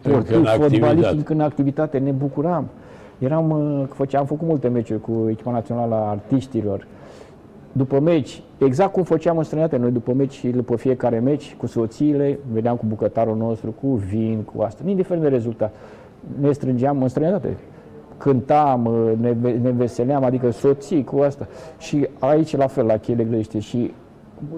sportiv, 0.00 0.36
în 0.36 0.46
activitate. 0.46 0.68
fotbalist, 0.86 1.10
încă 1.10 1.32
în 1.32 1.40
activitate, 1.40 1.98
ne 1.98 2.10
bucuram. 2.10 2.68
Eram, 3.18 3.50
uh, 3.50 3.86
făceam, 3.92 4.20
am 4.20 4.26
făcut 4.26 4.46
multe 4.46 4.68
meciuri 4.68 5.00
cu 5.00 5.12
echipa 5.30 5.50
națională 5.50 5.94
a 5.94 6.08
artiștilor. 6.10 6.86
După 7.72 8.00
meci, 8.00 8.42
exact 8.58 8.92
cum 8.92 9.02
făceam 9.02 9.36
în 9.38 9.44
străinătate, 9.44 9.80
noi 9.82 9.90
după 9.90 10.12
meci 10.12 10.32
și 10.32 10.48
după 10.48 10.76
fiecare 10.76 11.18
meci, 11.18 11.54
cu 11.58 11.66
soțiile, 11.66 12.38
veneam 12.52 12.76
cu 12.76 12.84
bucătarul 12.88 13.36
nostru, 13.36 13.74
cu 13.80 13.86
vin, 13.88 14.42
cu 14.54 14.62
asta, 14.62 14.82
indiferent 14.86 15.22
de 15.22 15.28
rezultat. 15.28 15.74
Ne 16.40 16.52
strângeam 16.52 17.02
în 17.02 17.08
străinătate 17.08 17.56
cântam, 18.16 18.84
uh, 18.86 19.12
ne, 19.20 19.30
ve- 19.40 19.58
ne 19.62 19.70
veseleam, 19.70 20.24
adică 20.24 20.50
soții 20.50 21.04
cu 21.04 21.18
asta. 21.18 21.46
Și 21.78 22.08
aici 22.18 22.56
la 22.56 22.66
fel, 22.66 22.86
la 22.86 22.96
Chele 22.96 23.24
Grăiește. 23.24 23.58
Și 23.58 23.92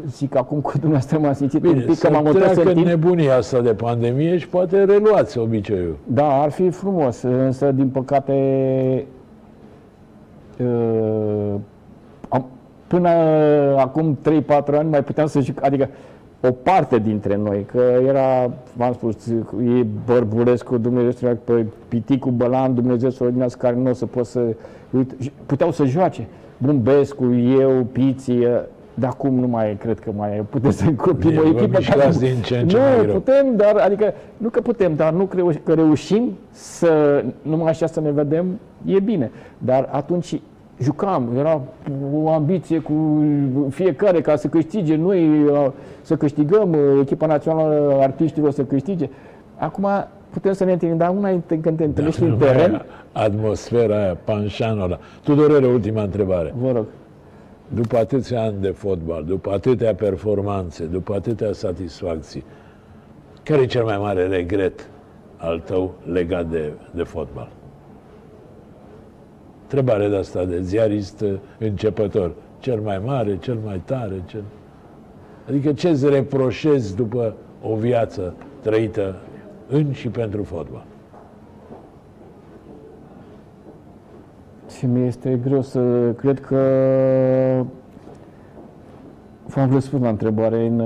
zic 0.06 0.36
acum 0.36 0.60
cu 0.60 0.70
dumneavoastră 0.70 1.18
m-am 1.18 1.32
simțit 1.32 1.64
un 1.64 1.70
bine, 1.70 1.80
pic 1.80 1.88
că 1.88 1.94
să 1.94 2.10
m-am 2.10 2.24
mutat 2.24 2.52
treacă 2.52 2.68
în 2.68 2.74
timp. 2.74 2.86
nebunia 2.86 3.36
asta 3.36 3.60
de 3.60 3.74
pandemie 3.74 4.38
și 4.38 4.48
poate 4.48 4.84
reluați 4.84 5.38
obiceiul. 5.38 5.96
Da, 6.06 6.42
ar 6.42 6.50
fi 6.50 6.70
frumos, 6.70 7.22
însă 7.22 7.72
din 7.72 7.88
păcate 7.88 8.34
uh, 10.58 11.54
am, 12.28 12.46
până 12.86 13.08
acum 13.76 14.18
3-4 14.44 14.46
ani 14.66 14.90
mai 14.90 15.02
puteam 15.02 15.26
să 15.26 15.40
zic, 15.40 15.64
adică 15.64 15.88
o 16.40 16.50
parte 16.50 16.98
dintre 16.98 17.36
noi, 17.36 17.66
că 17.72 17.82
era, 18.06 18.50
v-am 18.76 18.92
spus, 18.92 19.26
e 19.26 19.86
Bărbulescu, 20.06 20.78
Dumnezeu 20.78 21.10
să 21.10 21.36
pe 21.44 21.66
Piticu 21.88 22.30
Bălan, 22.30 22.74
Dumnezeu 22.74 23.10
să 23.10 23.24
o 23.24 23.46
care 23.58 23.76
nu 23.76 23.90
o 23.90 23.92
să 23.92 24.06
pot 24.06 24.26
să... 24.26 24.40
Uite, 24.90 25.14
și 25.18 25.32
puteau 25.46 25.70
să 25.70 25.84
joace. 25.84 26.26
Bumbescu, 26.58 27.34
eu, 27.34 27.86
Piții, 27.92 28.46
dar 28.98 29.10
acum 29.10 29.34
nu 29.38 29.46
mai 29.46 29.76
cred 29.80 29.98
că 29.98 30.10
mai 30.16 30.44
putem 30.50 30.70
să 30.70 30.84
încopim 30.84 31.28
Bine, 31.30 31.40
o 31.40 31.42
vă 31.42 31.48
echipă 31.48 31.76
mișcați 31.78 32.18
din 32.18 32.42
ce 32.42 32.56
în 32.56 32.68
ce 32.68 32.76
nu, 32.76 32.82
mai 32.82 33.00
greu. 33.02 33.14
putem, 33.14 33.56
dar, 33.56 33.76
adică, 33.76 34.14
nu 34.36 34.48
că 34.48 34.60
putem, 34.60 34.94
dar 34.94 35.12
nu 35.12 35.24
că, 35.24 35.36
reu- 35.36 35.52
că 35.64 35.72
reușim 35.72 36.30
să, 36.50 37.24
numai 37.42 37.70
așa 37.70 37.86
să 37.86 38.00
ne 38.00 38.10
vedem, 38.10 38.46
e 38.84 39.00
bine. 39.00 39.30
Dar 39.58 39.88
atunci 39.92 40.40
jucam, 40.80 41.28
era 41.38 41.60
o 42.14 42.30
ambiție 42.30 42.78
cu 42.78 43.24
fiecare 43.70 44.20
ca 44.20 44.36
să 44.36 44.48
câștige, 44.48 44.96
noi 44.96 45.44
uh, 45.44 45.66
să 46.02 46.16
câștigăm, 46.16 46.70
uh, 46.70 46.98
echipa 47.00 47.26
națională 47.26 47.96
a 47.98 48.02
artiștilor 48.02 48.50
să 48.50 48.62
câștige. 48.62 49.08
Acum 49.56 49.86
putem 50.30 50.52
să 50.52 50.64
ne 50.64 50.72
întâlnim, 50.72 50.96
dar 50.98 51.14
una 51.16 51.30
e 51.30 51.40
când 51.60 51.76
te 51.76 51.84
întâlnești 51.84 52.22
în 52.22 52.28
Nu 52.28 52.36
mai 52.40 52.46
teren, 52.48 52.72
e 52.74 52.82
Atmosfera 53.12 53.96
aia, 54.02 54.16
panșanul 54.24 54.82
ăla. 54.82 54.98
Tudorele, 55.22 55.66
ultima 55.66 56.02
întrebare. 56.02 56.54
vă 56.60 56.72
rog, 56.72 56.84
După 57.68 57.96
atâția 57.96 58.42
ani 58.42 58.60
de 58.60 58.70
fotbal, 58.70 59.24
după 59.24 59.50
atâtea 59.50 59.94
performanțe, 59.94 60.84
după 60.84 61.14
atâtea 61.14 61.52
satisfacții, 61.52 62.44
care 63.42 63.62
e 63.62 63.66
cel 63.66 63.84
mai 63.84 63.98
mare 63.98 64.26
regret 64.26 64.88
al 65.36 65.60
tău 65.60 65.94
legat 66.12 66.50
de, 66.50 66.72
de 66.90 67.02
fotbal? 67.02 67.48
Întrebare 69.62 70.08
de 70.08 70.16
asta 70.16 70.44
de 70.44 70.62
ziarist 70.62 71.20
uh, 71.20 71.32
începător. 71.58 72.32
Cel 72.58 72.80
mai 72.80 73.00
mare, 73.04 73.38
cel 73.38 73.58
mai 73.64 73.82
tare, 73.84 74.22
cel... 74.26 74.42
Adică 75.48 75.72
ce 75.72 75.88
îți 75.88 76.08
reproșezi 76.08 76.96
după 76.96 77.34
o 77.62 77.74
viață 77.74 78.34
trăită 78.60 79.16
în 79.68 79.92
și 79.92 80.08
pentru 80.08 80.42
fotbal? 80.42 80.84
Și 84.76 84.86
mi 84.86 85.06
este 85.06 85.40
greu 85.44 85.62
să 85.62 86.12
cred 86.16 86.40
că 86.40 86.56
v-am 89.46 89.72
răspuns 89.72 90.02
la 90.02 90.08
întrebare 90.08 90.66
în, 90.66 90.82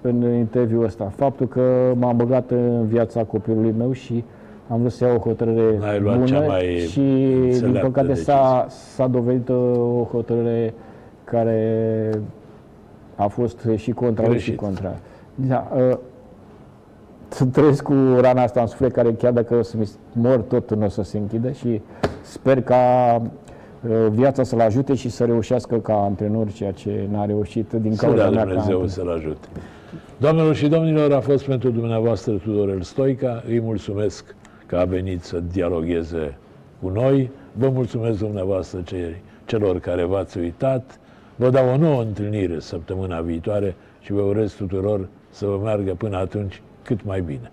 în 0.00 0.34
interviul 0.34 0.84
ăsta. 0.84 1.04
Faptul 1.04 1.46
că 1.46 1.92
m-am 1.98 2.16
băgat 2.16 2.50
în 2.50 2.86
viața 2.86 3.24
copilului 3.24 3.74
meu 3.78 3.92
și 3.92 4.24
am 4.68 4.78
vrut 4.78 4.92
să 4.92 5.04
iau 5.04 5.16
o 5.16 5.18
hotărâre 5.18 5.78
N-ai 5.78 6.00
luat 6.00 6.14
bună 6.14 6.26
cea 6.26 6.40
mai 6.40 6.64
și 6.88 7.00
din 7.00 7.42
înțeleaptă 7.42 7.90
păcate 7.90 8.14
s-a, 8.14 8.66
s-a 8.68 9.06
dovedit 9.06 9.48
o 9.48 10.06
hotărâre 10.10 10.74
care 11.24 12.10
a 13.16 13.26
fost 13.26 13.68
și 13.76 13.90
contra 13.90 14.26
lui 14.26 14.38
și 14.38 14.44
Greșit. 14.44 14.60
contra. 14.60 14.94
Da, 15.34 15.68
uh, 15.76 15.80
să 15.80 15.98
trăiesc 17.44 17.82
cu 17.82 17.94
rana 18.20 18.42
asta 18.42 18.60
în 18.60 18.66
suflet, 18.66 18.92
care 18.92 19.12
chiar 19.12 19.32
dacă 19.32 19.54
o 19.54 19.62
să 19.62 19.76
mi 19.76 19.88
mor, 20.12 20.40
tot 20.40 20.74
nu 20.74 20.84
o 20.84 20.88
să 20.88 21.02
se 21.02 21.18
închidă 21.18 21.50
și 21.50 21.80
sper 22.22 22.62
ca 22.62 22.76
uh, 23.88 24.06
viața 24.10 24.42
să-l 24.42 24.60
ajute 24.60 24.94
și 24.94 25.08
să 25.08 25.24
reușească 25.24 25.76
ca 25.78 25.94
antrenor 25.94 26.52
ceea 26.52 26.72
ce 26.72 27.08
n-a 27.10 27.24
reușit 27.24 27.72
din 27.72 27.94
Să 27.94 28.04
cauza 28.06 28.22
dea 28.22 28.30
mea 28.30 28.38
ca 28.44 28.48
Dumnezeu 28.48 28.80
antrenor. 28.80 28.88
să-l 28.88 29.10
ajute. 29.10 29.46
Doamnelor 30.18 30.54
și 30.54 30.68
domnilor, 30.68 31.12
a 31.12 31.20
fost 31.20 31.44
pentru 31.46 31.70
dumneavoastră 31.70 32.32
Tudorel 32.32 32.82
Stoica. 32.82 33.42
Îi 33.48 33.60
mulțumesc 33.60 34.34
că 34.66 34.76
a 34.76 34.84
venit 34.84 35.22
să 35.22 35.42
dialogueze 35.52 36.36
cu 36.82 36.88
noi. 36.88 37.30
Vă 37.52 37.68
mulțumesc 37.68 38.18
dumneavoastră 38.18 38.80
ce- 38.84 39.16
celor 39.44 39.78
care 39.78 40.04
v-ați 40.04 40.38
uitat. 40.38 40.98
Vă 41.36 41.50
dau 41.50 41.68
o 41.68 41.76
nouă 41.76 42.02
întâlnire 42.02 42.58
săptămâna 42.60 43.20
viitoare 43.20 43.74
și 44.00 44.12
vă 44.12 44.20
urez 44.20 44.52
tuturor 44.52 45.08
să 45.30 45.46
vă 45.46 45.60
meargă 45.62 45.94
până 45.98 46.16
atunci 46.16 46.62
cât 46.86 47.04
mai 47.04 47.20
bine. 47.20 47.52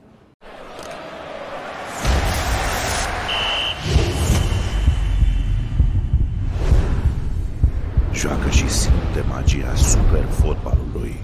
Joacă 8.13 8.49
și 8.49 8.69
simte 8.69 9.23
magia 9.27 9.75
super 9.75 10.23
fotbalului. 10.23 11.15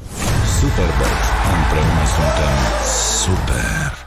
Superbox. 0.59 1.15
Împreună 1.55 2.05
suntem 2.15 2.55
super. 3.23 3.98